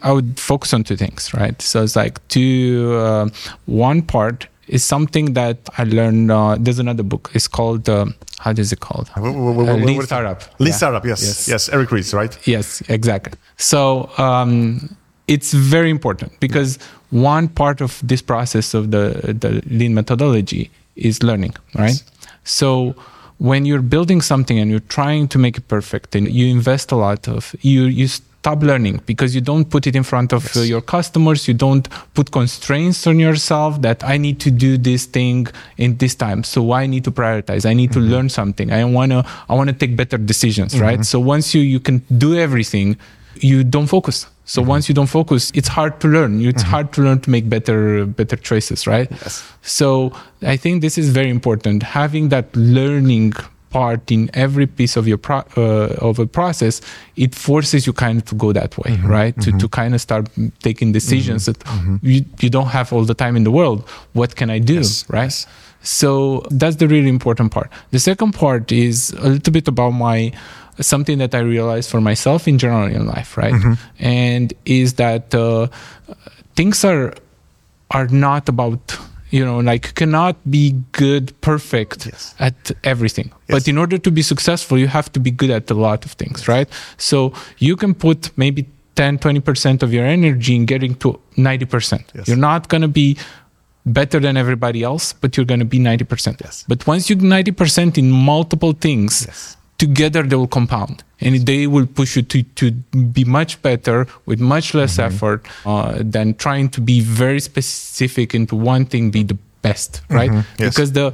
I 0.03 0.11
would 0.11 0.39
focus 0.39 0.73
on 0.73 0.83
two 0.83 0.95
things, 0.97 1.33
right? 1.33 1.61
So 1.61 1.83
it's 1.83 1.95
like 1.95 2.25
two. 2.27 2.93
Uh, 2.95 3.29
one 3.65 4.01
part 4.01 4.47
is 4.67 4.83
something 4.83 5.33
that 5.33 5.57
I 5.77 5.83
learned. 5.85 6.31
Uh, 6.31 6.57
there's 6.59 6.79
another 6.79 7.03
book. 7.03 7.31
It's 7.33 7.47
called. 7.47 7.87
Uh, 7.89 8.05
how 8.39 8.51
is 8.51 8.71
it 8.73 8.79
called? 8.81 9.07
Wh- 9.09 9.19
wh- 9.19 9.55
wh- 9.55 9.69
Uh, 9.69 9.75
Lean 9.87 10.01
Startup. 10.03 10.39
Lean 10.59 10.69
Yeah. 10.69 10.75
startup 10.77 11.05
yes 11.05 11.21
Yes. 11.23 11.47
yes 11.47 11.69
eric 11.69 11.91
Ries 11.91 12.13
right 12.13 12.37
Yes, 12.47 12.81
exactly. 12.89 13.33
So 13.57 14.09
um, 14.17 14.53
it's 15.27 15.53
very 15.53 15.89
important 15.89 16.31
because 16.41 16.77
one 17.11 17.47
part 17.47 17.81
of 17.81 18.01
this 18.07 18.21
process 18.21 18.73
of 18.73 18.91
the 18.91 19.05
the 19.43 19.61
lean 19.79 19.93
methodology 19.93 20.69
is 20.95 21.23
learning, 21.23 21.55
right? 21.79 22.03
So 22.43 22.93
when 23.39 23.65
you're 23.65 23.81
building 23.95 24.21
something 24.21 24.59
and 24.59 24.69
you're 24.71 24.87
trying 24.99 25.27
to 25.29 25.39
make 25.39 25.57
it 25.57 25.67
perfect 25.67 26.15
and 26.15 26.27
you 26.27 26.45
invest 26.47 26.91
a 26.91 26.95
lot 26.95 27.27
of 27.27 27.55
you 27.61 27.83
you 28.01 28.07
stop 28.43 28.61
learning 28.61 28.99
because 29.05 29.33
you 29.33 29.43
don't 29.51 29.67
put 29.73 29.87
it 29.87 29.95
in 29.95 30.03
front 30.03 30.33
of 30.33 30.41
uh, 30.57 30.59
your 30.73 30.81
customers. 30.81 31.47
You 31.47 31.53
don't 31.53 31.87
put 32.13 32.31
constraints 32.39 33.07
on 33.07 33.15
yourself 33.27 33.71
that 33.87 34.03
i 34.13 34.15
need 34.25 34.37
to 34.45 34.51
do 34.65 34.71
this 34.89 35.01
thing 35.17 35.47
in 35.77 35.89
this 36.01 36.13
time. 36.25 36.39
So 36.53 36.59
i 36.81 36.83
need 36.93 37.03
to 37.09 37.13
prioritize? 37.19 37.63
I 37.73 37.75
need 37.81 37.91
to 37.97 37.99
mm-hmm. 37.99 38.13
learn 38.13 38.27
something. 38.39 38.67
I 38.79 38.83
want 38.97 39.11
to 39.15 39.19
i 39.49 39.53
want 39.59 39.69
to 39.73 39.77
take 39.83 39.93
better 40.01 40.17
decisions 40.33 40.71
right? 40.87 41.01
Mm-hmm. 41.01 41.13
So 41.13 41.17
once 41.35 41.45
you 41.55 41.61
you 41.73 41.79
can 41.87 41.97
do 42.25 42.29
everything 42.47 42.87
you 43.51 43.63
don't 43.75 43.89
focus. 43.97 44.17
So 44.25 44.59
mm-hmm. 44.59 44.75
once 44.75 44.83
you 44.89 44.95
don't 44.99 45.13
focus 45.19 45.41
it's 45.59 45.71
hard 45.77 45.93
to 46.01 46.07
learn. 46.15 46.31
It's 46.51 46.65
hard 46.73 46.87
to 46.95 46.99
learn 47.05 47.19
to 47.25 47.29
make 47.35 47.45
better 47.55 47.79
better 48.19 48.37
choices 48.49 48.85
right? 48.93 49.09
Yes. 49.23 49.33
so 49.79 49.87
i 50.53 50.57
think 50.61 50.73
this 50.87 50.95
is 51.01 51.07
very 51.19 51.31
important. 51.39 51.77
Having 52.01 52.25
that 52.35 52.47
learning 52.79 53.33
part 53.73 54.11
in 54.11 54.29
every 54.35 54.67
piece 54.67 54.95
of 54.95 55.07
your 55.07 55.17
pro- 55.17 55.49
uh, 55.57 56.07
of 56.09 56.19
a 56.19 56.27
process 56.27 56.79
it 57.15 57.33
forces 57.33 57.87
you 57.87 57.93
kind 58.05 58.19
of 58.19 58.25
to 58.25 58.35
go 58.35 58.53
that 58.53 58.77
way 58.77 58.91
mm-hmm. 58.91 59.07
right? 59.17 59.35
To, 59.41 59.49
to 59.49 59.57
mm-hmm. 59.57 59.79
kind 59.81 59.95
of 59.95 60.01
start 60.01 60.29
taking 60.67 60.91
decisions 60.91 61.47
mm-hmm. 61.47 61.97
that 61.97 62.09
you, 62.11 62.23
you 62.39 62.49
don't 62.49 62.71
have 62.77 62.93
all 62.93 63.03
the 63.03 63.17
time 63.23 63.35
in 63.35 63.43
the 63.43 63.51
world. 63.59 63.79
What 64.13 64.35
can 64.35 64.49
i 64.49 64.59
do 64.59 64.81
right? 65.09 65.35
So 65.81 66.45
that's 66.49 66.77
the 66.77 66.87
really 66.87 67.09
important 67.09 67.51
part. 67.51 67.69
The 67.91 67.99
second 67.99 68.31
part 68.33 68.71
is 68.71 69.11
a 69.27 69.27
little 69.35 69.51
bit 69.51 69.67
about 69.67 69.91
my 69.91 70.31
something 70.79 71.17
that 71.19 71.35
i 71.35 71.39
realized 71.39 71.87
for 71.93 72.01
myself 72.01 72.47
in 72.47 72.57
general 72.57 72.87
in 72.97 73.05
life 73.05 73.37
right? 73.37 73.53
And 73.99 74.53
is 74.65 74.93
that 75.03 75.33
uh, 75.33 75.67
things 76.55 76.85
are 76.85 77.13
are 77.97 78.07
not 78.07 78.49
about 78.49 78.97
you 79.37 79.43
know 79.47 79.57
like 79.71 79.83
you 79.89 79.93
cannot 80.01 80.35
be 80.55 80.63
good 81.03 81.25
perfect 81.49 81.99
Yes. 82.09 82.23
at 82.47 82.71
everything 82.93 83.27
Yes. 83.31 83.53
but 83.55 83.67
in 83.71 83.77
order 83.83 83.97
to 84.07 84.11
be 84.19 84.23
successful 84.33 84.77
you 84.83 84.89
have 84.97 85.07
to 85.15 85.19
be 85.27 85.31
good 85.41 85.51
at 85.59 85.65
a 85.75 85.77
lot 85.87 86.05
of 86.07 86.11
things 86.21 86.47
right 86.53 86.69
so 87.09 87.17
you 87.67 87.75
can 87.83 87.93
put 88.05 88.19
maybe 88.43 88.61
10 88.95 89.17
20% 89.17 89.81
of 89.85 89.89
your 89.95 90.05
energy 90.17 90.53
in 90.59 90.65
getting 90.73 90.93
to 91.03 91.19
90% 91.37 92.03
Yes. 92.15 92.27
you're 92.27 92.43
not 92.51 92.69
going 92.73 92.83
to 92.89 92.93
be 93.01 93.07
better 93.99 94.19
than 94.25 94.37
everybody 94.43 94.83
else 94.91 95.05
but 95.21 95.35
you're 95.35 95.49
going 95.53 95.63
to 95.67 95.71
be 95.75 95.79
90% 95.79 96.39
Yes. 96.45 96.63
but 96.67 96.85
once 96.93 97.09
you're 97.09 97.19
90% 97.19 97.97
in 98.03 98.11
multiple 98.11 98.73
things 98.87 99.25
Yes. 99.27 99.57
Together 99.83 100.21
they 100.29 100.37
will 100.41 100.53
compound 100.59 100.97
and 101.25 101.33
they 101.49 101.61
will 101.73 101.87
push 101.99 102.11
you 102.17 102.23
to, 102.33 102.39
to 102.59 102.65
be 103.17 103.23
much 103.37 103.51
better 103.67 103.97
with 104.29 104.39
much 104.53 104.67
less 104.79 104.93
Mm-hmm. 104.97 105.15
effort 105.15 105.39
uh, 105.71 105.93
than 106.15 106.27
trying 106.45 106.67
to 106.75 106.79
be 106.91 106.97
very 107.23 107.41
specific 107.51 108.27
into 108.39 108.55
one 108.73 108.83
thing 108.91 109.03
be 109.19 109.23
the 109.33 109.37
best 109.67 109.91
right 110.19 110.31
Mm-hmm. 110.31 110.61
Yes. 110.61 110.69
because 110.69 110.91
the 110.99 111.07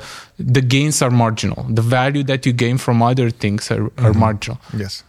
the 0.57 0.63
gains 0.75 0.97
are 1.05 1.11
marginal 1.23 1.61
the 1.79 1.85
value 1.99 2.23
that 2.31 2.39
you 2.47 2.53
gain 2.65 2.77
from 2.85 2.95
other 3.11 3.27
things 3.43 3.61
are, 3.71 3.85
are 3.85 4.11
Mm-hmm. 4.11 4.19
marginal 4.25 4.57
yes 4.83 5.03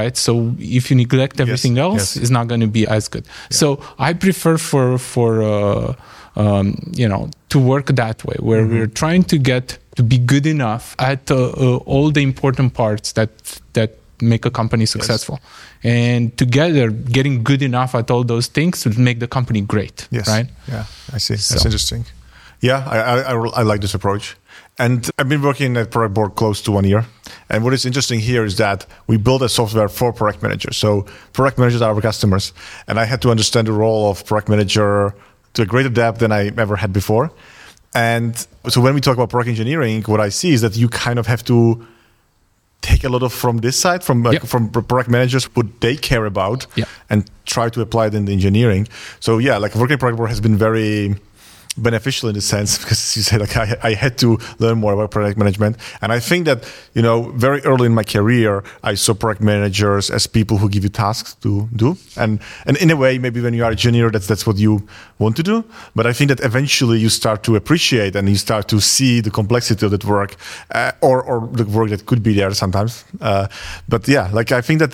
right 0.00 0.16
so 0.26 0.32
if 0.58 0.82
you 0.90 0.96
neglect 1.04 1.36
everything 1.44 1.74
else 1.86 2.02
yes. 2.16 2.16
it's 2.22 2.30
not 2.38 2.44
going 2.50 2.62
to 2.68 2.72
be 2.78 2.84
as 2.98 3.08
good 3.14 3.24
so 3.50 3.66
i 4.08 4.10
prefer 4.26 4.54
for 4.68 4.86
for 5.12 5.30
uh, 5.54 5.92
um, 6.42 6.66
you 7.02 7.08
know 7.12 7.22
to 7.56 7.60
work 7.72 7.86
that 8.02 8.18
way, 8.28 8.36
where 8.48 8.62
Mm-hmm. 8.62 8.74
we're 8.78 8.94
trying 9.04 9.24
to 9.32 9.36
get 9.38 9.78
to 9.98 10.02
be 10.02 10.18
good 10.32 10.46
enough 10.46 10.84
at 10.98 11.30
uh, 11.30 11.36
uh, 11.36 11.92
all 11.92 12.12
the 12.12 12.20
important 12.20 12.68
parts 12.74 13.12
that 13.12 13.30
that 13.72 13.90
make 14.20 14.42
a 14.46 14.50
company 14.50 14.86
successful, 14.86 15.36
and 15.82 16.22
together 16.36 16.86
getting 17.16 17.44
good 17.44 17.62
enough 17.62 17.94
at 17.94 18.10
all 18.10 18.24
those 18.24 18.50
things 18.52 18.84
would 18.84 18.98
make 18.98 19.18
the 19.24 19.28
company 19.28 19.60
great. 19.74 20.08
Yes. 20.10 20.28
Right. 20.28 20.48
Yeah, 20.68 20.84
I 21.16 21.18
see. 21.18 21.34
That's 21.34 21.64
interesting. 21.64 22.04
Yeah, 22.60 22.78
I, 22.94 22.98
I, 22.98 23.16
I, 23.32 23.34
I 23.60 23.62
like 23.70 23.80
this 23.80 23.94
approach. 23.94 24.36
And 24.78 25.10
I've 25.18 25.28
been 25.28 25.42
working 25.42 25.76
at 25.76 25.90
Productboard 25.90 26.34
close 26.34 26.62
to 26.64 26.72
one 26.72 26.84
year. 26.88 27.04
And 27.48 27.64
what 27.64 27.72
is 27.74 27.84
interesting 27.84 28.20
here 28.20 28.44
is 28.46 28.56
that 28.56 28.86
we 29.06 29.16
build 29.18 29.42
a 29.42 29.48
software 29.48 29.88
for 29.88 30.12
product 30.12 30.42
managers. 30.42 30.76
So 30.76 31.06
product 31.32 31.58
managers 31.58 31.82
are 31.82 31.94
our 31.94 32.00
customers. 32.00 32.52
And 32.88 32.98
I 32.98 33.04
had 33.06 33.20
to 33.22 33.30
understand 33.30 33.66
the 33.66 33.72
role 33.72 34.10
of 34.10 34.24
product 34.24 34.48
manager 34.48 35.14
to 35.56 35.62
a 35.62 35.66
greater 35.66 35.88
depth 35.88 36.18
than 36.20 36.32
I 36.32 36.48
ever 36.56 36.76
had 36.76 36.92
before. 36.92 37.30
And 37.94 38.36
so 38.68 38.80
when 38.80 38.94
we 38.94 39.00
talk 39.00 39.14
about 39.14 39.30
product 39.30 39.48
engineering, 39.48 40.02
what 40.04 40.20
I 40.20 40.28
see 40.28 40.52
is 40.52 40.60
that 40.60 40.76
you 40.76 40.88
kind 40.88 41.18
of 41.18 41.26
have 41.26 41.42
to 41.44 41.84
take 42.82 43.04
a 43.04 43.08
lot 43.08 43.22
of 43.22 43.32
from 43.32 43.58
this 43.58 43.76
side, 43.78 44.04
from 44.04 44.22
like, 44.22 44.44
from 44.44 44.68
product 44.70 45.08
managers, 45.10 45.44
what 45.56 45.66
they 45.80 45.96
care 45.96 46.26
about, 46.26 46.66
Yeah. 46.76 46.84
and 47.10 47.28
try 47.46 47.68
to 47.70 47.80
apply 47.80 48.08
it 48.08 48.14
in 48.14 48.26
the 48.26 48.32
engineering. 48.32 48.86
So 49.18 49.38
yeah, 49.38 49.56
like 49.56 49.74
working 49.74 49.96
Productboard 49.98 50.28
has 50.28 50.40
been 50.40 50.56
very 50.58 51.16
beneficial 51.76 52.28
in 52.28 52.34
the 52.34 52.40
sense 52.40 52.78
because 52.82 53.16
you 53.16 53.22
said 53.22 53.40
like 53.40 53.56
I, 53.56 53.76
I 53.82 53.94
had 53.94 54.18
to 54.18 54.38
learn 54.58 54.78
more 54.78 54.92
about 54.92 55.10
product 55.10 55.38
management. 55.38 55.76
And 56.00 56.12
i 56.12 56.20
think 56.20 56.46
that 56.46 56.64
you 56.94 57.02
know 57.02 57.30
very 57.32 57.60
early 57.62 57.86
in 57.86 57.94
my 57.94 58.04
career 58.04 58.62
i 58.82 58.94
saw 58.94 59.14
product 59.14 59.42
managers 59.42 60.10
as 60.10 60.26
people 60.26 60.58
who 60.58 60.68
give 60.68 60.82
you 60.82 60.88
tasks 60.88 61.34
to 61.42 61.68
do. 61.74 61.96
And 62.16 62.40
and 62.66 62.76
in 62.78 62.90
a 62.90 62.96
way 62.96 63.18
maybe 63.18 63.40
when 63.40 63.54
you 63.54 63.64
are 63.64 63.72
a 63.72 63.76
junior 63.76 64.10
that's 64.10 64.26
that's 64.26 64.46
what 64.46 64.56
you 64.56 64.86
want 65.18 65.36
to 65.36 65.42
do. 65.42 65.64
But 65.94 66.06
i 66.06 66.12
think 66.12 66.28
that 66.28 66.40
eventually 66.40 66.98
you 66.98 67.08
start 67.08 67.42
to 67.44 67.56
appreciate 67.56 68.16
and 68.16 68.28
you 68.28 68.36
start 68.36 68.68
to 68.68 68.80
see 68.80 69.20
the 69.20 69.30
complexity 69.30 69.86
of 69.86 69.92
that 69.92 70.04
work 70.04 70.36
uh, 70.70 70.92
or 71.00 71.22
or 71.22 71.48
the 71.52 71.64
work 71.64 71.90
that 71.90 72.06
could 72.06 72.22
be 72.22 72.34
there 72.34 72.52
sometimes. 72.54 73.04
Uh, 73.20 73.46
but 73.88 74.08
yeah 74.08 74.28
like 74.32 74.52
i 74.52 74.60
think 74.60 74.78
that 74.80 74.92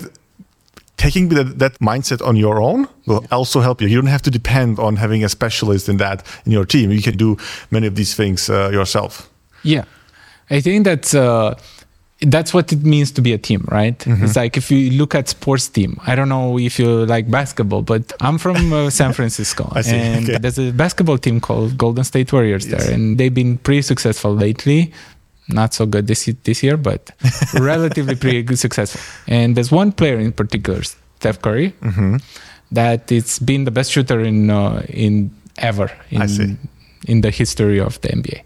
taking 0.97 1.29
that, 1.29 1.59
that 1.59 1.79
mindset 1.79 2.25
on 2.25 2.35
your 2.35 2.61
own 2.61 2.87
will 3.05 3.25
also 3.31 3.61
help 3.61 3.81
you. 3.81 3.87
You 3.87 3.97
don't 4.01 4.11
have 4.11 4.21
to 4.23 4.31
depend 4.31 4.79
on 4.79 4.95
having 4.95 5.23
a 5.23 5.29
specialist 5.29 5.89
in 5.89 5.97
that 5.97 6.25
in 6.45 6.51
your 6.51 6.65
team. 6.65 6.91
You 6.91 7.01
can 7.01 7.17
do 7.17 7.37
many 7.71 7.87
of 7.87 7.95
these 7.95 8.15
things 8.15 8.49
uh, 8.49 8.69
yourself. 8.69 9.29
Yeah, 9.63 9.85
I 10.49 10.61
think 10.61 10.83
that's 10.85 11.13
uh, 11.13 11.55
that's 12.21 12.53
what 12.53 12.71
it 12.71 12.83
means 12.83 13.11
to 13.11 13.21
be 13.21 13.33
a 13.33 13.37
team, 13.37 13.65
right? 13.71 13.97
Mm-hmm. 13.99 14.23
It's 14.25 14.35
like 14.35 14.57
if 14.57 14.71
you 14.71 14.91
look 14.91 15.15
at 15.15 15.29
sports 15.29 15.67
team. 15.67 15.99
I 16.05 16.15
don't 16.15 16.29
know 16.29 16.57
if 16.59 16.79
you 16.79 17.05
like 17.05 17.29
basketball, 17.29 17.81
but 17.81 18.13
I'm 18.19 18.37
from 18.37 18.71
uh, 18.71 18.89
San 18.89 19.13
Francisco, 19.17 19.71
and 19.75 20.29
okay. 20.29 20.37
there's 20.37 20.59
a 20.59 20.71
basketball 20.71 21.17
team 21.17 21.39
called 21.39 21.77
Golden 21.77 22.03
State 22.03 22.31
Warriors 22.31 22.65
Yes. 22.65 22.85
there, 22.85 22.93
and 22.93 23.17
they've 23.17 23.33
been 23.33 23.57
pretty 23.57 23.81
successful 23.81 24.33
lately. 24.35 24.93
Not 25.47 25.73
so 25.73 25.85
good 25.85 26.07
this 26.07 26.29
this 26.43 26.63
year, 26.63 26.77
but 26.77 27.11
relatively 27.53 28.15
pretty 28.15 28.43
good 28.43 28.57
successful. 28.59 29.01
And 29.27 29.55
there's 29.55 29.71
one 29.71 29.91
player 29.91 30.17
in 30.19 30.31
particular, 30.31 30.81
Steph 30.83 31.41
Curry, 31.41 31.73
Mm-hmm. 31.81 32.17
that 32.71 33.11
it's 33.11 33.39
been 33.39 33.65
the 33.65 33.71
best 33.71 33.91
shooter 33.91 34.19
in 34.21 34.49
uh, 34.49 34.83
in 34.89 35.31
ever 35.57 35.91
in 36.11 36.57
in 37.07 37.21
the 37.21 37.29
history 37.31 37.79
of 37.79 37.99
the 38.01 38.07
NBA. 38.09 38.41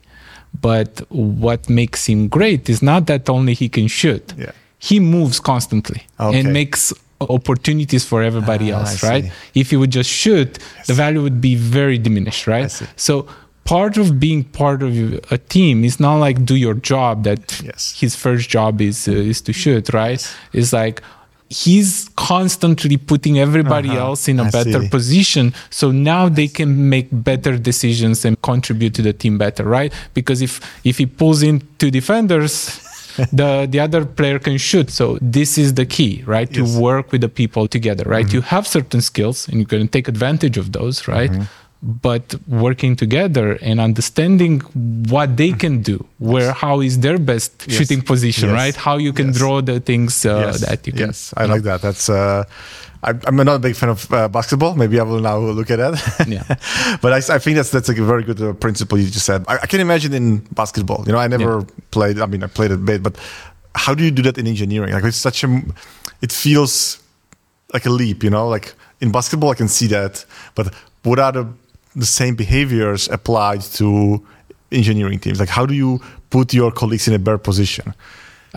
But 0.62 1.02
what 1.10 1.70
makes 1.70 2.08
him 2.08 2.28
great 2.30 2.70
is 2.70 2.82
not 2.82 3.06
that 3.08 3.30
only 3.30 3.54
he 3.54 3.70
can 3.70 3.88
shoot. 3.88 4.34
Yeah. 4.38 4.52
He 4.80 5.00
moves 5.00 5.40
constantly 5.40 6.02
Okay. 6.20 6.40
and 6.40 6.54
makes 6.54 6.94
opportunities 7.20 8.06
for 8.06 8.22
everybody 8.24 8.72
Ah, 8.72 8.80
else, 8.80 9.04
I 9.04 9.10
right? 9.10 9.24
see. 9.26 9.60
If 9.62 9.70
he 9.72 9.78
would 9.78 9.92
just 9.92 10.10
shoot, 10.10 10.58
the 10.88 10.94
value 10.94 11.22
would 11.22 11.40
be 11.42 11.56
very 11.56 11.98
diminished, 11.98 12.48
right? 12.48 12.72
So 12.96 13.28
part 13.68 13.98
of 13.98 14.08
being 14.20 14.42
part 14.62 14.80
of 14.88 14.92
a 15.32 15.38
team 15.56 15.84
is 15.90 16.00
not 16.00 16.16
like 16.26 16.38
do 16.52 16.56
your 16.56 16.74
job 16.92 17.24
that 17.28 17.44
Yes. 17.70 17.82
his 18.02 18.16
first 18.24 18.46
job 18.56 18.82
is 18.90 18.98
uh, 19.08 19.12
is 19.32 19.40
to 19.48 19.52
shoot, 19.62 19.86
right? 19.94 20.22
It's 20.54 20.72
like 20.82 21.02
he's 21.50 22.10
constantly 22.32 22.98
putting 23.12 23.36
everybody 23.40 23.90
Uh-huh. 23.90 24.08
else 24.08 24.24
in 24.32 24.38
a 24.40 24.48
I 24.48 24.50
better 24.58 24.82
see. 24.82 24.90
position 24.98 25.46
so 25.70 25.86
now 25.92 26.24
they 26.40 26.50
can 26.60 26.72
make 26.96 27.08
better 27.12 27.54
decisions 27.72 28.26
and 28.28 28.34
contribute 28.42 28.94
to 28.96 29.02
the 29.02 29.14
team 29.22 29.38
better 29.46 29.64
right 29.78 29.92
because 30.14 30.40
if 30.48 30.54
if 30.84 30.96
he 31.02 31.06
pulls 31.22 31.40
in 31.50 31.56
two 31.80 31.90
defenders 32.00 32.54
the 33.40 33.50
the 33.74 33.80
other 33.86 34.02
player 34.20 34.40
can 34.48 34.58
shoot 34.70 34.88
so 35.00 35.06
this 35.38 35.52
is 35.64 35.70
the 35.82 35.86
key 35.96 36.14
right 36.36 36.50
Yes. 36.52 36.58
Mm-hmm. 36.68 36.78
to 36.78 36.84
work 36.90 37.06
with 37.14 37.22
the 37.28 37.34
people 37.42 37.64
together 37.78 38.04
right 38.16 38.28
you 38.36 38.42
have 38.54 38.64
certain 38.78 39.02
skills 39.12 39.38
and 39.50 39.56
you 39.62 39.68
can 39.74 39.88
take 39.96 40.06
advantage 40.16 40.58
of 40.64 40.68
those 40.78 40.96
right 41.16 41.32
but 41.82 42.36
working 42.48 42.96
together 42.96 43.54
and 43.62 43.80
understanding 43.80 44.60
what 45.10 45.38
they 45.38 45.52
can 45.52 45.82
do 45.82 46.04
where 46.18 46.52
how 46.52 46.82
is 46.82 47.00
their 47.00 47.18
best. 47.20 47.54
Yes. 47.68 47.78
shooting 47.78 48.02
position 48.02 48.50
Yes. 48.50 48.58
right 48.62 48.76
how 48.76 48.98
you 48.98 49.14
can 49.14 49.28
Yes. 49.28 49.38
draw 49.38 49.62
the 49.62 49.80
things 49.80 50.26
uh, 50.26 50.58
that 50.66 50.88
you 50.88 50.94
can 50.94 51.08
yes, 51.08 51.34
I 51.38 51.46
like 51.46 51.64
that. 51.64 51.82
That's 51.82 52.10
uh, 52.10 52.44
I'm, 53.04 53.22
I'm 53.28 53.36
not 53.36 53.56
a 53.58 53.60
big 53.60 53.76
fan 53.76 53.90
of 53.90 54.12
uh, 54.12 54.28
basketball. 54.28 54.74
Maybe 54.76 55.00
I 55.00 55.04
will 55.04 55.20
now 55.20 55.38
look 55.38 55.70
at 55.70 55.78
that. 55.78 56.28
Yeah. 56.28 56.44
but 57.02 57.14
I, 57.14 57.18
I 57.36 57.40
think 57.40 57.56
that's 57.58 57.70
that's 57.70 57.90
a 57.90 57.94
very 57.94 58.24
good 58.24 58.42
uh, 58.42 58.54
principle 58.54 58.98
you 58.98 59.08
just 59.10 59.26
said. 59.26 59.46
I, 59.48 59.60
I 59.64 59.68
can 59.68 59.80
imagine 59.80 60.14
in 60.14 60.40
basketball. 60.52 61.04
You 61.06 61.14
know, 61.14 61.20
I 61.20 61.28
never 61.28 61.64
played. 61.92 62.20
I 62.20 62.26
mean, 62.26 62.44
I 62.44 62.48
played 62.48 62.72
a 62.72 62.78
bit, 62.78 63.04
but 63.04 63.16
how 63.76 63.94
do 63.94 64.04
you 64.04 64.10
do 64.12 64.24
that 64.24 64.38
in 64.40 64.48
engineering? 64.48 64.94
Like 64.94 65.04
it's 65.04 65.18
such 65.18 65.44
a, 65.44 65.62
it 66.24 66.32
feels 66.32 67.00
like 67.72 67.86
a 67.86 67.92
leap. 67.92 68.24
You 68.24 68.32
know, 68.32 68.48
like 68.50 68.74
in 69.00 69.12
basketball 69.12 69.52
I 69.52 69.56
can 69.56 69.68
see 69.68 69.88
that, 69.88 70.26
but 70.56 70.74
what 71.04 71.20
are 71.20 71.32
the 71.32 71.48
the 72.00 72.06
same 72.20 72.36
behaviors 72.36 73.10
applied 73.18 73.62
to 73.80 73.88
engineering 74.72 75.20
teams? 75.20 75.40
Like 75.40 75.50
how 75.58 75.66
do 75.66 75.74
you 75.74 76.00
put 76.30 76.54
your 76.54 76.72
colleagues 76.72 77.08
in 77.08 77.14
a 77.14 77.20
better 77.20 77.38
position? 77.50 77.94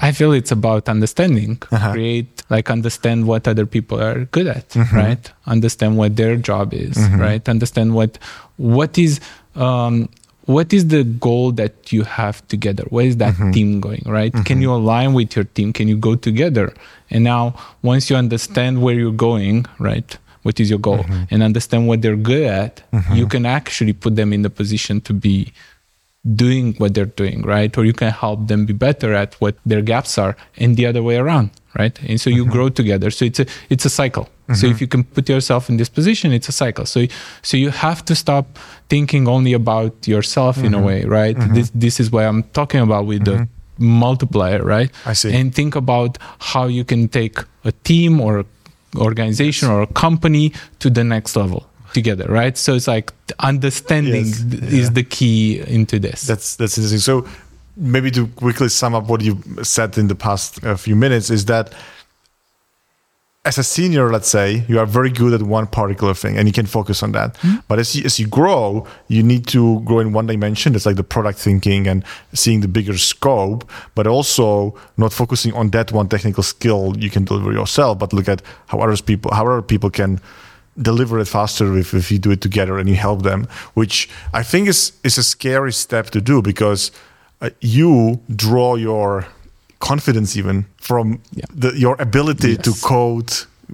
I 0.09 0.12
feel 0.12 0.32
it's 0.41 0.53
about 0.61 0.88
understanding, 0.88 1.53
Uh-huh. 1.70 1.93
create, 1.93 2.30
like 2.55 2.70
understand 2.70 3.26
what 3.30 3.43
other 3.53 3.66
people 3.66 3.99
are 4.09 4.24
good 4.36 4.47
at, 4.47 4.66
Mm-hmm. 4.70 4.97
right? 5.03 5.24
Understand 5.47 5.97
what 6.01 6.11
their 6.16 6.36
job 6.36 6.72
is, 6.86 6.97
right? 7.26 7.45
Understand 7.49 7.88
what 7.99 8.18
what 8.57 8.93
is 8.99 9.20
um, 9.57 10.09
what 10.47 10.72
is 10.72 10.82
the 10.88 11.03
goal 11.05 11.53
that 11.61 11.74
you 11.93 12.03
have 12.18 12.36
together. 12.49 12.84
Where 12.95 13.07
is 13.07 13.16
that 13.22 13.34
Mm-hmm. 13.34 13.51
team 13.57 13.80
going, 13.80 14.03
right? 14.07 14.32
Can 14.49 14.59
you 14.62 14.70
align 14.72 15.12
with 15.18 15.30
your 15.36 15.45
team? 15.57 15.72
Can 15.72 15.86
you 15.88 15.97
go 16.09 16.14
together? 16.28 16.72
And 17.11 17.22
now, 17.24 17.43
once 17.82 18.03
you 18.11 18.16
understand 18.16 18.72
where 18.82 18.95
you're 19.01 19.20
going, 19.30 19.66
right? 19.78 20.11
What 20.43 20.59
is 20.61 20.70
your 20.70 20.78
goal, 20.78 20.99
Mm-hmm. 20.99 21.24
and 21.30 21.43
understand 21.43 21.86
what 21.88 22.03
they're 22.03 22.16
good 22.16 22.45
at, 22.45 22.82
mm-hmm. 22.93 23.14
you 23.14 23.26
can 23.26 23.45
actually 23.47 23.93
put 23.93 24.16
them 24.16 24.32
in 24.32 24.43
the 24.43 24.51
position 24.51 25.01
to 25.03 25.12
be 25.12 25.53
doing 26.36 26.74
what 26.78 26.95
they're 26.95 27.07
doing, 27.07 27.43
right? 27.43 27.76
Or 27.78 27.84
you 27.84 27.93
can 27.93 28.11
help 28.11 28.49
them 28.49 28.66
be 28.66 28.74
better 28.74 29.14
at 29.14 29.34
what 29.41 29.57
their 29.64 29.82
gaps 29.82 30.18
are, 30.18 30.36
and 30.57 30.76
the 30.76 30.86
other 30.86 31.03
way 31.03 31.16
around, 31.16 31.51
right? 31.78 31.99
And 32.03 32.20
so 32.20 32.28
you 32.30 32.45
mm-hmm. 32.45 32.53
grow 32.53 32.68
together. 32.68 33.11
So 33.11 33.24
it's 33.24 33.41
a 33.41 33.47
it's 33.68 33.84
a 33.84 33.91
cycle. 33.91 34.28
So 34.53 34.66
if 34.66 34.72
mm-hmm. 34.72 34.82
you 34.82 34.88
can 34.88 35.05
put 35.05 35.28
yourself 35.28 35.68
in 35.70 35.76
this 35.76 35.88
position, 35.88 36.32
it's 36.32 36.49
a 36.49 36.53
cycle. 36.53 36.84
So 36.84 37.07
so 37.43 37.57
you 37.57 37.70
have 37.70 38.05
to 38.07 38.14
stop 38.14 38.59
thinking 38.88 39.28
only 39.28 39.53
about 39.53 40.09
yourself 40.09 40.59
in 40.59 40.74
a 40.74 40.82
way, 40.82 41.05
right? 41.05 41.36
This 41.55 41.70
this 41.74 42.01
is 42.01 42.11
what 42.11 42.24
I'm 42.24 42.43
talking 42.53 42.80
about 42.80 43.07
with 43.07 43.24
the 43.24 43.47
multiplier, 43.78 44.62
right? 44.62 44.91
I 45.07 45.14
see. 45.14 45.32
And 45.32 45.55
think 45.55 45.76
about 45.76 46.18
how 46.38 46.66
you 46.66 46.84
can 46.84 47.09
take 47.09 47.38
a 47.64 47.72
team 47.84 48.20
or 48.20 48.45
organization 48.97 49.68
or 49.68 49.82
a 49.82 49.86
company 49.86 50.53
to 50.80 50.91
the 50.91 51.05
next 51.05 51.36
level 51.36 51.66
together, 51.93 52.26
right? 52.28 52.57
So 52.57 52.74
it's 52.74 52.86
like 52.88 53.12
understanding 53.41 54.26
Yes. 54.26 54.45
Yeah. 54.45 54.80
is 54.80 54.91
the 54.93 55.03
key 55.05 55.61
into 55.66 55.99
this. 55.99 56.22
That's 56.22 56.57
that's 56.57 56.76
interesting. 56.78 57.01
So 57.01 57.26
maybe 57.76 58.11
to 58.12 58.26
quickly 58.28 58.68
sum 58.68 58.95
up 58.95 59.07
what 59.09 59.20
you 59.22 59.43
said 59.62 59.97
in 59.99 60.09
the 60.09 60.14
past 60.14 60.62
uh, 60.64 60.76
few 60.76 60.97
minutes 60.97 61.30
is 61.30 61.45
that 61.47 61.72
as 63.45 63.57
a 63.57 63.64
senior, 63.64 64.12
let's 64.12 64.28
say, 64.28 64.64
you 64.68 64.78
are 64.78 64.84
very 64.84 65.09
good 65.09 65.32
at 65.32 65.43
one 65.43 65.66
particular 65.66 66.12
thing 66.12 66.36
and 66.36 66.47
you 66.47 66.53
can 66.53 66.66
focus 66.66 67.03
on 67.03 67.12
that. 67.12 67.38
But 67.68 67.78
as 67.78 67.97
you, 67.97 68.05
as 68.05 68.18
you 68.18 68.26
grow, 68.26 68.86
you 69.09 69.22
need 69.22 69.47
to 69.49 69.80
grow 69.80 70.01
in 70.01 70.12
one 70.12 70.26
dimension. 70.26 70.74
It's 70.74 70.84
like 70.84 70.97
the 70.97 71.03
product 71.03 71.38
thinking 71.38 71.86
and 71.86 72.05
seeing 72.34 72.61
the 72.61 72.68
bigger 72.68 72.99
scope, 72.99 73.68
but 73.95 74.07
also 74.07 74.78
not 74.99 75.14
focusing 75.14 75.55
on 75.55 75.70
that 75.70 75.91
one 75.91 76.07
technical 76.07 76.43
skill 76.43 76.95
you 76.99 77.09
can 77.09 77.24
deliver 77.24 77.51
yourself, 77.51 77.99
but 77.99 78.12
look 78.12 78.28
at 78.28 78.43
how 78.66 78.80
others 78.80 79.01
people, 79.01 79.32
how 79.32 79.47
other 79.47 79.62
people 79.62 79.88
can 79.88 80.20
deliver 80.76 81.18
it 81.18 81.26
faster 81.26 81.78
if, 81.78 81.95
if 81.95 82.12
you 82.12 82.18
do 82.18 82.30
it 82.32 82.43
together 82.43 82.78
and 82.78 82.91
you 82.91 82.95
help 82.95 83.22
them, 83.22 83.49
which 83.72 84.11
I 84.34 84.43
think 84.43 84.68
is, 84.68 84.93
is 85.03 85.16
a 85.16 85.22
scary 85.22 85.72
step 85.72 86.11
to 86.11 86.20
do 86.20 86.43
because 86.43 86.91
uh, 87.41 87.49
you 87.62 88.20
draw 88.36 88.74
your 88.74 89.26
confidence 89.81 90.39
even 90.39 90.64
from 90.81 91.18
Yeah. 91.33 91.45
the, 91.61 91.72
your 91.78 91.97
ability 91.99 92.57
to 92.57 92.72
code 92.83 93.33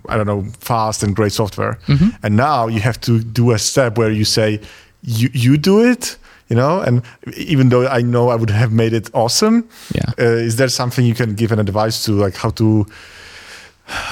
i 0.08 0.16
don't 0.16 0.26
know 0.26 0.44
fast 0.60 1.02
and 1.02 1.14
great 1.16 1.32
software 1.32 1.78
Mm-hmm. 1.86 2.08
and 2.22 2.36
now 2.36 2.68
you 2.68 2.80
have 2.80 2.98
to 3.00 3.12
do 3.32 3.52
a 3.52 3.58
step 3.58 3.98
where 3.98 4.10
you 4.12 4.24
say 4.24 4.60
you 5.02 5.28
you 5.34 5.56
do 5.58 5.80
it 5.92 6.18
you 6.50 6.56
know 6.56 6.80
and 6.86 7.02
even 7.36 7.68
though 7.70 7.86
i 7.98 8.02
know 8.02 8.30
i 8.30 8.36
would 8.36 8.50
have 8.50 8.72
made 8.72 8.92
it 8.96 9.10
awesome 9.14 9.64
Yeah. 9.94 10.12
uh, 10.18 10.46
is 10.46 10.54
there 10.56 10.68
something 10.68 11.06
you 11.06 11.14
can 11.14 11.34
give 11.34 11.52
an 11.52 11.58
advice 11.58 12.04
to 12.04 12.12
like 12.24 12.36
how 12.42 12.50
to 12.50 12.86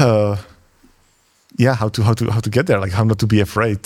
uh, 0.01 0.37
yeah 1.57 1.75
how 1.75 1.89
to 1.89 2.03
how 2.03 2.15
to 2.15 2.31
how 2.31 2.41
to 2.41 2.51
get 2.51 2.67
there 2.67 2.81
like 2.81 2.93
how 2.93 3.05
not 3.05 3.19
to 3.19 3.27
be 3.27 3.41
afraid 3.41 3.79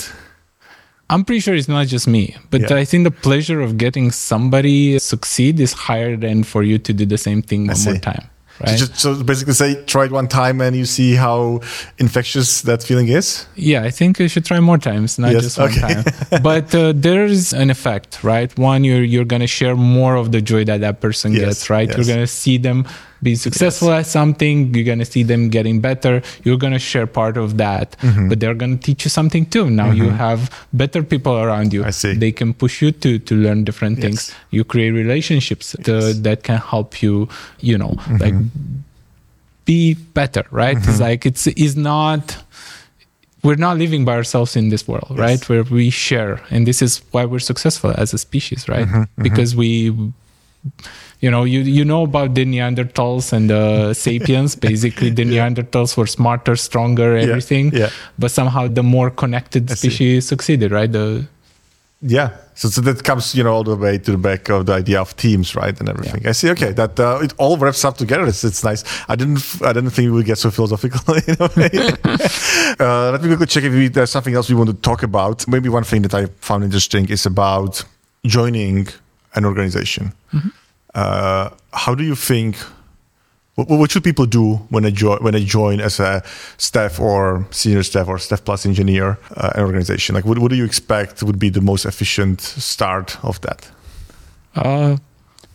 I'm 1.11 1.25
pretty 1.25 1.41
sure 1.41 1.55
it's 1.55 1.69
not 1.69 1.87
just 1.87 2.07
me, 2.07 2.37
but 2.51 2.61
Yeah. 2.61 2.77
I 2.77 2.85
think 2.85 3.05
the 3.05 3.11
pleasure 3.11 3.61
of 3.61 3.79
getting 3.79 4.11
somebody 4.13 4.99
succeed 4.99 5.59
is 5.61 5.73
higher 5.73 6.17
than 6.17 6.45
for 6.45 6.63
you 6.63 6.79
to 6.79 6.93
do 6.93 7.07
the 7.07 7.17
same 7.19 7.41
thing 7.43 7.67
one 7.67 7.81
more 7.85 7.97
time. 7.99 8.25
So 8.59 8.65
Right? 8.67 8.77
just 8.77 8.99
so 8.99 9.15
basically 9.23 9.55
say 9.55 9.71
try 9.87 10.07
it 10.07 10.11
one 10.11 10.27
time 10.27 10.61
and 10.61 10.75
you 10.75 10.85
see 10.85 11.15
how 11.15 11.61
infectious 11.99 12.63
that 12.63 12.83
feeling 12.83 13.09
is. 13.09 13.47
yeah, 13.55 13.85
I 13.85 13.91
think 13.91 14.19
you 14.19 14.27
should 14.29 14.45
try 14.45 14.59
more 14.61 14.79
times, 14.79 15.17
not 15.19 15.31
Yes, 15.33 15.43
just 15.45 15.59
one 15.59 15.71
okay. 15.71 15.81
time. 15.81 16.05
But 16.43 16.75
uh, 16.75 16.93
there's 16.95 17.53
an 17.53 17.71
effect, 17.71 18.23
right? 18.25 18.51
One, 18.59 18.83
you're 18.85 19.05
you're 19.13 19.25
gonna 19.33 19.47
share 19.47 19.77
more 19.77 20.17
of 20.17 20.33
the 20.35 20.41
joy 20.43 20.65
that 20.65 20.81
that 20.81 21.01
person 21.01 21.33
Yes, 21.33 21.41
gets, 21.45 21.71
right? 21.71 21.89
yes. 21.89 21.97
You're 21.97 22.11
gonna 22.17 22.27
see 22.27 22.59
them 22.59 22.85
be 23.23 23.35
successful 23.35 23.91
at 23.93 24.07
something. 24.07 24.73
You're 24.75 24.85
gonna 24.85 25.05
see 25.05 25.23
them 25.25 25.49
getting 25.51 25.81
better. 25.81 26.23
You're 26.45 26.57
gonna 26.59 26.79
share 26.79 27.07
part 27.07 27.37
of 27.37 27.57
that, 27.59 27.97
Mm-hmm. 28.01 28.29
but 28.29 28.41
they're 28.41 28.55
gonna 28.55 28.77
teach 28.77 29.05
you 29.05 29.11
something 29.11 29.47
too. 29.47 29.69
Now 29.71 29.91
you 29.91 30.11
have 30.11 30.51
better 30.73 31.03
people 31.03 31.35
around 31.39 31.73
you. 31.73 31.85
I 31.85 31.91
see. 31.91 32.15
They 32.15 32.33
can 32.33 32.55
push 32.55 32.81
you 32.83 32.93
to 32.93 33.19
to 33.19 33.35
learn 33.35 33.65
different 33.65 33.99
things. 34.01 34.33
You 34.51 34.65
create 34.65 34.93
relationships 34.93 35.75
uh, 35.75 36.13
that 36.23 36.43
can 36.43 36.59
help 36.59 37.03
you. 37.03 37.29
You 37.61 37.79
know, 37.79 37.95
Mm-hmm. 37.99 38.17
like 38.23 38.35
be 39.65 39.95
better, 40.15 40.45
right? 40.51 40.77
It's 40.79 41.01
like 41.01 41.27
it's 41.27 41.47
is 41.47 41.77
not 41.77 42.37
we're 43.43 43.55
not 43.57 43.79
living 43.79 44.05
by 44.05 44.15
ourselves 44.17 44.57
in 44.57 44.69
this 44.71 44.89
world, 44.89 45.15
right? 45.19 45.43
Where 45.49 45.63
we 45.63 45.91
share, 45.91 46.41
and 46.51 46.67
this 46.67 46.83
is 46.83 47.03
why 47.13 47.25
we're 47.25 47.39
successful 47.39 47.93
as 47.97 48.13
a 48.15 48.19
species, 48.19 48.69
right? 48.69 48.87
Mm-hmm, 48.89 49.23
Because 49.23 49.55
we, 49.55 49.95
you 51.21 51.31
know, 51.31 51.45
you 51.45 51.61
you 51.61 51.85
know 51.85 52.03
about 52.05 52.35
the 52.35 52.45
Neanderthals 52.45 53.33
and 53.33 53.51
the 53.51 53.95
sapiens. 54.07 54.55
Basically, 54.57 55.11
the 55.11 55.25
Neanderthals 55.25 55.97
were 55.97 56.07
smarter, 56.07 56.57
stronger, 56.57 57.17
everything. 57.17 57.73
yeah. 57.75 57.91
But 58.19 58.31
somehow, 58.31 58.69
the 58.69 58.83
more 58.83 59.11
connected 59.11 59.69
species 59.71 60.27
succeeded, 60.29 60.71
right? 60.71 60.91
The 60.91 61.27
Yeah. 62.01 62.37
So, 62.55 62.69
so 62.69 62.81
that 62.81 63.05
comes, 63.05 63.35
you 63.37 63.45
know, 63.45 63.53
all 63.53 63.63
the 63.63 63.77
way 63.77 63.99
to 63.99 64.11
the 64.11 64.19
back 64.19 64.49
of 64.49 64.67
the 64.67 64.73
idea 64.73 65.01
of 65.01 65.15
teams, 65.17 65.55
right, 65.55 65.79
and 65.79 65.89
everything. 65.89 66.27
I 66.27 66.33
see. 66.33 66.51
Okay, 66.51 66.73
that 66.73 66.99
uh, 66.99 67.21
it 67.23 67.33
all 67.39 67.57
wraps 67.57 67.85
up 67.85 67.97
together. 67.97 68.27
It's, 68.27 68.43
it's 68.43 68.65
nice. 68.65 68.83
I 69.09 69.15
didn't, 69.15 69.63
I 69.63 69.73
didn't 69.73 69.91
think 69.91 70.07
we 70.07 70.11
would 70.11 70.27
get 70.27 70.39
so 70.39 70.51
philosophical 70.51 71.15
in 71.15 71.37
a 71.39 71.49
way. 71.57 71.71
uh, 72.81 73.13
let 73.13 73.23
me 73.23 73.29
quickly 73.29 73.47
check 73.47 73.63
if 73.65 73.73
we, 73.73 73.89
there's 73.89 74.11
something 74.11 74.35
else 74.35 74.49
we 74.49 74.57
want 74.57 74.71
to 74.71 74.77
talk 74.77 75.05
about. 75.05 75.47
Maybe 75.47 75.69
one 75.69 75.85
thing 75.85 76.03
that 76.03 76.15
I 76.15 76.27
found 76.41 76.65
interesting 76.65 77.09
is 77.09 77.27
about 77.27 77.85
joining 78.27 78.89
an 79.35 79.45
organization. 79.45 80.13
Uh, 80.95 81.51
how 81.73 81.95
do 81.95 82.05
you 82.05 82.15
think? 82.15 82.57
What, 83.55 83.69
what 83.69 83.91
should 83.91 84.05
people 84.05 84.27
do 84.27 84.55
when 84.71 84.85
they 84.85 84.93
join 84.93 85.19
when 85.23 85.33
they 85.33 85.45
join 85.45 85.81
as 85.81 86.01
a 86.01 86.23
staff 86.59 87.01
or 87.01 87.47
senior 87.51 87.83
staff 87.83 88.09
or 88.09 88.19
staff 88.19 88.45
plus 88.45 88.65
engineer 88.67 89.19
uh, 89.37 89.51
an 89.55 89.63
organization? 89.63 90.15
Like, 90.15 90.25
what, 90.25 90.39
what 90.39 90.51
do 90.51 90.57
you 90.57 90.65
expect 90.65 91.23
would 91.23 91.39
be 91.39 91.51
the 91.51 91.61
most 91.61 91.85
efficient 91.85 92.41
start 92.41 93.23
of 93.25 93.41
that? 93.41 93.71
uh, 94.59 94.97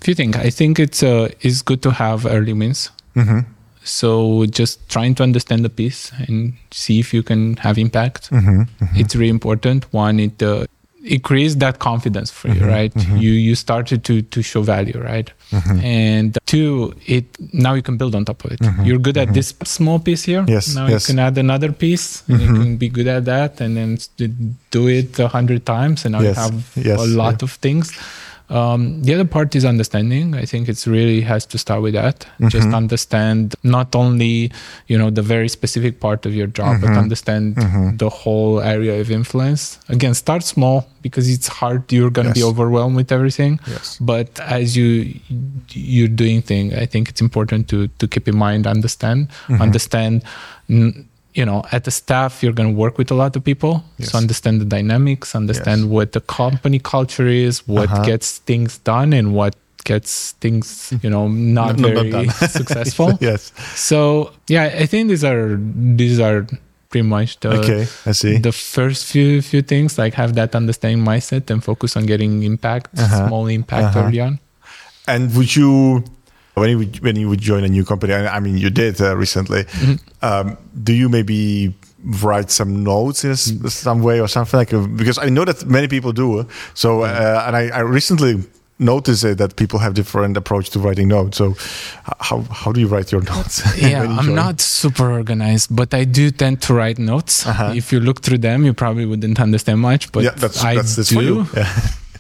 few 0.02 0.16
things. 0.16 0.36
I 0.36 0.50
think 0.50 0.80
it's 0.80 1.04
uh, 1.04 1.30
it's 1.42 1.62
good 1.62 1.82
to 1.84 1.92
have 1.92 2.26
early 2.26 2.54
wins. 2.54 2.92
Mm-hmm. 3.16 3.40
So 3.84 4.46
just 4.46 4.88
trying 4.90 5.16
to 5.16 5.24
understand 5.24 5.66
the 5.66 5.70
piece 5.70 6.12
and 6.28 6.54
see 6.72 7.00
if 7.00 7.14
you 7.14 7.22
can 7.22 7.58
have 7.58 7.78
impact. 7.78 8.32
Mm-hmm. 8.32 8.86
It's 8.96 9.16
really 9.16 9.30
important. 9.30 9.92
One, 9.94 10.20
it 10.20 10.42
uh, 10.42 10.66
it 11.04 11.22
creates 11.24 11.56
that 11.56 11.80
confidence 11.80 12.32
for 12.32 12.48
Mm-hmm. 12.48 12.64
you, 12.64 12.70
right? 12.72 12.94
You 13.22 13.32
you 13.32 13.56
started 13.56 14.04
to 14.06 14.22
to 14.22 14.42
show 14.42 14.62
value, 14.64 15.00
right? 15.00 15.30
Mm-hmm. 15.52 15.80
And 15.84 16.38
two, 16.46 16.94
it 17.06 17.26
now 17.54 17.74
you 17.74 17.82
can 17.82 17.98
build 17.98 18.16
on 18.16 18.26
top 18.26 18.44
of 18.46 18.52
it. 18.54 18.60
You're 18.88 19.00
good 19.00 19.18
at 19.18 19.34
this 19.34 19.54
small 19.66 20.00
piece 20.00 20.24
here. 20.24 20.42
Mm-hmm. 20.42 20.52
Yes, 20.58 20.76
Now 20.76 20.88
yes. 20.88 21.04
Mm-hmm. 21.04 21.12
you 21.12 21.16
can 21.16 21.20
add 21.28 21.38
another 21.38 21.72
piece, 21.72 22.24
and 22.28 22.40
you 22.42 22.48
can 22.48 22.78
be 22.78 22.90
good 22.90 23.08
at 23.08 23.26
that, 23.26 23.62
and 23.62 23.76
then 23.78 23.98
do 24.72 24.88
it 24.88 25.20
a 25.20 25.28
hundred 25.28 25.66
times, 25.66 26.06
and 26.06 26.14
now 26.14 26.22
Yes, 26.22 26.36
you 26.38 26.42
have 26.44 26.58
yes, 26.90 27.00
a 27.00 27.06
lot 27.24 27.44
of 27.44 27.52
things. 27.66 27.92
Um, 28.50 29.02
the 29.04 29.14
other 29.14 29.26
part 29.26 29.56
is 29.56 29.66
understanding. 29.66 30.36
I 30.36 30.46
think 30.46 30.68
it's 30.70 30.86
really 30.86 31.22
has 31.22 31.46
to 31.48 31.58
start 31.58 31.82
with 31.82 31.94
that. 31.94 32.28
Just 32.50 32.68
Mm-hmm. 32.68 32.76
understand 32.76 33.56
not 33.64 33.96
only 33.96 34.52
you 34.88 34.98
know 34.98 35.10
the 35.10 35.22
very 35.22 35.48
specific 35.50 36.00
part 36.00 36.26
of 36.26 36.36
your 36.36 36.48
job, 36.48 36.78
Mm-hmm. 36.78 36.94
but 36.94 36.98
understand 36.98 37.56
the 38.00 38.10
whole 38.10 38.60
area 38.62 39.00
of 39.02 39.10
influence. 39.10 39.80
Again, 39.90 40.14
start 40.14 40.44
small 40.44 40.88
because 41.02 41.30
it's 41.30 41.48
hard. 41.48 41.92
You're 41.92 42.12
going 42.12 42.28
to 42.28 42.34
be 42.34 42.44
overwhelmed 42.44 42.96
with 42.96 43.12
everything. 43.12 43.60
Yes. 43.68 43.98
But 44.00 44.40
as 44.40 44.76
you 44.78 45.16
you're 45.72 46.08
doing 46.24 46.42
thing, 46.42 46.74
I 46.76 46.86
think 46.86 47.10
it's 47.10 47.22
important 47.22 47.68
to 47.70 47.88
to 48.00 48.08
keep 48.08 48.28
in 48.28 48.36
mind, 48.38 48.68
understand, 48.68 49.30
Mm-hmm. 49.48 49.62
understand. 49.62 50.24
n- 50.70 51.08
You 51.36 51.46
know, 51.46 51.64
at 51.72 51.84
the 51.84 51.92
staff, 51.92 52.44
you're 52.44 52.54
going 52.54 52.70
to 52.70 52.76
work 52.76 52.98
with 53.00 53.10
a 53.12 53.16
lot 53.16 53.36
of 53.36 53.44
people. 53.44 53.84
Yes. 53.98 54.12
So 54.12 54.18
understand 54.20 54.62
the 54.62 54.66
dynamics, 54.66 55.34
understand 55.36 55.82
Yes. 55.82 55.90
what 55.90 56.12
the 56.12 56.22
company 56.22 56.80
culture 56.80 57.28
is, 57.28 57.68
what 57.68 57.90
Uh-huh. 57.90 58.04
gets 58.06 58.38
things 58.46 58.78
done, 58.84 59.14
and 59.14 59.34
what 59.34 59.56
gets 59.84 60.34
things, 60.40 60.94
you 61.02 61.10
know, 61.10 61.28
not 61.60 61.78
not 61.80 61.94
very 61.96 62.28
successful. 62.60 63.18
yes. 63.20 63.52
So 63.76 64.32
yeah, 64.48 64.66
I 64.84 64.86
think 64.86 65.10
these 65.10 65.24
are 65.26 65.58
these 65.98 66.20
are 66.20 66.46
pretty 66.90 67.08
much 67.08 67.40
the 67.42 67.50
Okay, 67.58 67.88
I 68.06 68.14
see. 68.14 68.38
the 68.38 68.52
first 68.54 69.06
few 69.12 69.42
few 69.42 69.62
things. 69.64 69.98
Like 69.98 70.14
have 70.14 70.36
that 70.36 70.54
understanding 70.56 71.04
mindset 71.04 71.50
and 71.50 71.64
focus 71.64 71.98
on 71.98 72.06
getting 72.06 72.44
impact, 72.44 72.94
Uh-huh. 72.98 73.28
small 73.28 73.48
impact 73.50 73.96
Uh-huh. 73.98 74.06
early 74.08 74.22
on. 74.22 74.38
And 75.08 75.34
would 75.36 75.52
you, 75.58 76.04
when 76.56 76.70
you 76.70 76.78
would, 76.78 77.00
when 77.04 77.16
you 77.16 77.28
would 77.30 77.42
join 77.42 77.64
a 77.64 77.68
new 77.70 77.84
company? 77.86 78.14
I 78.14 78.38
I 78.38 78.40
mean, 78.40 78.58
you 78.58 78.70
did 78.70 79.02
uh, 79.02 79.16
recently. 79.18 79.64
Mm-hmm. 79.64 79.96
Um, 80.26 80.58
do 80.84 80.94
you 80.94 81.10
maybe 81.10 81.74
write 82.24 82.52
some 82.52 82.84
notes 82.84 83.24
in 83.24 83.32
s 83.32 83.52
some 83.74 84.02
way 84.04 84.20
or 84.22 84.28
something 84.28 84.60
like? 84.60 84.74
uh, 84.76 84.88
Because 84.98 85.18
I 85.26 85.30
know 85.30 85.46
that 85.46 85.66
many 85.66 85.88
people 85.88 86.12
do. 86.14 86.46
So, 86.74 86.90
uh, 87.04 87.44
and 87.48 87.56
I, 87.56 87.70
I 87.80 87.82
recently 87.82 88.34
noticed 88.80 89.24
uh, 89.26 89.34
that 89.36 89.56
people 89.56 89.80
have 89.80 89.94
different 89.94 90.36
approach 90.38 90.70
to 90.72 90.80
writing 90.80 91.08
notes. 91.08 91.38
So, 91.38 91.56
how 92.20 92.42
how 92.52 92.72
do 92.74 92.80
you 92.80 92.88
write 92.94 93.12
your 93.16 93.24
notes? 93.34 93.62
Yeah, 93.78 94.04
you 94.04 94.20
I'm 94.20 94.26
join? 94.26 94.36
not 94.36 94.62
super 94.62 95.12
organized, 95.12 95.68
but 95.76 95.94
I 95.94 96.04
do 96.06 96.30
tend 96.32 96.62
to 96.68 96.74
write 96.74 96.98
notes. 97.02 97.46
Uh-huh. 97.46 97.74
If 97.76 97.92
you 97.94 98.00
look 98.00 98.22
through 98.22 98.40
them, 98.42 98.66
you 98.66 98.74
probably 98.74 99.06
wouldn't 99.06 99.40
understand 99.48 99.80
much, 99.80 100.12
but 100.12 100.24
yeah, 100.24 100.36
that's 100.42 100.64
I 100.64 100.76
that's, 100.76 100.96
that's 100.96 101.10
do. 101.10 101.16
for 101.16 101.24
you. 101.24 101.46
Yeah. 101.56 101.70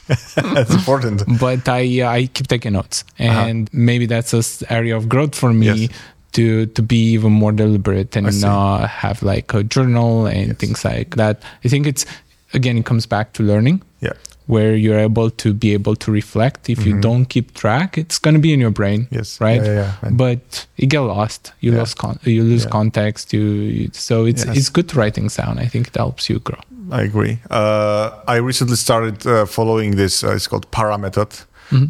that's 0.35 0.73
important. 0.73 1.23
but 1.39 1.67
I 1.69 2.01
uh, 2.01 2.09
I 2.09 2.27
keep 2.27 2.47
taking 2.47 2.73
notes, 2.73 3.03
Uh-huh. 3.19 3.47
and 3.49 3.69
maybe 3.73 4.05
that's 4.05 4.33
an 4.33 4.43
area 4.69 4.95
of 4.97 5.07
growth 5.07 5.35
for 5.35 5.53
me 5.53 5.65
Yes. 5.67 5.89
to 6.33 6.65
to 6.75 6.81
be 6.81 7.13
even 7.13 7.31
more 7.31 7.51
deliberate 7.53 8.15
and 8.17 8.27
uh, 8.43 8.87
have 8.87 9.21
like 9.23 9.53
a 9.53 9.63
journal 9.63 10.25
and 10.27 10.57
things 10.59 10.83
like 10.83 11.15
that. 11.15 11.41
I 11.65 11.69
think 11.69 11.87
it's 11.87 12.05
again 12.53 12.77
it 12.77 12.85
comes 12.85 13.05
back 13.07 13.33
to 13.33 13.43
learning 13.43 13.81
Yeah. 14.01 14.13
where 14.47 14.75
you're 14.75 14.99
able 14.99 15.29
to 15.29 15.53
be 15.53 15.73
able 15.73 15.95
to 15.95 16.11
reflect. 16.11 16.69
If 16.69 16.85
you 16.85 16.99
don't 16.99 17.25
keep 17.25 17.53
track, 17.53 17.97
it's 17.97 18.19
going 18.19 18.35
to 18.35 18.41
be 18.41 18.51
in 18.53 18.59
your 18.59 18.71
brain, 18.73 18.99
Mm-hmm. 19.05 19.15
Yes. 19.15 19.39
right? 19.41 19.63
Yeah, 19.63 19.73
yeah, 19.73 19.93
yeah. 20.03 20.09
But 20.11 20.67
you 20.75 20.87
get 20.87 20.99
lost. 21.01 21.53
You 21.61 21.71
Yeah. 21.71 21.79
lose 21.79 21.95
con- 21.95 22.19
you 22.25 22.43
lose 22.43 22.65
context. 22.67 23.31
You, 23.33 23.41
you 23.77 23.89
so 23.93 24.25
it's 24.27 24.43
Yes. 24.45 24.57
it's 24.57 24.69
good 24.69 24.93
writing 24.95 25.29
sound. 25.29 25.59
I 25.59 25.67
think 25.71 25.87
it 25.87 25.95
helps 25.95 26.29
you 26.29 26.39
grow. 26.39 26.59
I 26.91 27.01
agree. 27.03 27.39
Uh, 27.49 28.19
I 28.27 28.37
recently 28.37 28.75
started 28.75 29.25
uh, 29.25 29.45
following 29.45 29.95
this. 29.95 30.23
Uh, 30.23 30.35
it's 30.35 30.47
called 30.47 30.69
Para 30.71 30.97
Method 30.97 31.29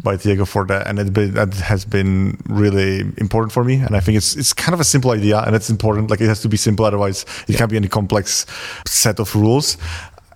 by 0.02 0.16
Tiago 0.16 0.44
Forte, 0.46 0.82
and 0.86 0.98
it 0.98 1.12
been, 1.12 1.34
that 1.34 1.52
has 1.54 1.84
been 1.84 2.38
really 2.48 3.00
important 3.18 3.52
for 3.52 3.64
me. 3.64 3.74
And 3.74 3.94
I 3.94 4.00
think 4.00 4.16
it's 4.16 4.34
it's 4.36 4.52
kind 4.54 4.72
of 4.72 4.80
a 4.80 4.84
simple 4.84 5.10
idea, 5.10 5.40
and 5.40 5.54
it's 5.54 5.68
important. 5.68 6.10
Like 6.10 6.22
it 6.22 6.28
has 6.28 6.40
to 6.42 6.48
be 6.48 6.56
simple, 6.56 6.86
otherwise 6.86 7.26
it 7.48 7.56
can't 7.56 7.70
be 7.70 7.76
any 7.76 7.88
complex 7.88 8.46
set 8.86 9.20
of 9.20 9.34
rules. 9.34 9.76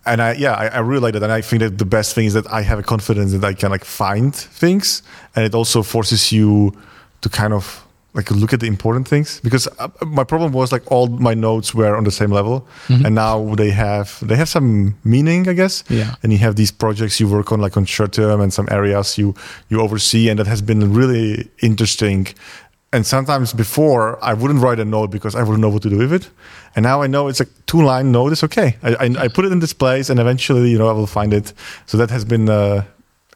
And 0.05 0.21
I, 0.21 0.33
yeah, 0.33 0.53
I, 0.53 0.67
I 0.67 0.79
really 0.81 1.01
like 1.01 1.15
that. 1.15 1.23
And 1.23 1.33
I 1.33 1.41
think 1.41 1.61
that 1.63 1.79
the 1.79 1.85
best 1.87 2.15
thing 2.15 2.27
is 2.27 2.35
that 2.35 2.47
I 2.53 2.63
have 2.63 2.79
a 2.79 2.83
confidence 2.83 3.33
that 3.33 3.45
I 3.45 3.55
can 3.55 3.71
like 3.71 3.85
find 3.85 4.35
things, 4.35 5.03
and 5.35 5.45
it 5.45 5.55
also 5.55 5.83
forces 5.83 6.31
you 6.33 6.73
to 7.21 7.29
kind 7.29 7.53
of 7.53 7.85
like 8.15 8.31
look 8.31 8.53
at 8.53 8.61
the 8.61 8.67
important 8.67 9.07
things. 9.07 9.41
Because 9.41 9.69
uh, 9.79 9.89
my 10.07 10.25
problem 10.25 10.53
was 10.53 10.73
like 10.73 10.91
all 10.91 11.09
my 11.09 11.35
notes 11.35 11.75
were 11.75 11.95
on 11.97 12.05
the 12.05 12.11
same 12.11 12.31
level. 12.31 12.67
And 12.89 13.15
now 13.15 13.55
they 13.55 13.71
have 13.71 14.19
they 14.27 14.37
have 14.37 14.49
some 14.49 14.97
meaning 15.05 15.49
i 15.49 15.53
guess. 15.53 15.85
Yeah. 15.89 16.15
and 16.23 16.33
you 16.33 16.39
have 16.39 16.57
these 16.57 16.73
projects 16.73 17.21
you 17.21 17.29
work 17.29 17.53
on 17.53 17.61
like 17.61 17.77
on 17.77 17.85
short 17.85 18.13
term 18.13 18.41
and 18.41 18.53
some 18.53 18.69
areas 18.71 19.19
you 19.19 19.35
you 19.69 19.81
oversee. 19.81 20.29
And 20.29 20.39
that 20.39 20.47
has 20.47 20.63
been 20.63 20.95
really 20.95 21.49
interesting. 21.63 22.27
And 22.93 23.05
sometimes 23.07 23.53
before 23.53 24.19
i 24.25 24.33
wouldn't 24.33 24.61
write 24.61 24.81
a 24.81 24.85
note 24.85 25.11
because 25.11 25.35
i 25.35 25.43
wouldn't 25.43 25.61
know 25.61 25.69
what 25.69 25.83
to 25.83 25.91
do 25.91 25.99
with 25.99 26.13
it. 26.13 26.31
And 26.75 26.83
now 26.85 27.03
i 27.03 27.07
know 27.07 27.29
it's 27.29 27.41
a 27.41 27.47
two 27.67 27.83
line 27.83 28.11
note. 28.11 28.33
It's 28.33 28.45
okay. 28.45 28.77
I, 28.83 28.95
I, 28.95 29.25
I 29.25 29.29
put 29.29 29.45
it 29.45 29.53
in 29.53 29.61
this 29.61 29.75
place 29.75 30.11
and 30.11 30.19
eventually 30.19 30.71
you 30.71 30.79
know 30.79 30.89
i 30.89 30.93
will 30.93 31.07
find 31.07 31.33
it. 31.35 31.53
So 31.87 31.99
that 31.99 32.11
has 32.11 32.25
been 32.25 32.49
uh, 32.49 32.85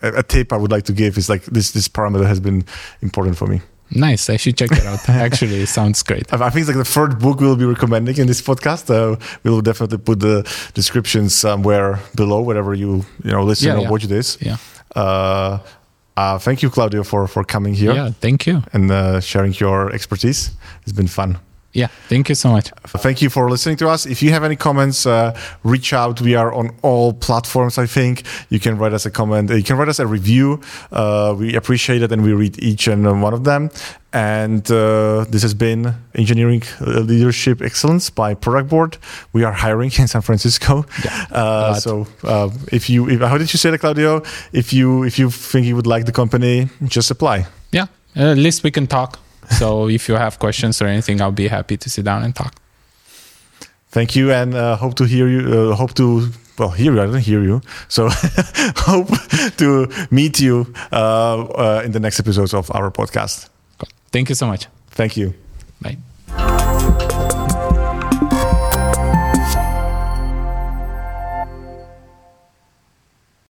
a, 0.03 0.09
a 0.19 0.23
tip 0.23 0.53
i 0.53 0.57
would 0.57 0.73
like 0.73 0.85
to 0.85 0.93
give 0.93 1.19
is 1.19 1.29
like 1.29 1.45
this 1.45 1.71
this 1.73 1.89
PARA 1.89 2.11
method 2.11 2.27
has 2.27 2.41
been 2.41 2.65
important 3.01 3.37
for 3.37 3.47
me 3.47 3.61
Nice. 3.95 4.31
I 4.31 4.37
should 4.39 4.57
check 4.57 4.71
that 4.71 4.87
out. 4.87 5.09
Actually, 5.27 5.61
it 5.63 5.69
sounds 5.69 6.03
great. 6.03 6.33
I 6.33 6.37
I 6.47 6.51
think 6.51 6.61
it's 6.67 6.69
like 6.77 6.85
the 6.87 6.93
third 6.93 7.19
book 7.19 7.41
we'll 7.41 7.57
be 7.57 7.65
recommending 7.67 8.17
in 8.19 8.27
this 8.27 8.41
podcast. 8.43 8.89
Uh, 8.91 9.17
we'll 9.45 9.61
definitely 9.63 9.99
put 9.99 10.19
the 10.21 10.43
description 10.75 11.29
somewhere 11.29 11.99
below, 12.15 12.41
wherever 12.43 12.75
you 12.75 13.05
you 13.25 13.33
know 13.33 13.45
listen 13.45 13.69
Yeah, 13.69 13.77
or 13.79 13.83
yeah. 13.83 13.91
watch 13.91 14.05
this. 14.09 14.39
Yeah. 14.41 14.57
Uh, 14.97 15.59
uh, 16.17 16.39
thank 16.39 16.63
you, 16.63 16.71
Claudiu, 16.71 17.05
for 17.05 17.27
for 17.27 17.45
coming 17.45 17.75
here 17.75 17.95
Yeah. 17.95 18.11
Thank 18.21 18.47
you. 18.47 18.63
and 18.73 18.91
uh, 18.91 19.21
sharing 19.21 19.55
your 19.61 19.91
expertise. 19.95 20.51
It's 20.83 20.93
been 20.97 21.09
fun. 21.09 21.37
Yeah, 21.75 21.87
thank 22.09 22.29
you 22.29 22.35
so 22.35 22.51
much. 22.51 22.71
Thank 22.87 23.23
you 23.23 23.31
for 23.31 23.49
listening 23.49 23.77
to 23.79 23.89
us. 23.89 24.05
If 24.05 24.23
you 24.23 24.31
have 24.31 24.45
any 24.45 24.57
comments, 24.57 25.07
uh, 25.07 25.35
reach 25.65 25.95
out. 25.95 26.21
We 26.21 26.35
are 26.35 26.53
on 26.53 26.77
all 26.83 27.15
platforms, 27.15 27.79
I 27.79 27.87
think. 27.87 28.25
You 28.51 28.61
can 28.61 28.77
write 28.77 28.93
us 28.93 29.07
a 29.07 29.11
comment. 29.11 29.51
You 29.51 29.63
can 29.63 29.79
write 29.79 29.89
us 29.89 29.99
a 29.99 30.07
review. 30.07 30.61
Uh, 30.91 31.35
we 31.39 31.57
appreciate 31.57 32.03
it 32.03 32.13
and 32.13 32.23
we 32.23 32.35
read 32.35 32.63
each 32.63 32.89
and 32.89 33.23
one 33.23 33.33
of 33.33 33.45
them. 33.45 33.71
And 34.13 34.71
uh, 34.71 35.25
this 35.31 35.41
has 35.41 35.55
been 35.55 35.95
Engineering 36.15 36.63
Leadership 36.81 37.63
Excellence 37.63 38.11
by 38.11 38.35
Productboard. 38.35 38.99
We 39.33 39.43
are 39.43 39.53
hiring 39.53 39.91
in 39.99 40.09
San 40.09 40.21
Francisco. 40.21 40.85
Yeah, 41.03 41.27
uh, 41.31 41.75
so 41.75 42.07
uh, 42.23 42.51
if 42.71 42.91
you, 42.91 43.09
if, 43.09 43.21
how 43.21 43.39
did 43.39 43.51
you 43.51 43.59
say 43.59 43.71
that, 43.71 43.81
Claudiu? 43.81 44.23
If 44.53 44.75
you, 44.75 45.05
if 45.05 45.19
you 45.19 45.31
think 45.31 45.67
you 45.67 45.75
would 45.77 45.87
like 45.87 46.05
the 46.05 46.13
company, 46.13 46.69
just 46.85 47.11
apply. 47.11 47.47
Yeah, 47.71 47.87
at 48.15 48.37
least 48.37 48.63
we 48.63 48.71
can 48.71 48.87
talk. 48.87 49.19
So 49.59 49.89
if 49.89 50.09
you 50.09 50.17
have 50.17 50.39
questions 50.39 50.81
or 50.83 50.87
anything, 50.87 51.21
I'll 51.21 51.33
be 51.33 51.49
happy 51.49 51.77
to 51.77 51.91
sit 51.91 52.05
down 52.05 52.23
and 52.23 52.35
talk. 52.35 52.55
Thank 53.91 54.17
you, 54.17 54.33
and 54.33 54.55
uh, 54.55 54.77
hope 54.77 54.95
to 54.97 55.05
hear 55.05 55.29
you. 55.29 55.41
Uh, 55.73 55.75
hope 55.77 55.95
to 55.95 56.29
well 56.59 56.71
hear 56.71 56.95
you. 56.95 57.01
I 57.03 57.07
don't 57.07 57.19
hear 57.19 57.43
you, 57.43 57.61
so 57.89 58.09
hope 58.89 59.09
to 59.59 59.89
meet 60.11 60.41
you 60.41 60.73
uh, 60.91 61.43
uh, 61.43 61.83
in 61.85 61.93
the 61.93 62.01
next 62.01 62.19
episodes 62.19 62.55
of 62.55 62.71
our 62.75 62.91
podcast. 62.91 63.49
Thank 64.11 64.29
you 64.29 64.35
so 64.35 64.47
much. 64.47 64.67
Thank 64.91 65.17
you. 65.17 65.35
Bye. 65.81 65.99